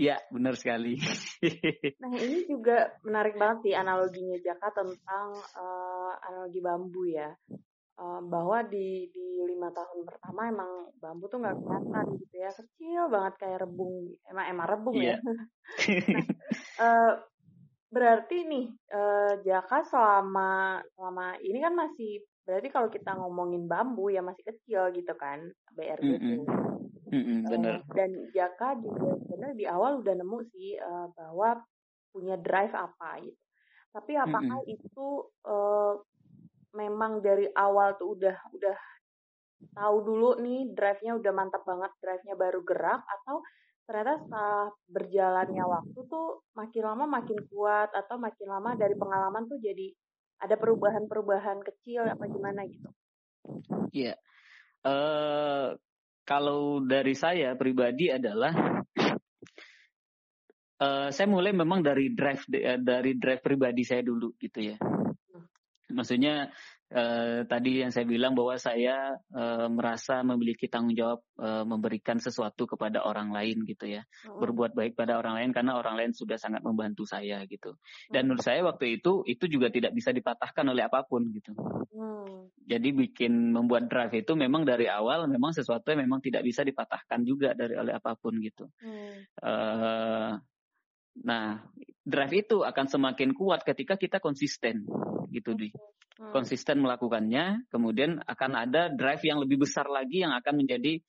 Iya, 0.00 0.16
benar 0.34 0.56
sekali. 0.58 0.96
nah, 2.02 2.10
ini 2.16 2.48
juga 2.50 2.90
menarik 3.06 3.38
banget 3.38 3.70
sih 3.70 3.74
analoginya 3.76 4.34
Jaka 4.42 4.82
tentang 4.82 5.28
uh, 5.54 6.12
analogi 6.26 6.58
bambu 6.58 7.06
ya. 7.06 7.30
Uh, 8.00 8.24
bahwa 8.24 8.64
di 8.64 9.12
di 9.12 9.44
lima 9.44 9.68
tahun 9.76 10.08
pertama 10.08 10.48
emang 10.48 10.88
bambu 10.96 11.28
tuh 11.28 11.44
nggak 11.44 11.52
kelihatan 11.52 12.06
gitu 12.16 12.34
ya, 12.40 12.48
kecil 12.48 13.02
banget 13.12 13.34
kayak 13.44 13.60
rebung. 13.60 14.16
Emang 14.24 14.46
emang 14.48 14.66
rebung 14.72 14.96
yeah. 14.96 15.20
ya. 15.20 15.36
nah, 16.80 16.80
uh, 16.80 17.12
berarti 17.90 18.46
nih 18.46 18.66
uh, 18.94 19.34
Jaka 19.42 19.82
selama 19.82 20.78
selama 20.94 21.34
ini 21.42 21.58
kan 21.58 21.74
masih 21.74 22.22
berarti 22.46 22.68
kalau 22.70 22.88
kita 22.88 23.14
ngomongin 23.18 23.66
bambu 23.66 24.14
ya 24.14 24.22
masih 24.22 24.46
kecil 24.46 24.94
gitu 24.94 25.12
kan 25.18 25.42
BRG 25.74 26.06
mm 26.06 26.18
-hmm. 26.18 26.34
itu 26.38 26.42
Mm-hmm, 27.10 27.38
bener. 27.50 27.74
Uh, 27.82 27.94
dan 27.98 28.10
Jaka 28.30 28.78
juga 28.78 29.18
sebenarnya 29.26 29.56
di 29.58 29.66
awal 29.66 29.98
udah 29.98 30.14
nemu 30.14 30.38
sih 30.54 30.78
uh, 30.78 31.10
bahwa 31.10 31.58
punya 32.14 32.38
drive 32.38 32.70
apa 32.70 33.18
gitu. 33.26 33.40
Tapi 33.90 34.12
apakah 34.14 34.62
mm-hmm. 34.62 34.76
itu 34.78 35.08
uh, 35.50 35.98
memang 36.78 37.18
dari 37.18 37.50
awal 37.58 37.98
tuh 37.98 38.14
udah 38.14 38.36
udah 38.54 38.78
tahu 39.74 39.96
dulu 40.06 40.30
nih 40.38 40.70
drive-nya 40.70 41.18
udah 41.18 41.32
mantap 41.34 41.66
banget, 41.66 41.90
drive-nya 41.98 42.38
baru 42.38 42.62
gerak 42.62 43.02
atau 43.02 43.42
ternyata 43.90 44.22
setelah 44.22 44.70
berjalannya 44.86 45.64
waktu 45.66 45.98
tuh 46.06 46.46
makin 46.54 46.82
lama 46.86 47.04
makin 47.10 47.42
kuat 47.50 47.90
atau 47.90 48.22
makin 48.22 48.46
lama 48.46 48.78
dari 48.78 48.94
pengalaman 48.94 49.50
tuh 49.50 49.58
jadi 49.58 49.90
ada 50.38 50.54
perubahan-perubahan 50.54 51.58
kecil 51.66 52.06
apa 52.06 52.30
gimana 52.30 52.70
gitu? 52.70 52.86
Iya. 53.90 54.14
Yeah. 54.14 54.16
Uh, 54.86 55.74
kalau 56.22 56.86
dari 56.86 57.18
saya 57.18 57.58
pribadi 57.58 58.14
adalah 58.14 58.54
uh, 60.78 61.10
saya 61.10 61.26
mulai 61.26 61.50
memang 61.50 61.82
dari 61.82 62.14
drive 62.14 62.46
uh, 62.46 62.78
dari 62.78 63.18
drive 63.18 63.42
pribadi 63.42 63.82
saya 63.82 64.06
dulu 64.06 64.38
gitu 64.38 64.70
ya. 64.70 64.78
Maksudnya 65.90 66.46
uh, 66.90 67.46
tadi 67.46 67.82
yang 67.82 67.94
saya 67.94 68.06
bilang 68.06 68.34
bahwa 68.34 68.58
saya 68.58 69.14
uh, 69.32 69.66
merasa 69.70 70.22
memiliki 70.26 70.66
tanggung 70.66 70.94
jawab 70.94 71.22
uh, 71.38 71.62
memberikan 71.62 72.18
sesuatu 72.18 72.66
kepada 72.66 73.06
orang 73.06 73.30
lain 73.30 73.62
gitu 73.66 73.86
ya, 73.86 74.02
oh. 74.26 74.42
berbuat 74.42 74.74
baik 74.74 74.98
pada 74.98 75.18
orang 75.18 75.38
lain 75.38 75.50
karena 75.54 75.78
orang 75.78 75.94
lain 75.98 76.12
sudah 76.12 76.36
sangat 76.36 76.62
membantu 76.66 77.06
saya 77.06 77.42
gitu. 77.46 77.78
Dan 78.10 78.26
menurut 78.26 78.44
saya 78.44 78.66
waktu 78.66 79.00
itu 79.00 79.22
itu 79.26 79.44
juga 79.46 79.70
tidak 79.70 79.94
bisa 79.94 80.10
dipatahkan 80.10 80.66
oleh 80.66 80.82
apa 80.86 81.06
pun 81.06 81.30
gitu. 81.30 81.54
Hmm. 81.94 82.50
Jadi 82.66 82.94
bikin 82.94 83.54
membuat 83.54 83.90
drive 83.90 84.22
itu 84.22 84.32
memang 84.34 84.66
dari 84.66 84.86
awal 84.86 85.26
memang 85.26 85.54
sesuatu 85.54 85.90
yang 85.94 86.06
memang 86.06 86.22
tidak 86.22 86.42
bisa 86.42 86.66
dipatahkan 86.66 87.22
juga 87.22 87.54
dari 87.54 87.74
oleh 87.78 87.94
apa 87.94 88.14
pun 88.18 88.38
gitu. 88.42 88.66
Uh, 89.42 90.38
nah, 91.22 91.46
drive 92.06 92.34
itu 92.46 92.62
akan 92.62 92.86
semakin 92.86 93.30
kuat 93.34 93.62
ketika 93.66 93.94
kita 93.98 94.18
konsisten 94.22 94.86
gitu 95.30 95.54
di 95.54 95.70
hmm. 96.20 96.32
konsisten 96.36 96.84
melakukannya, 96.84 97.64
kemudian 97.72 98.20
akan 98.28 98.50
ada 98.52 98.92
drive 98.92 99.24
yang 99.24 99.40
lebih 99.40 99.64
besar 99.64 99.88
lagi 99.88 100.20
yang 100.20 100.36
akan 100.36 100.60
menjadi 100.60 101.00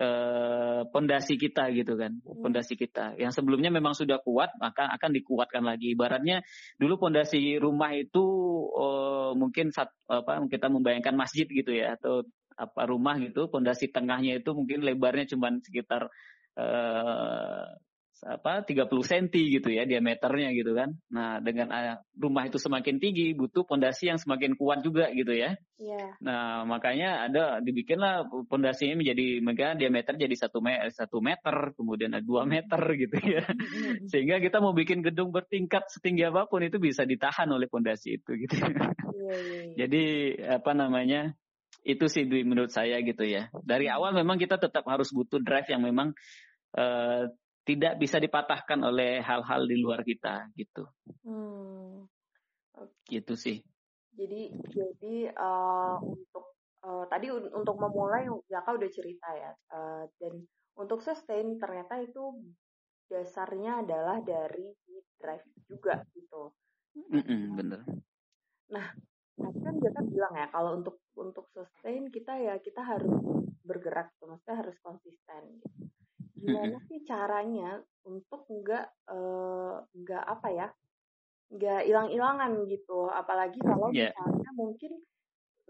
eh, 0.00 0.82
pondasi 0.88 1.34
uh, 1.34 1.40
kita 1.42 1.74
gitu 1.74 1.98
kan, 1.98 2.14
hmm. 2.22 2.40
pondasi 2.46 2.78
kita. 2.78 3.18
Yang 3.18 3.42
sebelumnya 3.42 3.74
memang 3.74 3.98
sudah 3.98 4.22
kuat, 4.22 4.54
maka 4.62 4.86
akan 4.94 5.10
dikuatkan 5.10 5.66
lagi. 5.66 5.98
Ibaratnya 5.98 6.46
dulu 6.78 7.10
pondasi 7.10 7.58
rumah 7.58 7.90
itu 7.98 8.24
uh, 8.70 9.34
mungkin 9.34 9.74
saat, 9.74 9.90
apa 10.06 10.38
kita 10.46 10.70
membayangkan 10.70 11.18
masjid 11.18 11.50
gitu 11.50 11.74
ya 11.74 11.98
atau 11.98 12.22
apa 12.54 12.86
rumah 12.86 13.18
gitu, 13.18 13.50
pondasi 13.50 13.90
tengahnya 13.90 14.38
itu 14.38 14.52
mungkin 14.52 14.84
lebarnya 14.84 15.32
cuma 15.32 15.50
sekitar 15.64 16.12
uh, 16.60 17.66
apa 18.20 18.60
30 18.68 18.84
cm 18.90 19.32
gitu 19.32 19.68
ya 19.72 19.88
diameternya 19.88 20.52
gitu 20.52 20.76
kan. 20.76 20.92
Nah, 21.08 21.40
dengan 21.40 21.72
uh, 21.72 21.96
rumah 22.20 22.44
itu 22.44 22.60
semakin 22.60 23.00
tinggi 23.00 23.32
butuh 23.32 23.64
pondasi 23.64 24.12
yang 24.12 24.20
semakin 24.20 24.60
kuat 24.60 24.84
juga 24.84 25.08
gitu 25.16 25.32
ya. 25.32 25.56
Yeah. 25.80 26.12
Nah, 26.20 26.68
makanya 26.68 27.30
ada 27.30 27.64
dibikinlah 27.64 28.28
pondasinya 28.52 29.00
menjadi 29.00 29.40
mega 29.40 29.72
diameter 29.72 30.20
jadi 30.20 30.36
satu 30.36 30.60
meter, 30.60 30.92
satu 30.92 31.24
meter, 31.24 31.72
kemudian 31.72 32.12
dua 32.20 32.44
meter 32.44 32.80
gitu 33.00 33.16
ya. 33.24 33.44
Sehingga 34.12 34.36
kita 34.44 34.60
mau 34.60 34.76
bikin 34.76 35.00
gedung 35.00 35.32
bertingkat 35.32 35.88
setinggi 35.88 36.28
apa 36.28 36.44
pun 36.44 36.60
itu 36.60 36.76
bisa 36.76 37.08
ditahan 37.08 37.48
oleh 37.48 37.72
pondasi 37.72 38.20
itu 38.20 38.36
gitu. 38.36 38.54
Yeah, 38.60 38.92
yeah, 39.16 39.38
yeah. 39.40 39.64
Jadi 39.86 40.04
apa 40.44 40.72
namanya? 40.76 41.32
Itu 41.80 42.12
sih 42.12 42.28
menurut 42.28 42.68
saya 42.68 43.00
gitu 43.00 43.24
ya. 43.24 43.48
Dari 43.64 43.88
awal 43.88 44.12
memang 44.12 44.36
kita 44.36 44.60
tetap 44.60 44.84
harus 44.84 45.08
butuh 45.16 45.40
drive 45.40 45.64
yang 45.72 45.80
memang 45.80 46.12
uh, 46.76 47.24
tidak 47.64 48.00
bisa 48.00 48.16
dipatahkan 48.16 48.80
oleh 48.80 49.20
hal-hal 49.20 49.68
di 49.68 49.76
luar 49.76 50.00
kita 50.00 50.48
gitu. 50.56 50.88
Hmm. 51.24 52.08
Okay. 52.72 53.20
Gitu 53.20 53.34
sih. 53.36 53.56
Jadi 54.16 54.52
jadi 54.72 55.16
uh, 55.36 55.96
untuk 56.02 56.56
uh, 56.84 57.04
tadi 57.06 57.30
untuk 57.32 57.76
memulai 57.78 58.26
Jaka 58.48 58.76
udah 58.76 58.90
cerita 58.90 59.28
ya 59.36 59.52
uh, 59.72 60.04
dan 60.18 60.34
untuk 60.76 61.04
sustain 61.04 61.56
ternyata 61.60 62.00
itu 62.00 62.40
dasarnya 63.10 63.84
adalah 63.84 64.22
dari 64.22 64.70
drive 65.20 65.46
juga 65.68 66.00
gitu. 66.14 66.54
Mm 66.96 67.22
-mm, 67.22 67.42
bener. 67.54 67.80
Nah, 68.70 68.86
tadi 69.38 69.58
kan 69.62 69.74
Jaka 69.78 70.00
bilang 70.06 70.34
ya 70.34 70.46
kalau 70.50 70.80
untuk 70.80 71.02
untuk 71.18 71.46
sustain 71.54 72.08
kita 72.08 72.34
ya 72.38 72.54
kita 72.58 72.82
harus 72.82 73.10
bergerak, 73.66 74.10
tuh, 74.18 74.34
maksudnya 74.34 74.56
harus 74.66 74.76
konsisten. 74.82 75.42
Gitu. 75.62 75.86
Gimana 76.40 76.76
sih 76.88 77.00
caranya 77.04 77.80
untuk 78.08 78.48
nggak 78.48 78.86
uh, 79.12 79.84
nggak 79.92 80.24
apa 80.24 80.48
ya 80.50 80.68
nggak 81.50 81.82
hilang-hilangan 81.82 82.62
gitu, 82.70 83.10
apalagi 83.10 83.58
kalau 83.58 83.90
yeah. 83.90 84.14
misalnya 84.14 84.50
mungkin 84.54 84.92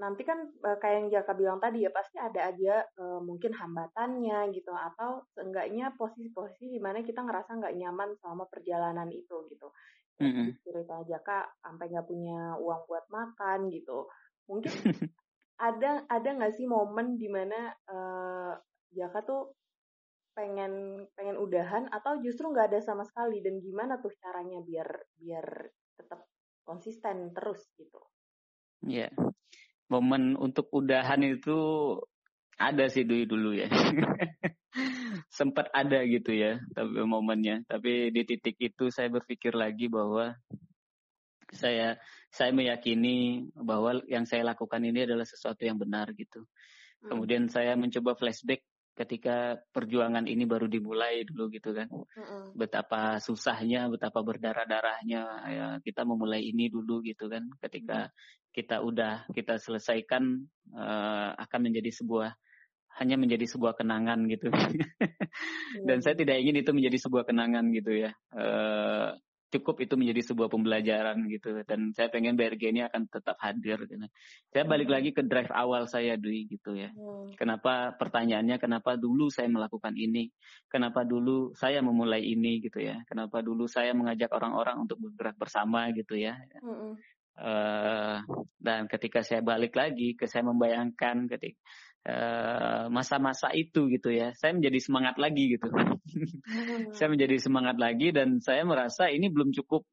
nanti 0.01 0.25
kan 0.25 0.49
kayak 0.81 0.97
yang 0.97 1.09
Jaka 1.13 1.33
bilang 1.37 1.61
tadi 1.61 1.85
ya 1.85 1.93
pasti 1.93 2.17
ada 2.17 2.49
aja 2.49 2.81
uh, 2.97 3.21
mungkin 3.21 3.53
hambatannya 3.53 4.49
gitu 4.57 4.73
atau 4.73 5.29
seenggaknya 5.37 5.93
posisi-posisi 5.97 6.73
di 6.73 6.81
mana 6.81 7.05
kita 7.05 7.21
ngerasa 7.21 7.61
nggak 7.61 7.77
nyaman 7.77 8.17
selama 8.17 8.49
perjalanan 8.49 9.13
itu 9.13 9.45
gitu. 9.53 9.69
Mm-hmm. 10.21 10.65
Cerita 10.65 10.97
Jaka 11.05 11.53
sampai 11.61 11.93
nggak 11.93 12.09
punya 12.09 12.57
uang 12.57 12.83
buat 12.89 13.05
makan 13.13 13.69
gitu. 13.69 14.09
Mungkin 14.49 14.73
ada 15.69 16.09
ada 16.09 16.29
nggak 16.33 16.57
sih 16.57 16.65
momen 16.65 17.21
di 17.21 17.29
mana 17.29 17.69
uh, 17.93 18.57
Jaka 18.97 19.21
tuh 19.25 19.53
pengen 20.35 21.05
pengen 21.19 21.37
udahan 21.37 21.91
atau 21.91 22.19
justru 22.23 22.49
nggak 22.51 22.75
ada 22.75 22.81
sama 22.81 23.03
sekali 23.03 23.43
dan 23.43 23.59
gimana 23.59 23.99
tuh 23.99 24.15
caranya 24.19 24.63
biar 24.63 24.89
biar 25.19 25.47
tetap 25.99 26.27
konsisten 26.65 27.35
terus 27.35 27.67
gitu? 27.77 28.01
Iya. 28.87 29.11
Yeah 29.11 29.31
momen 29.91 30.39
untuk 30.39 30.71
udahan 30.71 31.21
itu 31.27 31.59
ada 32.57 32.87
sih 32.87 33.03
dulu 33.03 33.27
dulu 33.27 33.51
ya. 33.59 33.69
Sempat 35.39 35.75
ada 35.75 36.07
gitu 36.07 36.31
ya, 36.31 36.63
tapi 36.73 37.03
momennya. 37.03 37.67
Tapi 37.67 38.15
di 38.15 38.23
titik 38.23 38.57
itu 38.63 38.89
saya 38.95 39.11
berpikir 39.11 39.53
lagi 39.59 39.91
bahwa 39.91 40.39
saya 41.51 41.99
saya 42.31 42.55
meyakini 42.55 43.51
bahwa 43.59 43.99
yang 44.07 44.23
saya 44.23 44.47
lakukan 44.47 44.87
ini 44.87 45.03
adalah 45.03 45.27
sesuatu 45.27 45.67
yang 45.67 45.83
benar 45.83 46.15
gitu. 46.15 46.47
Hmm. 47.03 47.11
Kemudian 47.11 47.51
saya 47.51 47.75
mencoba 47.75 48.15
flashback 48.15 48.63
ketika 49.01 49.57
perjuangan 49.73 50.29
ini 50.29 50.45
baru 50.45 50.69
dimulai 50.69 51.25
dulu 51.25 51.49
gitu 51.49 51.73
kan. 51.73 51.89
Mm-hmm. 51.89 52.53
Betapa 52.53 53.17
susahnya, 53.17 53.89
betapa 53.89 54.21
berdarah-darahnya 54.21 55.23
ya 55.49 55.67
kita 55.81 56.05
memulai 56.05 56.45
ini 56.45 56.69
dulu 56.69 57.01
gitu 57.01 57.33
kan. 57.33 57.49
Ketika 57.65 58.13
mm-hmm. 58.13 58.53
kita 58.53 58.77
udah 58.85 59.25
kita 59.33 59.57
selesaikan 59.57 60.45
uh, 60.77 61.33
akan 61.33 61.61
menjadi 61.73 61.89
sebuah 61.97 62.37
hanya 63.01 63.17
menjadi 63.17 63.49
sebuah 63.49 63.81
kenangan 63.81 64.29
gitu. 64.29 64.53
Dan 65.89 66.05
saya 66.05 66.13
tidak 66.13 66.37
ingin 66.37 66.61
itu 66.61 66.71
menjadi 66.77 66.99
sebuah 67.01 67.25
kenangan 67.25 67.73
gitu 67.73 67.97
ya. 67.97 68.13
Uh, 68.37 69.17
cukup 69.51 69.83
itu 69.83 69.99
menjadi 69.99 70.31
sebuah 70.31 70.47
pembelajaran 70.47 71.27
gitu 71.27 71.59
dan 71.67 71.91
saya 71.91 72.07
pengen 72.07 72.39
BRG 72.39 72.71
ini 72.71 72.87
akan 72.87 73.11
tetap 73.11 73.35
hadir 73.43 73.83
gitu. 73.85 73.99
Saya 74.55 74.65
balik 74.65 74.87
hmm. 74.87 74.95
lagi 74.95 75.11
ke 75.11 75.23
drive 75.27 75.51
awal 75.51 75.91
saya 75.91 76.15
Dwi 76.15 76.47
gitu 76.47 76.79
ya. 76.79 76.95
Hmm. 76.95 77.35
Kenapa 77.35 77.99
pertanyaannya 77.99 78.63
kenapa 78.63 78.95
dulu 78.95 79.27
saya 79.27 79.51
melakukan 79.51 79.99
ini? 79.99 80.31
Kenapa 80.71 81.03
dulu 81.03 81.51
saya 81.59 81.83
memulai 81.83 82.23
ini 82.23 82.63
gitu 82.63 82.79
ya? 82.79 83.03
Kenapa 83.11 83.43
dulu 83.43 83.67
saya 83.67 83.91
mengajak 83.91 84.31
orang-orang 84.31 84.87
untuk 84.87 85.03
bergerak 85.03 85.35
bersama 85.35 85.91
gitu 85.91 86.15
ya? 86.15 86.39
Hmm. 86.63 86.95
Uh, 87.41 88.21
dan 88.61 88.85
ketika 88.85 89.25
saya 89.25 89.41
balik 89.41 89.73
lagi 89.73 90.13
ke 90.13 90.29
saya 90.29 90.45
membayangkan 90.45 91.25
ketika 91.25 91.57
masa-masa 92.89 93.53
uh, 93.53 93.57
itu 93.57 93.87
gitu 93.93 94.09
ya. 94.09 94.33
Saya 94.33 94.57
menjadi 94.57 94.79
semangat 94.81 95.21
lagi 95.21 95.57
gitu. 95.57 95.69
Hmm. 95.69 96.91
saya 96.97 97.09
menjadi 97.13 97.37
semangat 97.37 97.77
lagi 97.77 98.11
dan 98.11 98.41
saya 98.41 98.65
merasa 98.65 99.13
ini 99.13 99.29
belum 99.29 99.53
cukup 99.53 99.85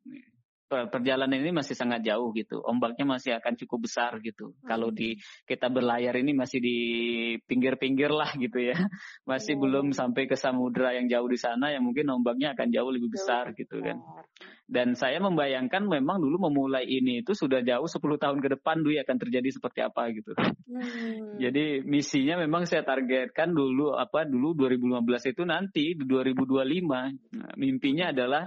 perjalanan 0.68 1.40
ini 1.40 1.56
masih 1.56 1.74
sangat 1.74 2.04
jauh 2.04 2.36
gitu. 2.36 2.60
Ombaknya 2.62 3.08
masih 3.08 3.40
akan 3.40 3.56
cukup 3.56 3.88
besar 3.88 4.20
gitu. 4.20 4.52
Hmm. 4.52 4.68
Kalau 4.68 4.90
di 4.92 5.16
kita 5.48 5.72
berlayar 5.72 6.14
ini 6.20 6.36
masih 6.36 6.60
di 6.60 6.78
pinggir-pinggir 7.48 8.12
lah 8.12 8.36
gitu 8.36 8.60
ya. 8.60 8.76
Masih 9.30 9.56
hmm. 9.56 9.64
belum 9.64 9.86
sampai 9.96 10.28
ke 10.28 10.36
samudra 10.36 10.96
yang 10.96 11.08
jauh 11.12 11.28
di 11.28 11.40
sana 11.40 11.72
yang 11.72 11.84
mungkin 11.84 12.08
ombaknya 12.12 12.56
akan 12.56 12.72
jauh 12.72 12.92
lebih 12.92 13.12
besar 13.12 13.52
jauh 13.52 13.60
gitu 13.60 13.78
kan. 13.80 13.98
Dan 14.68 15.00
saya 15.00 15.24
membayangkan 15.24 15.88
memang 15.88 16.20
dulu 16.20 16.52
memulai 16.52 16.84
ini 16.84 17.24
itu 17.24 17.32
sudah 17.32 17.64
jauh 17.64 17.88
10 17.88 18.04
tahun 18.20 18.38
ke 18.44 18.60
depan 18.60 18.84
dulu 18.84 19.00
akan 19.00 19.18
terjadi 19.20 19.50
seperti 19.56 19.80
apa 19.80 20.12
gitu. 20.12 20.36
Hmm. 20.36 21.40
Jadi 21.44 21.88
misinya 21.88 22.36
memang 22.44 22.68
saya 22.68 22.84
targetkan 22.84 23.56
dulu 23.56 23.96
apa 23.96 24.28
dulu 24.28 24.52
2015 24.60 25.32
itu 25.32 25.44
nanti 25.48 25.86
di 25.96 26.04
2025 26.04 26.84
nah, 26.84 27.54
mimpinya 27.56 28.12
adalah 28.12 28.44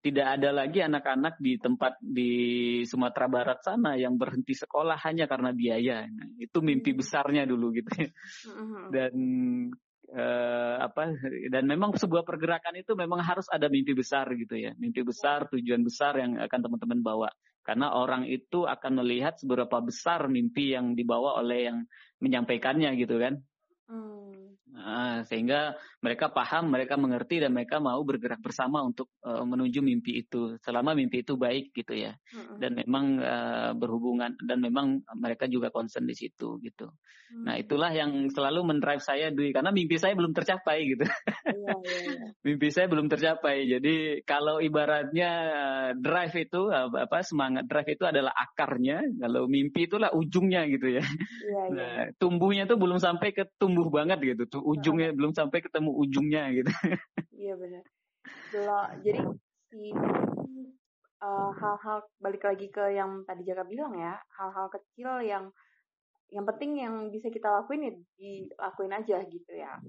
tidak 0.00 0.40
ada 0.40 0.50
lagi 0.50 0.80
anak-anak 0.80 1.36
di 1.36 1.60
tempat 1.60 2.00
di 2.00 2.32
Sumatera 2.88 3.28
Barat 3.28 3.60
sana 3.60 4.00
yang 4.00 4.16
berhenti 4.16 4.56
sekolah 4.56 4.96
hanya 5.04 5.28
karena 5.28 5.52
biaya. 5.52 6.08
Nah, 6.08 6.28
itu 6.40 6.58
mimpi 6.64 6.96
hmm. 6.96 6.98
besarnya 7.00 7.42
dulu 7.44 7.72
gitu. 7.76 7.88
Hmm. 8.40 8.88
Dan 8.88 9.14
uh, 10.10 10.76
apa 10.80 11.12
dan 11.52 11.64
memang 11.68 11.92
sebuah 11.92 12.24
pergerakan 12.24 12.80
itu 12.80 12.96
memang 12.96 13.20
harus 13.20 13.46
ada 13.52 13.68
mimpi 13.68 13.92
besar 13.92 14.32
gitu 14.32 14.56
ya. 14.56 14.72
Mimpi 14.80 15.04
besar, 15.04 15.46
tujuan 15.52 15.84
besar 15.84 16.16
yang 16.16 16.40
akan 16.40 16.60
teman-teman 16.64 17.00
bawa. 17.04 17.28
Karena 17.60 17.92
orang 17.92 18.24
itu 18.24 18.64
akan 18.64 19.04
melihat 19.04 19.36
seberapa 19.36 19.84
besar 19.84 20.26
mimpi 20.32 20.72
yang 20.72 20.96
dibawa 20.96 21.38
oleh 21.44 21.68
yang 21.68 21.78
menyampaikannya 22.24 22.96
gitu 22.96 23.20
kan. 23.20 23.44
Hmm. 23.90 24.54
Nah, 24.70 25.26
sehingga 25.26 25.74
mereka 25.98 26.30
paham, 26.30 26.70
mereka 26.70 26.94
mengerti 26.94 27.42
dan 27.42 27.52
mereka 27.52 27.82
mau 27.82 28.00
bergerak 28.06 28.38
bersama 28.38 28.80
untuk 28.80 29.10
uh, 29.26 29.42
menuju 29.42 29.82
mimpi 29.82 30.22
itu. 30.22 30.56
Selama 30.62 30.94
mimpi 30.94 31.26
itu 31.26 31.34
baik 31.34 31.74
gitu 31.74 31.98
ya. 31.98 32.14
Mm-hmm. 32.14 32.56
Dan 32.62 32.70
memang 32.78 33.06
uh, 33.18 33.72
berhubungan 33.74 34.38
dan 34.40 34.62
memang 34.62 35.02
mereka 35.18 35.50
juga 35.50 35.74
concern 35.74 36.06
di 36.06 36.14
situ 36.14 36.56
gitu. 36.62 36.86
Mm-hmm. 36.86 37.44
Nah, 37.44 37.54
itulah 37.58 37.90
yang 37.90 38.30
selalu 38.30 38.62
mendrive 38.62 39.02
saya 39.02 39.34
Dwi 39.34 39.50
karena 39.50 39.74
mimpi 39.74 39.98
saya 39.98 40.14
belum 40.14 40.32
tercapai 40.32 40.78
gitu. 40.86 41.04
Yeah, 41.50 41.76
yeah, 41.82 42.00
yeah. 42.06 42.30
mimpi 42.46 42.68
saya 42.70 42.86
belum 42.86 43.10
tercapai. 43.10 43.68
Jadi 43.68 44.22
kalau 44.22 44.62
ibaratnya 44.62 45.30
uh, 45.50 45.90
drive 45.98 46.46
itu 46.46 46.70
apa 46.70 47.26
semangat 47.26 47.66
drive 47.66 47.98
itu 47.98 48.06
adalah 48.06 48.32
akarnya, 48.32 49.02
kalau 49.18 49.50
mimpi 49.50 49.90
itulah 49.90 50.14
ujungnya 50.14 50.64
gitu 50.70 50.94
ya. 50.94 51.04
Yeah, 51.04 51.10
yeah. 51.44 51.66
Nah, 51.74 51.98
tumbuhnya 52.16 52.64
tuh 52.70 52.78
belum 52.78 53.02
sampai 53.02 53.34
ke 53.34 53.50
tumbuh 53.60 53.79
banget 53.88 54.36
gitu 54.36 54.60
ujungnya 54.60 55.16
belum 55.16 55.32
sampai 55.32 55.64
ketemu 55.64 55.90
ujungnya 55.96 56.42
gitu. 56.52 56.70
Iya 57.40 57.56
benar. 57.56 57.84
Belum. 58.52 58.84
Jadi 59.00 59.20
si 59.72 59.82
uh, 61.24 61.50
hal-hal 61.56 61.98
balik 62.20 62.44
lagi 62.44 62.68
ke 62.68 62.92
yang 62.92 63.24
tadi 63.24 63.48
Jaka 63.48 63.64
bilang 63.64 63.96
ya, 63.96 64.20
hal-hal 64.36 64.68
kecil 64.68 65.24
yang 65.24 65.48
yang 66.30 66.44
penting 66.46 66.78
yang 66.78 66.94
bisa 67.10 67.32
kita 67.32 67.48
lakuin 67.48 67.88
ya 67.88 67.92
dilakuin 68.20 68.92
aja 68.92 69.16
gitu 69.24 69.52
ya. 69.56 69.80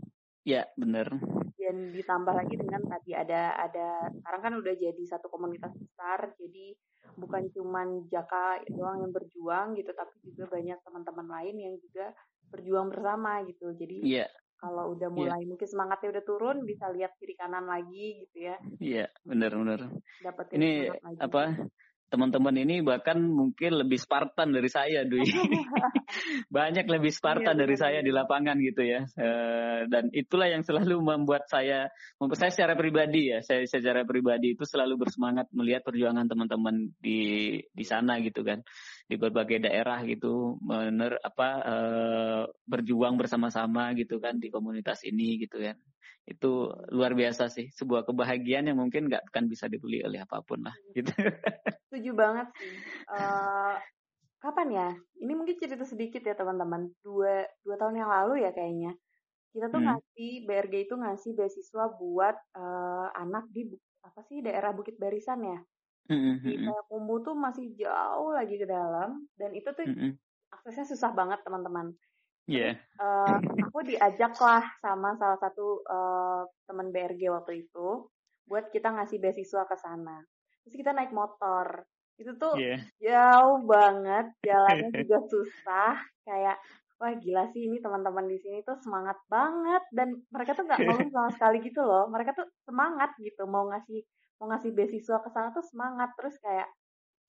Ya 0.41 0.65
benar. 0.73 1.07
Dan 1.55 1.93
ditambah 1.93 2.33
lagi 2.33 2.55
dengan 2.57 2.81
tadi 2.89 3.13
ada 3.13 3.53
ada 3.55 4.09
sekarang 4.09 4.41
kan 4.41 4.53
udah 4.57 4.73
jadi 4.73 5.03
satu 5.05 5.29
komunitas 5.29 5.71
besar, 5.77 6.33
jadi 6.35 6.73
bukan 7.15 7.53
cuman 7.53 8.09
Jaka 8.09 8.65
doang 8.73 9.05
yang 9.05 9.13
berjuang 9.13 9.77
gitu, 9.77 9.93
tapi 9.93 10.13
juga 10.25 10.57
banyak 10.57 10.77
teman-teman 10.81 11.27
lain 11.29 11.55
yang 11.61 11.75
juga 11.77 12.11
berjuang 12.49 12.89
bersama 12.89 13.45
gitu. 13.45 13.71
Jadi 13.77 14.01
yeah 14.01 14.31
kalau 14.61 14.93
udah 14.93 15.09
iya. 15.09 15.17
mulai 15.17 15.41
yeah. 15.41 15.49
mungkin 15.49 15.67
semangatnya 15.67 16.09
udah 16.13 16.23
turun 16.23 16.57
bisa 16.69 16.85
lihat 16.93 17.17
kiri 17.17 17.33
kanan 17.33 17.65
lagi 17.65 18.21
gitu 18.23 18.37
ya 18.45 18.55
iya 18.77 19.09
yeah, 19.09 19.09
benar 19.25 19.51
benar 19.57 19.79
ini 20.53 20.93
apa 21.17 21.65
teman-teman 22.11 22.51
ini 22.59 22.83
bahkan 22.83 23.15
mungkin 23.23 23.79
lebih 23.79 23.95
Spartan 23.95 24.51
dari 24.51 24.67
saya, 24.67 25.07
Dwi. 25.07 25.23
Banyak 26.51 26.83
lebih 26.91 27.07
Spartan 27.07 27.55
iya, 27.55 27.61
dari 27.63 27.75
saya 27.79 27.99
di 28.03 28.11
lapangan 28.11 28.59
gitu 28.59 28.83
ya. 28.83 29.07
Uh, 29.15 29.87
dan 29.87 30.11
itulah 30.11 30.51
yang 30.51 30.59
selalu 30.67 30.99
membuat 30.99 31.47
saya, 31.47 31.87
membuat 32.19 32.43
saya 32.43 32.51
secara 32.51 32.75
pribadi 32.75 33.31
ya, 33.31 33.39
saya 33.39 33.63
secara 33.63 34.03
pribadi 34.03 34.59
itu 34.59 34.67
selalu 34.67 35.07
bersemangat 35.07 35.47
melihat 35.55 35.87
perjuangan 35.87 36.27
teman-teman 36.27 36.91
di 36.99 37.55
di 37.71 37.85
sana 37.87 38.19
gitu 38.19 38.43
kan, 38.43 38.59
di 39.07 39.15
berbagai 39.15 39.63
daerah 39.63 40.03
gitu, 40.03 40.59
mener 40.59 41.15
apa 41.23 41.49
uh, 41.63 42.43
berjuang 42.67 43.15
bersama-sama 43.15 43.95
gitu 43.95 44.19
kan 44.19 44.35
di 44.35 44.51
komunitas 44.51 45.07
ini 45.07 45.39
gitu 45.39 45.63
kan 45.63 45.79
itu 46.29 46.69
luar 46.93 47.17
biasa 47.17 47.49
sih 47.49 47.67
sebuah 47.73 48.05
kebahagiaan 48.05 48.69
yang 48.69 48.77
mungkin 48.77 49.09
nggak 49.09 49.33
akan 49.33 49.49
bisa 49.49 49.65
dibeli 49.65 50.05
oleh 50.05 50.21
apa 50.21 50.39
pun 50.45 50.63
lah 50.63 50.75
gitu. 50.93 51.11
Setuju 51.89 52.11
banget 52.13 52.47
sih. 52.55 52.73
Uh, 53.09 53.75
kapan 54.41 54.67
ya? 54.69 54.89
Ini 55.21 55.33
mungkin 55.33 55.55
cerita 55.57 55.83
sedikit 55.83 56.21
ya 56.21 56.37
teman-teman. 56.37 56.93
Dua 57.01 57.45
dua 57.65 57.75
tahun 57.77 58.01
yang 58.01 58.09
lalu 58.09 58.45
ya 58.45 58.51
kayaknya. 58.53 58.93
Kita 59.51 59.67
tuh 59.67 59.83
Hmm. 59.83 59.99
ngasih 59.99 60.47
BRG 60.47 60.73
itu 60.87 60.95
ngasih 60.95 61.31
beasiswa 61.35 61.85
buat 61.99 62.35
eh, 62.55 63.07
anak 63.19 63.51
di 63.51 63.67
apa 63.99 64.23
sih 64.23 64.39
daerah 64.39 64.71
Bukit 64.71 64.95
Barisan 64.95 65.43
ya? 65.43 65.59
Mm-mm, 66.09 66.41
di 66.41 66.57
mm-mm, 66.57 66.67
Payakumbuh 66.67 67.19
tuh 67.21 67.35
masih 67.37 67.71
jauh 67.77 68.33
lagi 68.33 68.57
ke 68.57 68.65
dalam 68.65 69.21
dan 69.37 69.53
itu 69.53 69.69
tuh 69.69 69.85
mm-mm. 69.85 70.17
aksesnya 70.49 70.89
susah 70.89 71.13
banget 71.13 71.39
teman-teman 71.45 71.93
Iya. 72.51 72.71
Eh, 72.75 73.35
aku 73.63 73.79
diajak 73.87 74.35
lah 74.35 74.63
sama 74.83 75.15
salah 75.15 75.39
satu 75.39 75.79
eh, 75.87 76.41
teman 76.67 76.91
BRG 76.91 77.21
waktu 77.31 77.63
itu 77.63 78.11
buat 78.43 78.67
kita 78.67 78.91
ngasih 78.91 79.23
beasiswa 79.23 79.63
ke 79.63 79.75
sana. 79.79 80.19
Terus 80.67 80.75
kita 80.75 80.91
naik 80.91 81.15
motor. 81.15 81.87
Itu 82.19 82.35
tuh 82.35 82.59
Iya. 82.59 82.77
jauh 82.99 83.63
banget, 83.63 84.35
jalannya 84.43 84.89
juga 85.07 85.17
susah. 85.31 85.95
Kayak 86.27 86.59
wah 87.01 87.15
gila 87.17 87.49
sih 87.49 87.65
ini 87.65 87.81
teman-teman 87.81 88.29
di 88.29 88.37
sini 88.37 88.61
tuh 88.61 88.77
semangat 88.77 89.17
banget 89.25 89.81
dan 89.89 90.21
mereka 90.29 90.53
tuh 90.53 90.69
nggak 90.69 90.85
ngeluh 90.85 91.09
sama 91.09 91.29
sekali 91.33 91.57
gitu 91.63 91.81
loh. 91.81 92.05
Mereka 92.11 92.35
tuh 92.37 92.45
semangat 92.67 93.15
gitu 93.17 93.47
mau 93.47 93.65
ngasih 93.71 94.03
mau 94.37 94.51
ngasih 94.53 94.73
beasiswa 94.73 95.17
ke 95.21 95.29
sana 95.33 95.49
tuh 95.53 95.65
semangat 95.65 96.13
terus 96.17 96.33
kayak 96.41 96.69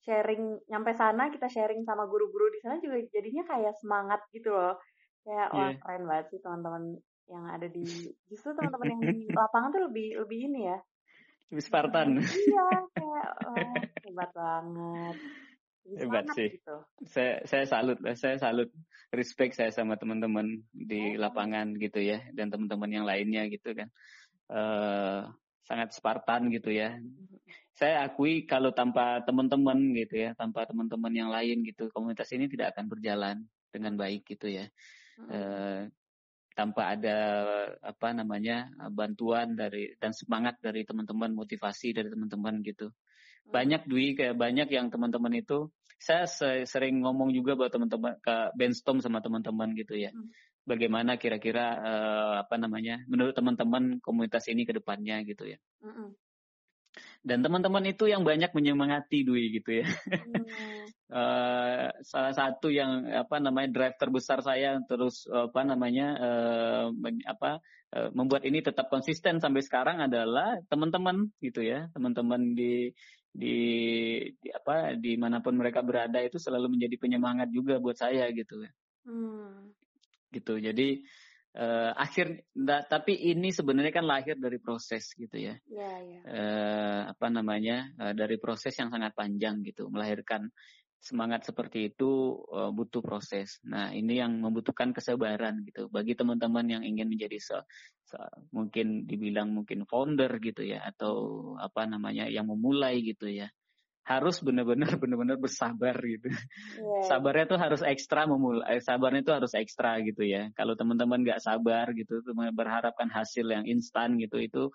sharing 0.03 0.59
nyampe 0.67 0.91
sana 0.97 1.31
kita 1.31 1.47
sharing 1.47 1.85
sama 1.87 2.03
guru-guru 2.09 2.51
di 2.51 2.59
sana 2.59 2.75
juga 2.83 2.99
jadinya 3.07 3.47
kayak 3.47 3.77
semangat 3.79 4.19
gitu 4.35 4.51
loh 4.51 4.75
kayak 5.23 5.47
wah 5.51 5.71
Iya. 5.71 5.79
keren 5.79 6.03
banget 6.07 6.25
sih 6.31 6.39
teman-teman 6.43 6.83
yang 7.31 7.45
ada 7.47 7.67
di 7.71 7.83
justru 8.29 8.51
teman-teman 8.55 8.89
yang 8.93 9.03
di 9.07 9.19
lapangan 9.31 9.69
tuh 9.71 9.81
lebih 9.89 10.07
lebih 10.23 10.39
ini 10.51 10.61
ya 10.71 10.79
Lebih 11.51 11.63
Spartan. 11.63 12.07
iya 12.23 12.67
kayak 12.97 13.27
wah, 13.47 13.77
hebat 14.03 14.29
banget 14.35 15.15
Lebih 15.83 15.99
Hebat 15.99 16.25
sih. 16.33 16.49
gitu 16.55 16.75
Saya 17.03 17.43
saya 17.43 17.65
salut, 17.67 17.99
saya 18.15 18.37
salut, 18.39 18.69
respect 19.11 19.53
saya 19.59 19.67
sama 19.69 19.99
teman-teman 19.99 20.63
di 20.71 21.13
Oh. 21.13 21.19
lapangan 21.19 21.75
gitu 21.75 21.99
ya, 21.99 22.23
dan 22.31 22.47
teman-teman 22.47 22.87
yang 22.89 23.05
lainnya 23.05 23.43
gitu 23.51 23.75
kan. 23.75 23.91
eh 24.53 25.21
sangat 25.63 25.95
Spartan 25.95 26.51
gitu 26.51 26.71
ya. 26.71 26.99
Saya 27.75 28.05
akui 28.07 28.45
kalau 28.47 28.71
tanpa 28.71 29.23
teman-teman 29.27 29.75
gitu 29.97 30.23
ya, 30.23 30.29
tanpa 30.39 30.63
teman-teman 30.67 31.11
yang 31.11 31.29
lain 31.31 31.63
gitu, 31.67 31.89
komunitas 31.91 32.29
ini 32.35 32.47
tidak 32.47 32.75
akan 32.75 32.85
berjalan 32.91 33.35
dengan 33.73 33.93
baik 33.99 34.23
gitu 34.27 34.47
ya. 34.51 34.65
Mm-mm. 35.27 35.33
eh, 35.33 35.81
tanpa 36.53 36.93
ada 36.93 37.17
apa 37.81 38.13
namanya 38.13 38.69
bantuan 38.93 39.57
dari 39.57 39.89
dan 39.97 40.13
semangat 40.13 40.61
dari 40.61 40.85
teman-teman 40.85 41.33
motivasi 41.33 41.97
dari 41.97 42.13
teman-teman 42.13 42.61
gitu 42.61 42.93
banyak 43.49 43.89
Dwi 43.89 44.13
kayak 44.13 44.37
banyak 44.37 44.69
yang 44.69 44.87
teman-teman 44.93 45.33
itu 45.33 45.69
saya 45.97 46.29
se- 46.29 46.67
sering 46.69 47.01
ngomong 47.01 47.33
juga 47.33 47.57
buat 47.57 47.73
teman-teman 47.73 48.21
ke 48.21 48.53
brainstorm 48.53 49.01
sama 49.01 49.19
teman-teman 49.19 49.73
gitu 49.73 49.97
ya 49.97 50.13
Hmm. 50.13 50.29
bagaimana 50.63 51.19
kira-kira 51.19 51.65
eh, 51.83 52.33
apa 52.47 52.55
namanya 52.55 53.01
menurut 53.11 53.35
teman-teman 53.35 53.99
komunitas 53.99 54.47
ini 54.47 54.63
ke 54.63 54.77
depannya 54.77 55.19
gitu 55.27 55.43
ya. 55.49 55.59
Dan 57.23 57.39
teman-teman 57.39 57.87
itu 57.87 58.11
yang 58.11 58.27
banyak 58.27 58.51
menyemangati 58.51 59.23
Dwi 59.23 59.43
gitu 59.59 59.81
ya 59.81 59.87
Hmm. 60.23 60.83
eh 61.13 61.87
salah 62.03 62.33
satu 62.33 62.67
yang 62.73 63.05
apa 63.07 63.39
namanya 63.39 63.69
drive 63.71 63.95
terbesar 64.01 64.43
saya 64.43 64.81
terus 64.83 65.23
apa 65.29 65.61
namanya 65.63 66.07
eh, 66.19 66.85
men- 66.91 67.23
apa 67.23 67.63
eh, 67.95 68.09
membuat 68.11 68.43
ini 68.43 68.59
tetap 68.59 68.91
konsisten 68.91 69.39
sampai 69.39 69.61
sekarang 69.63 70.03
adalah 70.03 70.59
teman-teman 70.67 71.31
gitu 71.39 71.63
ya 71.63 71.87
teman-teman 71.95 72.57
di 72.57 72.91
di, 73.33 73.55
di 74.37 74.49
apa 74.53 74.93
di 74.93 75.17
mana 75.17 75.41
pun 75.41 75.57
mereka 75.57 75.81
berada 75.81 76.21
itu 76.21 76.37
selalu 76.37 76.77
menjadi 76.77 76.95
penyemangat 77.01 77.49
juga 77.49 77.81
buat 77.81 77.97
saya 77.97 78.29
gitu 78.29 78.61
ya 78.61 78.71
Hmm. 79.03 79.75
gitu 80.31 80.55
jadi 80.55 81.03
eh, 81.53 81.91
akhir 81.93 82.49
da- 82.53 82.85
tapi 82.85 83.13
ini 83.33 83.53
sebenarnya 83.53 83.93
kan 83.93 84.05
lahir 84.05 84.35
dari 84.37 84.57
proses 84.57 85.13
gitu 85.13 85.37
ya. 85.37 85.55
Ya 85.69 85.91
ya. 86.01 86.19
Eh, 86.25 87.01
apa 87.13 87.27
namanya 87.29 87.89
eh, 87.99 88.13
dari 88.17 88.37
proses 88.41 88.73
yang 88.77 88.89
sangat 88.89 89.13
panjang 89.13 89.61
gitu. 89.61 89.89
Melahirkan 89.89 90.49
semangat 91.03 91.45
seperti 91.45 91.93
itu 91.93 92.41
eh, 92.49 92.71
butuh 92.73 93.01
proses. 93.05 93.59
Nah 93.67 93.93
ini 93.93 94.17
yang 94.17 94.39
membutuhkan 94.41 94.91
kesabaran 94.95 95.61
gitu. 95.67 95.91
Bagi 95.91 96.17
teman-teman 96.17 96.65
yang 96.67 96.83
ingin 96.85 97.11
menjadi 97.11 97.37
se, 97.37 97.57
se- 98.07 98.33
mungkin 98.55 99.05
dibilang 99.05 99.51
mungkin 99.53 99.85
founder 99.85 100.31
gitu 100.41 100.63
ya 100.65 100.81
atau 100.83 101.13
apa 101.59 101.85
namanya 101.85 102.25
yang 102.29 102.49
memulai 102.49 103.03
gitu 103.03 103.29
ya 103.29 103.51
harus 104.03 104.43
benar-benar 104.43 104.95
benar-benar 105.01 105.39
bersabar 105.39 105.95
gitu. 106.03 106.27
Iya, 106.27 107.07
Sabarnya 107.07 107.45
tuh 107.47 107.59
harus 107.59 107.81
ekstra 107.83 108.27
memulai, 108.27 108.79
sabarnya 108.83 109.21
itu 109.23 109.33
harus 109.35 109.51
ekstra 109.55 109.99
gitu 110.03 110.23
ya. 110.23 110.51
Kalau 110.55 110.75
teman-teman 110.75 111.23
nggak 111.23 111.39
sabar 111.43 111.91
gitu, 111.95 112.19
cuma 112.23 112.51
berharapkan 112.51 113.07
hasil 113.07 113.47
yang 113.47 113.63
instan 113.67 114.19
gitu, 114.19 114.39
itu 114.39 114.71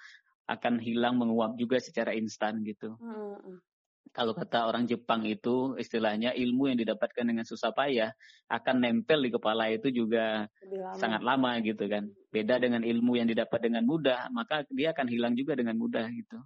akan 0.49 0.81
hilang 0.81 1.21
menguap 1.21 1.61
juga 1.61 1.77
secara 1.77 2.17
instan 2.17 2.65
gitu. 2.65 2.97
Mm-mm. 2.97 3.61
Kalau 4.09 4.33
kata 4.33 4.65
orang 4.65 4.89
Jepang 4.89 5.29
itu 5.29 5.77
istilahnya 5.77 6.33
ilmu 6.33 6.73
yang 6.73 6.81
didapatkan 6.81 7.29
dengan 7.29 7.45
susah 7.45 7.77
payah 7.77 8.17
akan 8.49 8.81
nempel 8.81 9.21
di 9.21 9.29
kepala 9.29 9.69
itu 9.69 9.93
juga 9.93 10.49
lama 10.49 10.97
sangat 10.97 11.21
lama 11.21 11.51
gitu 11.61 11.85
kan. 11.85 12.09
Beda 12.33 12.57
dengan 12.57 12.81
ilmu 12.81 13.21
yang 13.21 13.29
didapat 13.29 13.61
dengan 13.61 13.85
mudah, 13.85 14.33
maka 14.33 14.65
dia 14.73 14.97
akan 14.97 15.07
hilang 15.13 15.37
juga 15.37 15.53
dengan 15.61 15.77
mudah 15.77 16.09
gitu. 16.09 16.41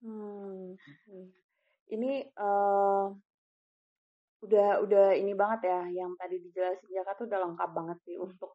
Hmm. 0.00 0.78
Ini 1.88 2.12
eh 2.36 3.06
udah 4.38 4.68
udah 4.86 5.06
ini 5.18 5.32
banget 5.34 5.60
ya, 5.66 5.80
yang 6.04 6.12
tadi 6.20 6.36
dijelasin. 6.38 6.88
Jaka 6.94 7.12
tuh 7.18 7.26
udah 7.26 7.40
lengkap 7.48 7.70
banget 7.74 7.98
sih 8.06 8.16
untuk 8.20 8.54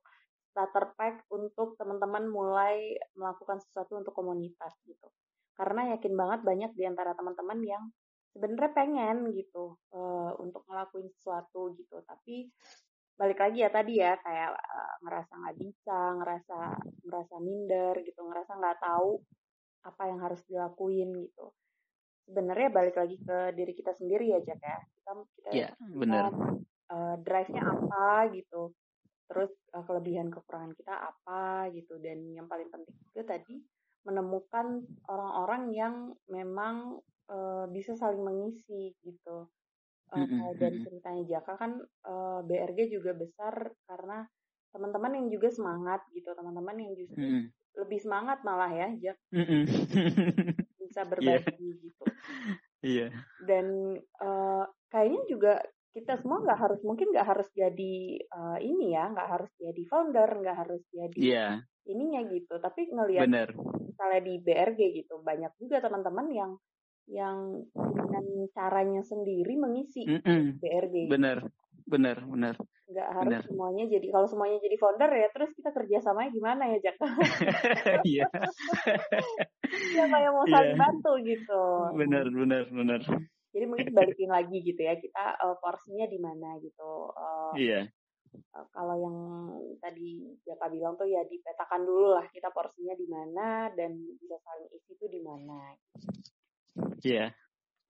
starter 0.53 0.93
pack 0.95 1.15
untuk 1.33 1.75
teman-teman 1.81 2.29
mulai 2.29 2.95
melakukan 3.17 3.57
sesuatu 3.59 3.97
untuk 3.99 4.13
komunitas 4.15 4.73
gitu. 4.85 5.09
Karena 5.57 5.97
yakin 5.97 6.13
banget 6.15 6.39
banyak 6.45 6.71
di 6.77 6.83
antara 6.87 7.11
teman-teman 7.17 7.59
yang 7.65 7.83
sebenarnya 8.33 8.71
pengen 8.73 9.17
gitu 9.35 9.77
eh, 9.93 10.31
untuk 10.41 10.63
ngelakuin 10.69 11.09
sesuatu 11.13 11.73
gitu, 11.77 12.01
tapi 12.05 12.49
balik 13.13 13.37
lagi 13.43 13.61
ya 13.61 13.69
tadi 13.69 13.93
ya 14.01 14.13
kayak 14.17 14.49
eh, 14.57 14.93
ngerasa 15.05 15.33
nggak 15.41 15.57
bisa, 15.61 15.99
ngerasa 16.21 16.57
ngerasa 17.05 17.35
minder 17.43 17.93
gitu, 18.07 18.21
ngerasa 18.25 18.51
nggak 18.57 18.79
tahu 18.81 19.21
apa 19.85 20.03
yang 20.09 20.19
harus 20.23 20.41
dilakuin 20.47 21.09
gitu 21.27 21.51
sebenarnya 22.27 22.69
balik 22.71 22.95
lagi 22.95 23.17
ke 23.19 23.51
diri 23.55 23.73
kita 23.75 23.91
sendiri 23.95 24.31
ya 24.31 24.39
Jack 24.43 24.59
ya 24.63 24.77
kita 24.79 25.11
kita 25.37 25.49
Iya, 25.51 25.69
benar. 25.91 26.31
uh, 26.91 27.15
drive-nya 27.19 27.63
apa 27.63 28.31
gitu 28.31 28.71
terus 29.27 29.51
uh, 29.75 29.83
kelebihan 29.87 30.29
kekurangan 30.29 30.75
kita 30.77 30.93
apa 30.93 31.71
gitu 31.73 31.97
dan 31.99 32.21
yang 32.35 32.47
paling 32.47 32.67
penting 32.69 32.95
juga 33.11 33.35
tadi 33.35 33.59
menemukan 34.03 34.83
orang-orang 35.07 35.63
yang 35.71 35.95
memang 36.27 36.99
uh, 37.31 37.65
bisa 37.71 37.95
saling 37.95 38.23
mengisi 38.23 38.95
gitu 39.03 39.47
Uh, 40.13 40.53
dari 40.61 40.77
mm-mm. 40.77 40.85
ceritanya 40.85 41.23
Jaka 41.25 41.57
kan 41.57 41.71
uh, 42.05 42.45
BRG 42.45 42.85
juga 42.93 43.17
besar 43.17 43.73
karena 43.89 44.21
teman-teman 44.69 45.09
yang 45.17 45.27
juga 45.33 45.49
semangat 45.49 46.05
gitu 46.13 46.29
teman-teman 46.37 46.77
yang 46.77 46.93
justru 46.93 47.17
Mm-mm. 47.17 47.49
lebih 47.81 47.97
semangat 47.97 48.45
malah 48.45 48.69
ya 48.69 48.93
Jack 49.01 49.17
Mm-mm. 49.33 49.65
bisa 50.93 51.09
berbagi 51.09 51.69
gitu 51.81 52.03
Iya. 52.83 53.09
dan 53.47 53.97
eh, 53.97 54.63
kayaknya 54.93 55.21
juga 55.25 55.53
kita 55.95 56.19
semua 56.21 56.43
nggak 56.43 56.59
harus 56.61 56.81
mungkin 56.85 57.09
nggak 57.15 57.27
harus 57.31 57.49
jadi 57.55 57.95
eh, 58.21 58.57
ini 58.61 58.93
ya 58.93 59.09
nggak 59.09 59.29
harus 59.33 59.49
jadi 59.57 59.81
founder 59.89 60.29
nggak 60.37 60.57
harus 60.67 60.83
jadi 60.93 61.17
Iya, 61.17 61.47
ininya 61.89 62.21
gitu 62.29 62.59
tapi 62.61 62.91
ngelihat 62.91 63.25
benar. 63.25 63.49
misalnya 63.81 64.21
di 64.21 64.33
BRG 64.37 64.79
gitu 65.01 65.23
banyak 65.23 65.49
juga 65.57 65.81
teman-teman 65.81 66.27
yang 66.29 66.51
yang 67.09 67.67
dengan 67.73 68.25
caranya 68.55 69.01
sendiri 69.03 69.55
mengisi 69.59 70.03
Mm-mm. 70.07 70.59
BRG 70.59 71.07
Benar. 71.09 71.43
Benar, 71.83 72.17
benar. 72.23 72.55
nggak 72.83 73.09
harus 73.09 73.25
benar. 73.25 73.41
semuanya 73.47 73.83
jadi 73.87 74.07
kalau 74.07 74.27
semuanya 74.27 74.57
jadi 74.59 74.75
founder 74.77 75.09
ya 75.09 75.27
terus 75.29 75.49
kita 75.51 75.69
kerjasamanya 75.71 76.29
gimana 76.29 76.63
ya 76.67 76.77
Jack 76.79 76.95
Iya. 78.05 78.27
siapa 79.93 80.17
yang 80.19 80.33
mau 80.33 80.45
Iya. 80.45 80.53
saling 80.53 80.77
bantu 80.77 81.11
gitu 81.19 81.63
Benar, 81.95 82.25
benar, 82.29 82.63
benar. 82.69 83.01
jadi 83.49 83.65
mungkin 83.65 83.89
balikin 83.97 84.29
lagi 84.29 84.57
gitu 84.59 84.77
ya 84.77 84.93
kita 84.95 85.23
eh, 85.37 85.55
porsinya 85.57 86.05
di 86.05 86.19
mana 86.19 86.59
gitu 86.59 86.91
Eh, 87.13 87.53
Iya. 87.57 87.79
Eh, 88.33 88.65
kalau 88.69 88.95
yang 88.97 89.17
tadi 89.77 90.37
Jaka 90.43 90.65
bilang 90.67 90.93
tuh 90.93 91.05
ya 91.05 91.21
dipetakan 91.23 91.81
dulu 91.81 92.13
lah 92.13 92.25
kita 92.29 92.49
porsinya 92.49 92.93
di 92.93 93.05
mana 93.05 93.69
dan 93.71 93.93
bisa 94.17 94.37
saling 94.39 94.69
isi 94.71 94.93
tuh 94.97 95.07
di 95.07 95.21
mana. 95.21 95.73
Iya. 97.01 97.29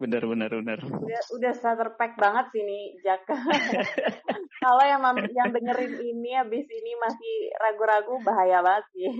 Benar, 0.03 0.19
benar, 0.27 0.51
benar. 0.51 0.79
Udah 0.83 1.21
udah 1.39 1.51
starter 1.55 1.95
pack 1.95 2.19
banget 2.19 2.51
sih 2.51 2.59
nih 2.67 2.99
Jaka. 3.07 3.39
kalau 4.63 4.83
yang 4.83 4.99
yang 5.31 5.47
dengerin 5.55 5.95
ini 5.95 6.35
habis 6.35 6.67
ini 6.67 6.91
masih 6.99 7.35
ragu-ragu 7.55 8.19
bahaya 8.19 8.59
banget 8.59 8.83
sih. 8.91 9.07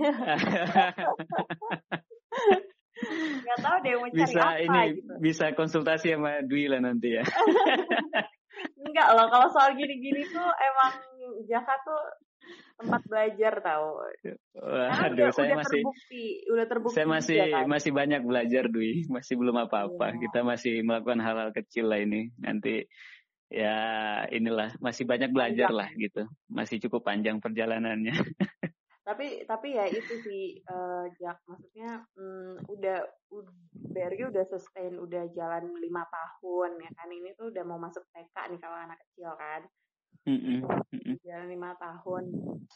Nggak 3.44 3.58
tahu 3.64 3.76
deh 3.80 3.92
mau 3.96 4.08
cari 4.12 4.16
bisa 4.28 4.40
apa 4.44 4.60
ini 4.60 5.00
gitu. 5.00 5.12
bisa 5.24 5.44
konsultasi 5.56 6.12
sama 6.12 6.44
Dwi 6.44 6.68
lah 6.68 6.84
nanti 6.84 7.16
ya. 7.16 7.24
Enggak 8.84 9.08
loh 9.16 9.26
kalau 9.32 9.48
soal 9.56 9.72
gini-gini 9.72 10.20
tuh 10.28 10.44
emang 10.44 10.92
Jaka 11.48 11.80
tuh 11.80 12.02
tempat 12.74 13.02
belajar 13.06 13.52
tahu. 13.62 13.88
Aduh, 14.58 15.30
saya 15.30 15.54
udah 15.54 15.58
masih 15.62 15.80
terbukti, 15.82 16.24
udah 16.50 16.66
terbukti. 16.66 16.96
Saya 16.96 17.06
masih 17.06 17.38
juga, 17.38 17.54
kan? 17.54 17.64
masih 17.70 17.90
banyak 17.94 18.22
belajar 18.26 18.64
Dwi, 18.68 18.92
masih 19.08 19.34
belum 19.38 19.56
apa-apa. 19.68 20.06
Iya. 20.14 20.20
Kita 20.26 20.38
masih 20.42 20.74
melakukan 20.82 21.20
hal-hal 21.22 21.50
kecil 21.54 21.90
lah 21.90 22.00
ini. 22.02 22.34
Nanti 22.40 22.84
ya 23.52 23.76
inilah 24.34 24.74
masih 24.82 25.04
banyak 25.06 25.30
belajar 25.30 25.70
Panjang. 25.70 25.78
lah 25.78 25.88
gitu. 25.94 26.22
Masih 26.50 26.76
cukup 26.88 27.06
panjang 27.06 27.38
perjalanannya. 27.38 28.14
tapi 29.04 29.44
tapi 29.44 29.76
ya 29.76 29.84
itu 29.84 30.16
sih 30.24 30.64
eh 30.64 31.04
Jak 31.20 31.36
maksudnya 31.44 32.08
mm, 32.16 32.64
udah 32.72 33.04
ud- 33.36 33.52
BRG 33.92 34.32
udah 34.32 34.44
sustain 34.48 34.96
udah 34.96 35.28
jalan 35.36 35.76
lima 35.76 36.08
tahun 36.08 36.80
ya 36.80 36.90
kan 36.96 37.12
ini 37.12 37.36
tuh 37.36 37.52
udah 37.52 37.62
mau 37.68 37.76
masuk 37.76 38.00
TK 38.16 38.32
nih 38.48 38.58
kalau 38.64 38.80
anak 38.80 38.96
kecil 39.04 39.36
kan 39.36 39.68
Mm-mm, 40.24 40.64
mm-mm. 40.64 41.16
jalan 41.20 41.48
lima 41.50 41.76
tahun 41.76 42.24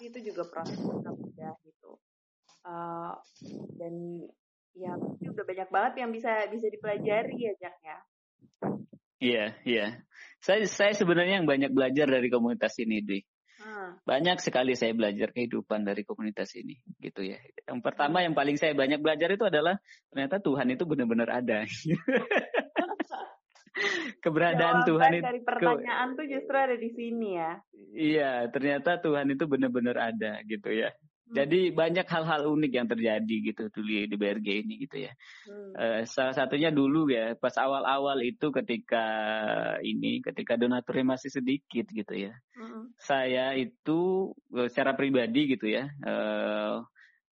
itu 0.02 0.18
juga 0.20 0.42
proses 0.50 0.76
yang 0.82 1.16
mudah 1.16 1.54
gitu 1.64 1.96
Eh, 2.68 3.14
dan 3.80 3.94
ya 4.76 4.92
udah 5.24 5.44
banyak 5.46 5.68
banget 5.72 5.92
yang 6.04 6.10
bisa 6.12 6.46
bisa 6.52 6.66
dipelajari 6.68 7.34
ya 7.34 7.52
Jak 7.58 7.76
ya 7.82 7.98
Iya, 9.18 9.50
iya. 9.66 9.86
Saya 10.38 10.62
saya 10.70 10.94
sebenarnya 10.94 11.42
yang 11.42 11.48
banyak 11.50 11.74
belajar 11.74 12.06
dari 12.06 12.30
komunitas 12.30 12.78
ini, 12.78 13.02
Dwi. 13.02 13.18
Hmm. 13.58 13.98
Banyak 14.06 14.38
sekali 14.38 14.78
saya 14.78 14.94
belajar 14.94 15.34
kehidupan 15.34 15.82
dari 15.82 16.06
komunitas 16.06 16.54
ini, 16.54 16.78
gitu 17.02 17.26
ya. 17.26 17.34
Yang 17.66 17.82
pertama 17.82 18.22
yang 18.22 18.38
paling 18.38 18.54
saya 18.54 18.78
banyak 18.78 19.02
belajar 19.02 19.34
itu 19.34 19.42
adalah 19.42 19.74
ternyata 20.14 20.38
Tuhan 20.38 20.70
itu 20.70 20.86
benar-benar 20.86 21.34
ada. 21.34 21.66
Keberadaan 24.24 24.82
Jawaban 24.82 24.88
Tuhan 24.88 25.10
itu 25.14 25.24
dari 25.24 25.42
pertanyaan 25.44 26.08
tuh 26.16 26.26
justru 26.26 26.56
ada 26.56 26.76
di 26.76 26.90
sini 26.92 27.28
ya 27.36 27.52
Iya, 27.98 28.32
ternyata 28.52 29.00
Tuhan 29.00 29.32
itu 29.32 29.44
benar-benar 29.48 29.96
ada 30.14 30.38
gitu 30.44 30.70
ya. 30.70 30.92
Hmm. 31.28 31.34
Jadi 31.44 31.76
banyak 31.76 32.06
hal-hal 32.08 32.48
unik 32.48 32.72
yang 32.72 32.88
terjadi 32.88 33.36
gitu 33.52 33.68
tuh 33.68 33.84
di, 33.84 34.08
di 34.08 34.16
BRG 34.16 34.64
ini 34.64 34.74
gitu 34.88 34.96
ya. 35.04 35.12
Hmm. 35.44 35.72
Eh, 35.76 36.02
salah 36.08 36.32
satunya 36.32 36.72
dulu 36.72 37.08
ya, 37.12 37.36
pas 37.36 37.52
awal-awal 37.60 38.24
itu 38.24 38.48
ketika 38.48 39.06
ini, 39.84 40.24
ketika 40.24 40.56
donaturnya 40.56 41.16
masih 41.16 41.28
sedikit 41.28 41.84
gitu 41.92 42.14
ya. 42.16 42.32
Mm-mm. 42.56 42.96
Saya 42.96 43.52
itu 43.58 44.32
eh, 44.56 44.68
secara 44.72 44.96
pribadi 44.96 45.52
gitu 45.52 45.68
ya, 45.68 45.90
eh, 45.90 46.76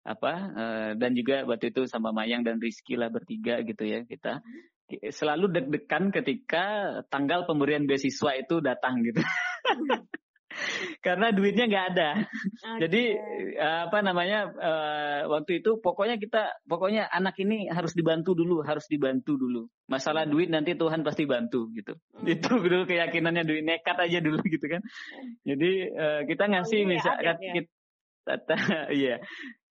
apa 0.07 0.33
eh, 0.55 0.91
dan 0.95 1.11
juga 1.19 1.43
waktu 1.49 1.75
itu 1.75 1.89
sama 1.91 2.15
Mayang 2.15 2.47
dan 2.47 2.63
Rizky 2.63 2.95
lah 2.95 3.11
bertiga 3.11 3.59
gitu 3.67 3.83
ya 3.83 4.07
kita 4.07 4.39
selalu 4.89 5.51
deg-degan 5.51 6.15
ketika 6.15 6.65
tanggal 7.11 7.45
pemberian 7.45 7.85
beasiswa 7.91 8.39
itu 8.39 8.63
datang 8.63 9.03
gitu. 9.03 9.21
Karena 11.05 11.31
duitnya 11.31 11.69
nggak 11.69 11.87
ada. 11.95 12.11
Jadi 12.81 13.03
Oke. 13.13 13.61
eh, 13.61 13.81
apa 13.89 13.99
namanya 14.01 14.49
eh, 14.51 15.21
waktu 15.29 15.61
itu 15.61 15.79
pokoknya 15.85 16.17
kita 16.17 16.65
pokoknya 16.65 17.07
anak 17.13 17.37
ini 17.41 17.69
harus 17.69 17.93
dibantu 17.93 18.33
dulu, 18.33 18.65
harus 18.65 18.89
dibantu 18.89 19.37
dulu. 19.37 19.69
Masalah 19.87 20.25
duit 20.25 20.49
nanti 20.49 20.75
Tuhan 20.75 21.05
pasti 21.05 21.29
bantu 21.29 21.69
gitu. 21.77 21.95
Hmm. 22.17 22.27
Itu 22.27 22.57
dulu 22.57 22.89
keyakinannya 22.89 23.45
duit 23.45 23.63
nekat 23.63 24.01
aja 24.01 24.19
dulu 24.25 24.41
gitu 24.49 24.67
kan. 24.67 24.81
Jadi 25.45 25.71
eh, 25.93 26.21
kita 26.25 26.45
ngasih 26.49 26.79
ini 26.89 26.97
misalkan 26.99 27.37
adat 27.37 27.39
ya? 27.43 27.53
kita, 27.61 28.57
iya. 29.03 29.17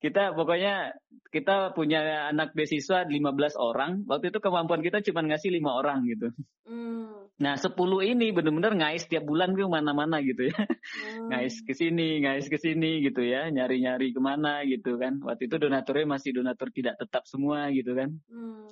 Kita 0.05 0.37
pokoknya 0.37 0.93
kita 1.33 1.73
punya 1.73 2.29
anak 2.29 2.53
beasiswa 2.53 3.09
15 3.09 3.57
orang. 3.57 4.05
Waktu 4.05 4.29
itu 4.29 4.37
kemampuan 4.37 4.85
kita 4.85 5.01
cuma 5.01 5.25
ngasih 5.25 5.49
lima 5.49 5.73
orang 5.73 6.05
gitu. 6.05 6.29
Hmm. 6.69 7.25
Nah 7.41 7.57
10 7.57 7.73
ini 8.05 8.29
benar-benar 8.29 8.77
ngais 8.77 9.09
tiap 9.09 9.25
bulan 9.25 9.57
ke 9.57 9.65
mana-mana 9.65 10.21
gitu 10.21 10.45
ya 10.45 10.55
Hmm. 10.61 11.33
ngais 11.33 11.65
ke 11.65 11.73
sini, 11.73 12.21
ngais 12.21 12.45
ke 12.45 12.61
sini 12.61 13.01
gitu 13.01 13.25
ya, 13.25 13.49
nyari-nyari 13.49 14.13
ke 14.13 14.21
mana 14.21 14.61
gitu 14.69 15.01
kan. 15.01 15.17
Waktu 15.25 15.49
itu 15.49 15.57
donaturnya 15.57 16.05
masih 16.05 16.37
donatur 16.37 16.69
tidak 16.69 17.01
tetap 17.01 17.25
semua 17.25 17.73
gitu 17.73 17.97
kan. 17.97 18.13
Hmm. 18.29 18.69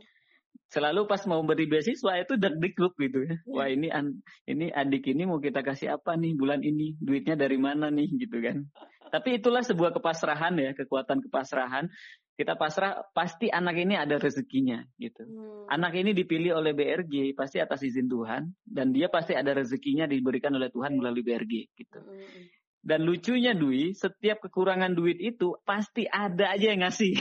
Selalu 0.70 1.06
pas 1.06 1.22
mau 1.30 1.42
beri 1.46 1.70
beasiswa 1.70 2.18
itu 2.18 2.34
deg-degluk 2.38 2.94
gitu 2.98 3.26
ya. 3.26 3.36
Wah 3.50 3.70
ini 3.70 3.90
an, 3.90 4.22
ini 4.50 4.74
adik 4.74 5.06
ini 5.10 5.26
mau 5.26 5.38
kita 5.38 5.62
kasih 5.62 5.98
apa 5.98 6.18
nih 6.18 6.34
bulan 6.34 6.62
ini, 6.66 6.98
duitnya 6.98 7.38
dari 7.38 7.58
mana 7.62 7.90
nih 7.94 8.10
gitu 8.18 8.42
kan. 8.42 8.70
Tapi 9.14 9.38
itulah 9.38 9.62
sebuah 9.62 9.94
kepasrahan 9.94 10.58
ya, 10.58 10.74
kekuatan 10.74 11.22
kepasrahan. 11.30 11.86
Kita 12.34 12.58
pasrah 12.58 13.06
pasti 13.14 13.46
anak 13.46 13.78
ini 13.78 13.94
ada 13.94 14.18
rezekinya 14.18 14.82
gitu. 14.98 15.22
Hmm. 15.22 15.70
Anak 15.70 15.94
ini 15.94 16.18
dipilih 16.18 16.58
oleh 16.58 16.74
BRG 16.74 17.38
pasti 17.38 17.62
atas 17.62 17.86
izin 17.86 18.10
Tuhan 18.10 18.50
dan 18.66 18.90
dia 18.90 19.14
pasti 19.14 19.38
ada 19.38 19.54
rezekinya 19.54 20.10
diberikan 20.10 20.50
oleh 20.58 20.74
Tuhan 20.74 20.98
melalui 20.98 21.22
BRG 21.22 21.78
gitu. 21.78 22.02
Hmm. 22.02 22.50
Dan 22.82 23.06
lucunya 23.06 23.54
Dwi, 23.54 23.94
setiap 23.94 24.42
kekurangan 24.50 24.98
duit 24.98 25.22
itu 25.22 25.62
pasti 25.62 26.10
ada 26.10 26.58
aja 26.58 26.74
yang 26.74 26.82
ngasih. 26.82 27.14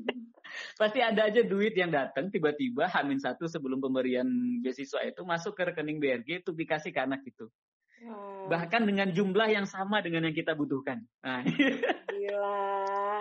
pasti 0.80 1.02
ada 1.02 1.26
aja 1.26 1.42
duit 1.42 1.74
yang 1.74 1.90
datang 1.90 2.30
tiba-tiba 2.30 2.86
Hamin 2.86 3.18
satu 3.18 3.50
sebelum 3.50 3.82
pemberian 3.82 4.24
beasiswa 4.62 5.02
itu 5.02 5.26
masuk 5.26 5.58
ke 5.58 5.74
rekening 5.74 5.98
BRG 5.98 6.46
itu 6.46 6.54
dikasih 6.54 6.94
ke 6.94 7.02
anak 7.02 7.26
itu. 7.26 7.50
Hmm. 7.98 8.46
Bahkan 8.48 8.82
dengan 8.86 9.10
jumlah 9.10 9.48
yang 9.50 9.66
sama 9.66 9.98
dengan 10.00 10.30
yang 10.30 10.36
kita 10.36 10.54
butuhkan. 10.54 11.02
Nah, 11.22 11.42
Gila. 11.44 12.60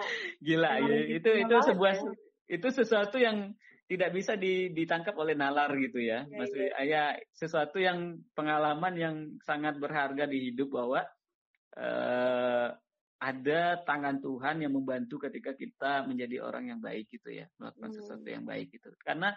gila 0.46 0.72
ya. 0.86 0.98
Itu 1.18 1.30
itu 1.34 1.56
sebuah 1.66 1.94
ya. 1.98 2.12
itu 2.48 2.68
sesuatu 2.72 3.18
yang 3.18 3.52
tidak 3.88 4.12
bisa 4.12 4.36
di- 4.36 4.70
ditangkap 4.76 5.16
oleh 5.16 5.34
nalar 5.34 5.72
gitu 5.80 5.98
ya. 6.04 6.28
Iya, 6.28 6.36
Maksudnya 6.38 6.70
ya 6.84 7.04
sesuatu 7.32 7.80
yang 7.80 8.20
pengalaman 8.36 8.94
yang 9.00 9.16
sangat 9.48 9.80
berharga 9.80 10.28
di 10.28 10.52
hidup 10.52 10.76
bahwa 10.76 11.08
eh, 11.78 12.68
ada 13.18 13.62
tangan 13.82 14.22
Tuhan 14.22 14.62
yang 14.62 14.78
membantu 14.78 15.18
ketika 15.18 15.58
kita 15.58 16.06
menjadi 16.06 16.38
orang 16.46 16.70
yang 16.70 16.80
baik 16.80 17.10
gitu 17.10 17.34
ya, 17.34 17.50
melakukan 17.58 17.90
Hmm. 17.90 17.98
sesuatu 17.98 18.28
yang 18.30 18.46
baik 18.46 18.70
gitu. 18.70 18.94
Karena 19.02 19.34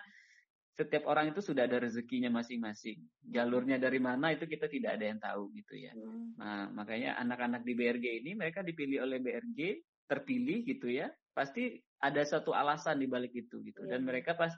setiap 0.81 1.05
orang 1.05 1.37
itu 1.37 1.45
sudah 1.45 1.69
ada 1.69 1.77
rezekinya 1.77 2.33
masing-masing. 2.33 2.97
Jalurnya 3.21 3.77
dari 3.77 4.01
mana 4.01 4.33
itu 4.33 4.49
kita 4.49 4.65
tidak 4.73 4.97
ada 4.97 5.05
yang 5.05 5.21
tahu 5.21 5.53
gitu 5.53 5.77
ya. 5.77 5.93
Hmm. 5.93 6.33
Nah, 6.41 6.73
makanya 6.73 7.21
anak-anak 7.21 7.61
di 7.69 7.77
BRG 7.77 8.25
ini 8.25 8.33
mereka 8.33 8.65
dipilih 8.65 9.05
oleh 9.05 9.21
BRG, 9.21 9.85
terpilih 10.09 10.65
gitu 10.65 10.89
ya. 10.89 11.13
Pasti 11.37 11.77
ada 12.01 12.25
satu 12.25 12.57
alasan 12.57 12.97
di 12.97 13.07
balik 13.07 13.37
itu 13.37 13.61
gitu. 13.61 13.85
Dan 13.85 14.03
Iya. 14.03 14.09
mereka 14.09 14.33
pas 14.41 14.57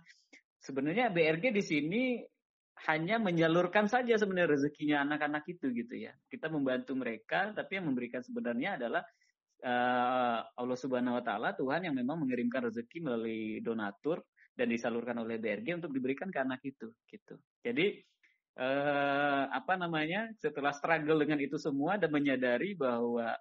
sebenarnya 0.63 1.11
BRG 1.11 1.51
di 1.51 1.63
sini 1.67 2.03
hanya 2.87 3.19
menyalurkan 3.19 3.91
saja 3.91 4.15
sebenarnya 4.15 4.55
rezekinya 4.55 5.03
anak-anak 5.03 5.43
itu 5.51 5.75
gitu 5.75 5.95
ya. 5.99 6.15
Kita 6.31 6.47
membantu 6.47 6.95
mereka, 6.95 7.51
tapi 7.51 7.83
yang 7.83 7.91
memberikan 7.91 8.23
sebenarnya 8.23 8.79
adalah 8.79 9.03
eh, 9.63 10.39
Allah 10.43 10.79
Subhanahu 10.79 11.19
wa 11.19 11.25
taala 11.27 11.55
Tuhan 11.55 11.87
yang 11.91 11.95
memang 11.95 12.23
mengirimkan 12.23 12.71
rezeki 12.71 12.99
melalui 13.03 13.59
donatur 13.63 14.23
dan 14.53 14.69
disalurkan 14.69 15.17
oleh 15.17 15.41
BRG 15.41 15.81
untuk 15.81 15.93
diberikan 15.93 16.29
ke 16.29 16.39
anak 16.41 16.61
itu 16.63 16.93
gitu. 17.09 17.35
Jadi 17.65 18.01
eh 18.53 19.45
apa 19.49 19.81
namanya? 19.81 20.29
Setelah 20.37 20.77
struggle 20.77 21.25
dengan 21.25 21.41
itu 21.41 21.57
semua 21.57 21.97
dan 21.97 22.13
menyadari 22.13 22.77
bahwa 22.77 23.33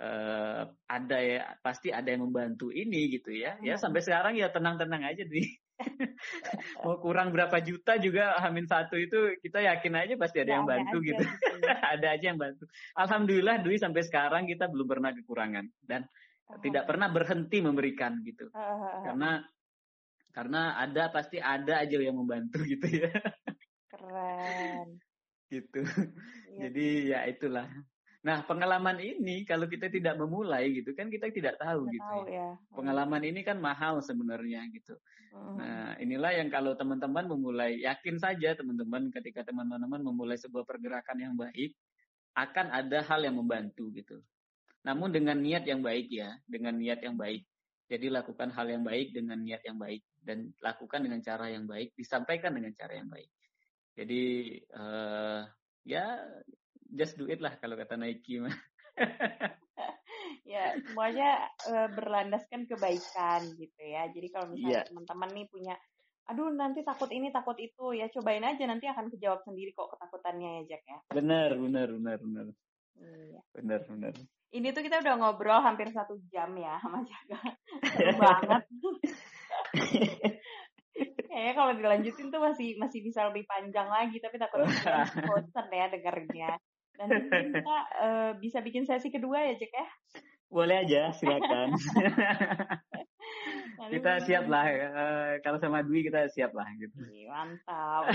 eh 0.00 0.62
ada 0.86 1.18
ya 1.20 1.58
pasti 1.60 1.90
ada 1.90 2.06
yang 2.08 2.30
membantu 2.30 2.70
ini 2.70 3.10
gitu 3.10 3.34
ya. 3.34 3.58
Ya 3.60 3.74
Hmm. 3.76 3.82
sampai 3.90 4.00
sekarang 4.00 4.34
ya 4.38 4.46
tenang-tenang 4.48 5.02
aja 5.04 5.26
nih. 5.26 5.48
Mau 6.84 7.00
kurang 7.00 7.32
berapa 7.32 7.56
juta 7.60 7.96
juga 7.96 8.36
Hamin 8.38 8.68
satu 8.68 8.94
itu 9.00 9.36
kita 9.40 9.64
yakin 9.64 9.94
aja 9.96 10.14
pasti 10.20 10.38
ada 10.38 10.50
Ya, 10.52 10.54
yang 10.60 10.66
ada 10.68 10.72
bantu 10.76 10.96
aja 11.00 11.06
gitu. 11.08 11.22
gitu 11.24 11.56
ya. 11.66 11.74
ada 11.98 12.06
aja 12.14 12.24
yang 12.30 12.38
bantu. 12.38 12.64
Alhamdulillah 12.94 13.56
Dwi 13.64 13.76
sampai 13.80 14.02
sekarang 14.04 14.44
kita 14.46 14.68
belum 14.68 14.86
pernah 14.86 15.10
kekurangan 15.12 15.66
dan 15.82 16.06
tidak 16.62 16.84
pernah 16.86 17.08
berhenti 17.08 17.58
memberikan 17.62 18.20
gitu. 18.26 18.50
Ah, 18.52 19.06
Karena 19.06 19.40
karena 20.30 20.78
ada 20.78 21.10
pasti 21.10 21.42
ada 21.42 21.82
aja 21.82 21.98
yang 21.98 22.16
membantu 22.18 22.62
gitu 22.72 22.86
ya. 22.86 23.10
Keren. 23.90 24.98
gitu. 25.50 25.82
Iya. 25.82 26.70
Jadi 26.70 26.86
ya 27.10 27.20
itulah. 27.26 27.66
Nah, 28.20 28.44
pengalaman 28.44 29.00
ini 29.00 29.48
kalau 29.48 29.64
kita 29.64 29.88
tidak 29.88 30.14
memulai 30.20 30.76
gitu 30.76 30.92
kan 30.92 31.08
kita 31.08 31.32
tidak 31.32 31.56
tahu 31.56 31.88
Nggak 31.88 31.94
gitu 31.96 32.04
tahu 32.04 32.22
ya. 32.28 32.36
ya. 32.36 32.48
Pengalaman 32.70 33.22
ini 33.24 33.40
kan 33.42 33.56
mahal 33.58 33.98
sebenarnya 34.04 34.62
gitu. 34.70 34.94
Hmm. 35.32 35.56
Nah, 35.56 35.90
inilah 35.98 36.36
yang 36.36 36.52
kalau 36.52 36.76
teman-teman 36.76 37.26
memulai, 37.26 37.80
yakin 37.80 38.20
saja 38.20 38.54
teman-teman 38.54 39.08
ketika 39.10 39.46
teman-teman 39.46 40.04
memulai 40.04 40.36
sebuah 40.36 40.68
pergerakan 40.68 41.18
yang 41.18 41.34
baik, 41.34 41.72
akan 42.36 42.66
ada 42.70 42.98
hal 43.08 43.24
yang 43.24 43.40
membantu 43.40 43.88
gitu. 43.90 44.20
Namun 44.84 45.10
dengan 45.10 45.40
niat 45.40 45.64
yang 45.64 45.80
baik 45.80 46.12
ya, 46.12 46.36
dengan 46.44 46.76
niat 46.76 47.00
yang 47.00 47.16
baik. 47.16 47.42
Jadi 47.88 48.06
lakukan 48.06 48.52
hal 48.54 48.68
yang 48.68 48.84
baik 48.86 49.16
dengan 49.16 49.40
niat 49.40 49.64
yang 49.66 49.80
baik 49.80 50.04
dan 50.20 50.52
lakukan 50.60 51.00
dengan 51.00 51.20
cara 51.24 51.48
yang 51.48 51.64
baik, 51.64 51.96
disampaikan 51.96 52.52
dengan 52.52 52.72
cara 52.76 52.96
yang 52.96 53.08
baik. 53.08 53.30
Jadi 53.96 54.22
eh 54.60 55.42
ya 55.88 56.04
just 56.92 57.16
do 57.16 57.26
it 57.26 57.40
lah 57.40 57.56
kalau 57.58 57.74
kata 57.74 57.96
Nike 57.96 58.40
mah. 58.40 58.54
ya 60.52 60.76
semuanya 60.82 61.46
eh, 61.70 61.88
berlandaskan 61.94 62.68
kebaikan 62.68 63.40
gitu 63.56 63.82
ya. 63.82 64.08
Jadi 64.12 64.28
kalau 64.28 64.52
misalnya 64.52 64.84
Iya. 64.84 64.88
teman-teman 64.90 65.30
nih 65.32 65.46
punya, 65.48 65.74
aduh 66.28 66.50
nanti 66.52 66.84
takut 66.84 67.08
ini 67.10 67.32
takut 67.32 67.56
itu 67.58 67.96
ya 67.96 68.10
cobain 68.12 68.44
aja 68.44 68.64
nanti 68.66 68.86
akan 68.86 69.08
kejawab 69.10 69.40
sendiri 69.46 69.72
kok 69.72 69.94
ketakutannya 69.96 70.62
ya 70.62 70.76
Jack 70.76 70.82
ya. 70.86 70.98
Benar, 71.10 71.56
benar, 71.56 71.88
benar, 71.94 72.18
benar. 72.20 72.46
Iya. 73.00 73.40
Bener, 73.56 73.80
bener. 73.88 74.14
Ini 74.50 74.74
tuh 74.74 74.82
kita 74.82 74.98
udah 74.98 75.14
ngobrol 75.14 75.62
hampir 75.62 75.94
satu 75.94 76.18
jam 76.26 76.50
ya 76.58 76.74
sama 76.82 77.06
Jaka. 77.06 77.38
Seru 77.94 78.14
banget. 78.18 78.62
Kayaknya 81.30 81.52
kalau 81.54 81.72
dilanjutin 81.78 82.28
tuh 82.28 82.40
masih 82.42 82.76
masih 82.76 83.00
bisa 83.06 83.24
lebih 83.30 83.46
panjang 83.46 83.86
lagi, 83.86 84.18
tapi 84.18 84.36
takutnya 84.36 84.66
kalian 84.84 85.08
bosan 85.30 85.66
ya 85.70 85.86
dengarnya. 85.88 86.50
Dan 86.98 87.08
kita 87.30 87.76
eh, 88.02 88.30
bisa 88.42 88.58
bikin 88.60 88.84
sesi 88.84 89.08
kedua 89.08 89.40
ya, 89.48 89.54
Jack 89.56 89.72
ya. 89.72 89.86
Boleh 90.50 90.82
aja, 90.82 91.14
silakan. 91.14 91.78
Kita 93.80 94.20
siap 94.20 94.44
lah. 94.50 94.66
eh, 94.68 95.32
kalau 95.40 95.56
sama 95.56 95.80
Dwi 95.80 96.04
kita 96.04 96.28
siap 96.28 96.52
lah 96.52 96.68
gitu. 96.76 97.00
Mantap. 97.30 98.12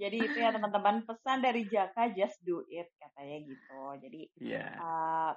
Jadi 0.00 0.16
itu 0.18 0.38
ya 0.40 0.50
teman-teman 0.50 1.04
pesan 1.04 1.44
dari 1.44 1.68
Jaka 1.68 2.10
just 2.16 2.40
do 2.40 2.64
it 2.72 2.88
katanya 2.96 3.38
gitu. 3.44 3.80
Jadi 4.00 4.20
Iya. 4.40 4.66
uh, 4.80 5.32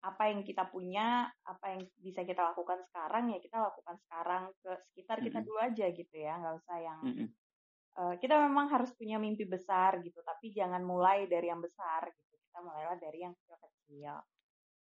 apa 0.00 0.32
yang 0.32 0.40
kita 0.40 0.64
punya, 0.72 1.28
apa 1.44 1.76
yang 1.76 1.80
bisa 2.00 2.24
kita 2.24 2.40
lakukan 2.52 2.80
sekarang 2.88 3.32
ya 3.32 3.38
kita 3.38 3.60
lakukan 3.60 3.96
sekarang 4.08 4.42
ke 4.64 4.72
sekitar 4.92 5.20
kita 5.20 5.38
Mm-mm. 5.44 5.48
dulu 5.52 5.58
aja 5.60 5.86
gitu 5.92 6.16
ya, 6.16 6.40
nggak 6.40 6.54
usah 6.56 6.76
yang 6.80 7.00
Mm-mm. 7.04 7.28
uh, 8.00 8.14
kita 8.16 8.34
memang 8.48 8.72
harus 8.72 8.90
punya 8.96 9.20
mimpi 9.20 9.44
besar 9.44 10.00
gitu, 10.00 10.24
tapi 10.24 10.52
jangan 10.56 10.80
mulai 10.80 11.28
dari 11.28 11.52
yang 11.52 11.60
besar 11.60 12.08
gitu. 12.16 12.34
Kita 12.48 12.64
mulailah 12.64 12.96
dari 12.96 13.18
yang 13.22 13.36
kecil-kecil. 13.36 14.14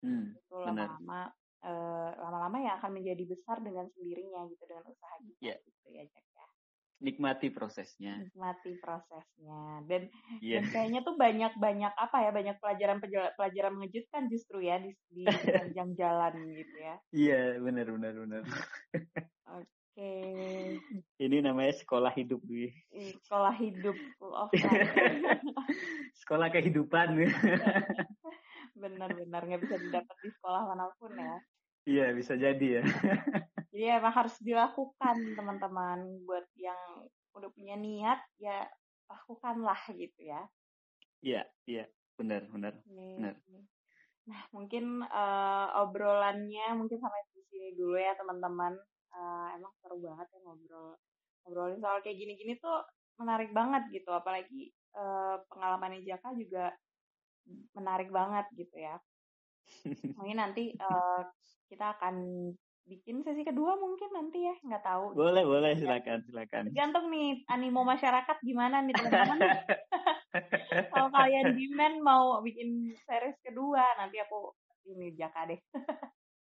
Hmm, 0.04 0.36
Itu 0.36 0.56
lama-lama 0.60 1.32
uh, 1.64 2.10
lama-lama 2.20 2.58
ya 2.60 2.76
akan 2.76 2.90
menjadi 3.00 3.24
besar 3.24 3.64
dengan 3.64 3.88
sendirinya 3.88 4.44
gitu 4.52 4.68
dengan 4.68 4.84
usaha 4.84 5.16
kita 5.22 5.40
Iya. 5.40 5.56
gitu 5.64 5.86
ya 5.94 6.04
Jack. 6.12 6.24
Nikmati 7.04 7.52
prosesnya. 7.52 8.16
Nikmati 8.24 8.80
prosesnya 8.80 9.84
dan 9.84 10.08
Iya. 10.40 10.64
dan 10.64 10.64
kayaknya 10.72 11.00
tuh 11.04 11.20
banyak-banyak 11.20 11.92
apa 11.92 12.16
ya 12.24 12.30
banyak 12.32 12.56
pelajaran 12.64 12.98
pelajaran 13.36 13.72
mengejutkan 13.76 14.32
justru 14.32 14.64
ya 14.64 14.80
di 14.80 14.96
di 15.12 15.28
sepanjang 15.28 15.92
jalan 16.00 16.34
gitu 16.56 16.76
ya. 16.80 16.96
Iya, 17.12 17.40
benar, 17.60 17.86
benar, 17.92 18.12
benar. 18.16 18.42
Oke, 19.94 20.12
Ini 21.22 21.36
namanya 21.44 21.70
sekolah 21.76 22.10
hidup, 22.16 22.40
Dwi. 22.42 22.72
Sekolah 23.22 23.54
hidup 23.54 23.94
of 24.18 24.50
life. 24.50 24.90
sekolah 26.24 26.48
kehidupan. 26.50 27.14
Benar-benar 28.80 29.42
nggak 29.46 29.62
bisa 29.62 29.76
didapat 29.78 30.16
di 30.24 30.30
sekolah 30.34 30.66
mana 30.66 30.90
pun 30.98 31.14
ya. 31.14 31.36
Iya, 31.84 32.02
bisa 32.16 32.34
jadi 32.44 32.66
ya. 32.80 32.82
Jadi 33.74 33.84
emang 33.90 34.14
harus 34.14 34.36
dilakukan 34.38 35.16
teman-teman 35.34 35.98
buat 36.24 36.46
yang 36.54 37.10
udah 37.34 37.50
punya 37.50 37.74
niat 37.74 38.22
ya 38.38 38.70
lakukanlah 39.10 39.80
gitu 39.98 40.20
ya. 40.30 40.46
Iya, 41.26 41.42
iya, 41.66 41.84
benar, 42.14 42.46
benar. 42.54 42.72
Nih, 42.86 43.18
Benar. 43.18 43.34
nih. 43.50 43.64
Nah, 44.30 44.42
mungkin 44.54 44.84
eh, 45.04 45.66
obrolannya 45.82 46.66
mungkin 46.78 46.98
sampai 47.02 47.20
di 47.34 47.42
sini 47.50 47.68
dulu 47.74 47.96
ya 47.98 48.14
teman-teman. 48.14 48.72
Eh, 49.14 49.48
emang 49.58 49.72
seru 49.82 49.96
banget 50.00 50.26
ya 50.32 50.38
ngobrol 50.44 50.88
ngobrolin 51.44 51.78
soal 51.82 51.98
kayak 52.00 52.16
gini-gini 52.18 52.54
tuh 52.62 52.78
menarik 53.20 53.50
banget 53.50 53.82
gitu. 53.90 54.10
Apalagi 54.14 54.70
eh, 54.72 55.36
pengalamannya 55.50 56.00
Jaka 56.06 56.30
juga 56.38 56.72
menarik 57.76 58.08
banget 58.14 58.46
gitu 58.56 58.76
ya. 58.78 58.96
Mungkin 60.18 60.38
nanti 60.38 60.72
eh, 60.72 61.20
kita 61.68 61.96
akan 61.98 62.14
bikin 62.84 63.24
sesi 63.24 63.42
kedua 63.48 63.80
mungkin 63.80 64.12
nanti 64.12 64.44
ya, 64.44 64.54
nggak 64.60 64.84
tahu. 64.84 65.16
Boleh, 65.16 65.44
boleh, 65.44 65.72
silakan, 65.76 66.20
silakan. 66.28 66.68
Tergantung 66.68 67.08
nih 67.08 67.40
animo 67.48 67.80
masyarakat 67.80 68.36
gimana 68.44 68.84
nih 68.84 68.92
teman-teman. 68.92 69.40
Kalau 70.92 71.08
kalian 71.08 71.56
demand 71.56 71.96
mau 72.04 72.24
bikin 72.44 72.92
series 73.08 73.40
kedua, 73.40 73.80
nanti 73.96 74.20
aku 74.20 74.52
ini 74.84 75.16
Jaka 75.16 75.48
deh. 75.48 75.60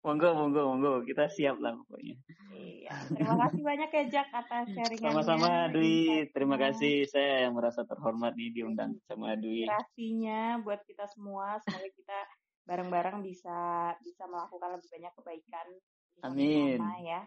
Monggo, 0.04 0.36
monggo, 0.36 0.68
monggo. 0.68 0.94
Kita 1.08 1.32
siap 1.32 1.64
lah 1.64 1.80
pokoknya. 1.80 2.20
Iya. 2.52 2.92
Terima 3.08 3.40
kasih 3.40 3.62
banyak 3.64 3.88
ya 3.88 4.04
Jack 4.12 4.36
atas 4.36 4.68
sharingannya. 4.76 5.16
Sama-sama, 5.16 5.72
Dwi. 5.72 6.28
Terima 6.36 6.60
kasih. 6.60 7.08
Saya 7.08 7.48
yang 7.48 7.56
merasa 7.56 7.88
terhormat 7.88 8.36
nih 8.36 8.52
diundang 8.52 9.00
sama 9.08 9.40
Dwi. 9.40 9.64
Inspirasinya 9.64 10.60
buat 10.60 10.84
kita 10.84 11.08
semua. 11.08 11.56
Semoga 11.64 11.88
kita 11.88 12.20
bareng-bareng 12.64 13.24
bisa 13.24 13.92
bisa 14.00 14.24
melakukan 14.28 14.80
lebih 14.80 14.90
banyak 14.90 15.14
kebaikan. 15.20 15.68
Amin. 16.24 16.80
bersama-sama 16.80 17.00
ya. 17.04 17.22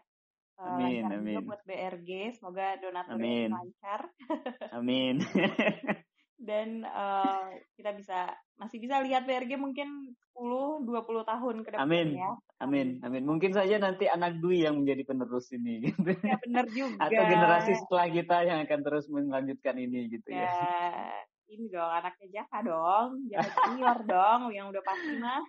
Eh, 0.56 0.64
Amin, 0.64 1.02
juga 1.04 1.16
amin. 1.20 1.44
buat 1.44 1.62
BRG. 1.68 2.10
Semoga 2.40 2.66
donaturnya 2.80 3.28
Amin. 3.28 3.50
lancar. 3.52 4.00
Amin. 4.76 5.14
dan 6.36 6.84
eh, 6.84 7.46
kita 7.76 7.96
bisa 7.96 8.32
masih 8.60 8.80
bisa 8.80 9.00
lihat 9.04 9.24
BRG 9.24 9.56
mungkin 9.56 10.16
10 10.36 10.84
20 10.84 11.24
tahun 11.24 11.56
ke 11.64 11.70
depan 11.76 11.84
Amin. 11.84 12.08
ya. 12.16 12.32
Amin, 12.56 13.04
amin. 13.04 13.28
Mungkin 13.28 13.52
saja 13.52 13.76
nanti 13.76 14.08
anak 14.08 14.40
Dwi 14.40 14.64
yang 14.64 14.80
menjadi 14.80 15.04
penerus 15.04 15.52
ini 15.52 15.92
gitu. 15.92 16.16
Ya 16.24 16.40
benar 16.40 16.66
juga. 16.76 17.04
Atau 17.04 17.22
generasi 17.28 17.72
setelah 17.76 18.08
kita 18.08 18.36
yang 18.48 18.58
akan 18.64 18.80
terus 18.80 19.04
melanjutkan 19.12 19.76
ini 19.76 20.08
gitu 20.08 20.32
ya, 20.32 20.48
ya. 20.48 21.20
Ini 21.46 21.70
dong 21.70 21.90
anaknya 21.90 22.42
Jaka 22.42 22.58
dong, 22.66 23.10
Jaka 23.30 23.50
senior 23.70 23.98
dong 24.06 24.50
yang 24.50 24.66
udah 24.70 24.82
pasti 24.82 25.14
mah. 25.18 25.42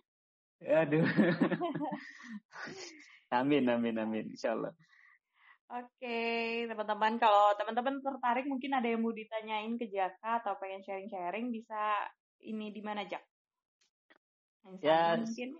Aduh. 0.61 1.05
amin, 3.39 3.63
amin, 3.69 3.95
amin. 4.01 4.25
Insya 4.33 4.57
Allah. 4.57 4.73
Oke, 5.67 6.63
teman-teman 6.63 7.19
kalau 7.19 7.51
teman-teman 7.59 7.99
tertarik 7.99 8.47
mungkin 8.47 8.71
ada 8.71 8.87
yang 8.87 9.03
mau 9.03 9.11
ditanyain 9.11 9.75
ke 9.75 9.91
Jaka 9.91 10.39
atau 10.39 10.55
pengen 10.57 10.81
sharing-sharing 10.81 11.51
bisa 11.51 12.07
ini 12.45 12.71
di 12.71 12.79
mana 12.79 13.03
Jak? 13.03 13.23
Ya, 14.79 15.15
mungkin. 15.15 15.59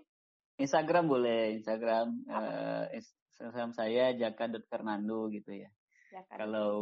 Instagram 0.58 1.06
boleh, 1.06 1.62
Instagram 1.62 2.26
Apa? 2.26 2.90
eh, 2.90 2.98
Instagram 2.98 3.70
saya 3.70 4.10
jaka.fernando 4.18 5.30
gitu 5.30 5.54
ya. 5.54 5.70
Jaka. 6.08 6.40
Kalau 6.40 6.72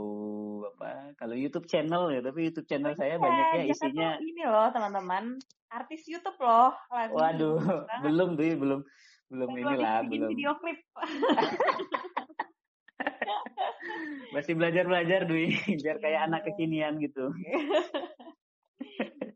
apa? 0.70 1.12
Kalau 1.18 1.34
YouTube 1.34 1.66
channel 1.66 2.14
ya, 2.14 2.22
tapi 2.22 2.46
YouTube 2.46 2.64
channel 2.64 2.94
saya 2.94 3.18
Iya, 3.18 3.20
banyaknya 3.22 3.62
isinya 3.66 4.08
tuh 4.14 4.22
ini 4.22 4.42
loh 4.46 4.66
teman-teman, 4.70 5.24
artis 5.68 6.06
YouTube 6.06 6.38
loh. 6.38 6.70
Lagi 6.88 7.10
waduh, 7.10 7.58
belum 8.06 8.38
Dwi, 8.38 8.54
belum 8.54 8.80
belum 9.26 9.48
inilah, 9.52 10.00
habis 10.00 10.06
bikin 10.06 10.20
belum. 10.22 10.30
video 10.30 10.50
klip. 10.62 10.78
Masih 14.34 14.54
belajar-belajar 14.54 15.26
Dwi, 15.26 15.58
biar 15.82 15.96
kayak 15.98 16.20
Iya. 16.22 16.26
anak 16.30 16.40
kekinian 16.46 16.94
gitu. 17.02 17.34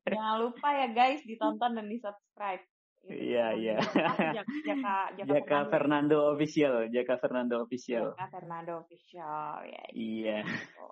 Jangan 0.07 0.37
lupa 0.43 0.69
ya 0.71 0.87
guys 0.91 1.23
ditonton 1.25 1.75
dan 1.75 1.87
di 1.87 1.99
subscribe. 1.99 2.63
Iya, 3.09 3.47
iya. 3.57 3.77
Jaka, 3.81 4.45
Jaka, 4.45 4.97
Jaka, 5.17 5.25
Jaka 5.25 5.59
Fernando 5.73 6.19
official, 6.37 6.93
Jaka 6.93 7.17
Fernando 7.17 7.57
official. 7.65 8.13
Jaka 8.13 8.29
Fernando 8.29 8.73
official 8.85 9.65
ya. 9.65 9.85
Iya. 9.97 10.39
gitu. 10.45 10.87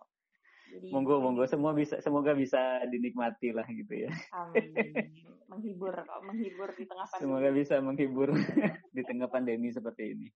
Jadi 0.68 0.92
Monggo, 0.92 1.16
monggo 1.24 1.48
semua 1.48 1.72
bisa 1.72 1.96
semoga 2.04 2.36
bisa 2.36 2.84
dinikmati 2.92 3.56
lah 3.56 3.64
gitu 3.72 4.04
ya. 4.04 4.12
amin. 4.36 4.61
menghibur 5.48 5.96
kok, 5.96 6.20
menghibur 6.28 6.68
di 6.76 6.84
tengah 6.84 7.09
pandemi. 7.09 7.24
Semoga 7.24 7.48
bisa 7.56 7.74
menghibur 7.80 8.28
di 8.96 9.02
tengah 9.02 9.28
pandemi 9.32 9.72
seperti 9.72 10.12
ini. 10.12 10.28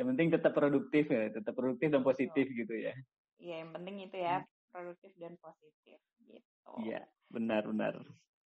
Yang 0.00 0.06
penting 0.16 0.28
tetap 0.32 0.52
produktif 0.56 1.04
ya, 1.12 1.28
tetap 1.28 1.52
produktif 1.52 1.92
dan 1.92 2.00
positif 2.00 2.48
gitu 2.48 2.72
ya. 2.72 2.96
Iya, 3.36 3.54
yang 3.68 3.70
penting 3.76 3.96
itu 4.08 4.16
ya 4.16 4.40
produktif 4.72 5.12
dan 5.20 5.36
positif 5.44 6.00
gitu. 6.24 6.70
Iya, 6.88 7.04
benar-benar. 7.28 8.00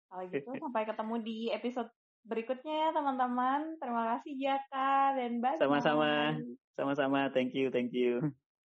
Kalau 0.10 0.24
gitu 0.34 0.50
sampai 0.66 0.90
ketemu 0.90 1.16
di 1.22 1.38
episode 1.54 1.90
berikutnya 2.26 2.74
ya 2.88 2.90
teman-teman. 2.96 3.78
Terima 3.80 4.04
kasih 4.16 4.34
Jaka 4.40 5.20
dan 5.20 5.32
bye. 5.40 5.60
Sama-sama. 5.60 6.36
Sama-sama, 6.80 7.28
thank 7.36 7.52
you, 7.52 7.68
thank 7.68 7.92
you. 7.92 8.32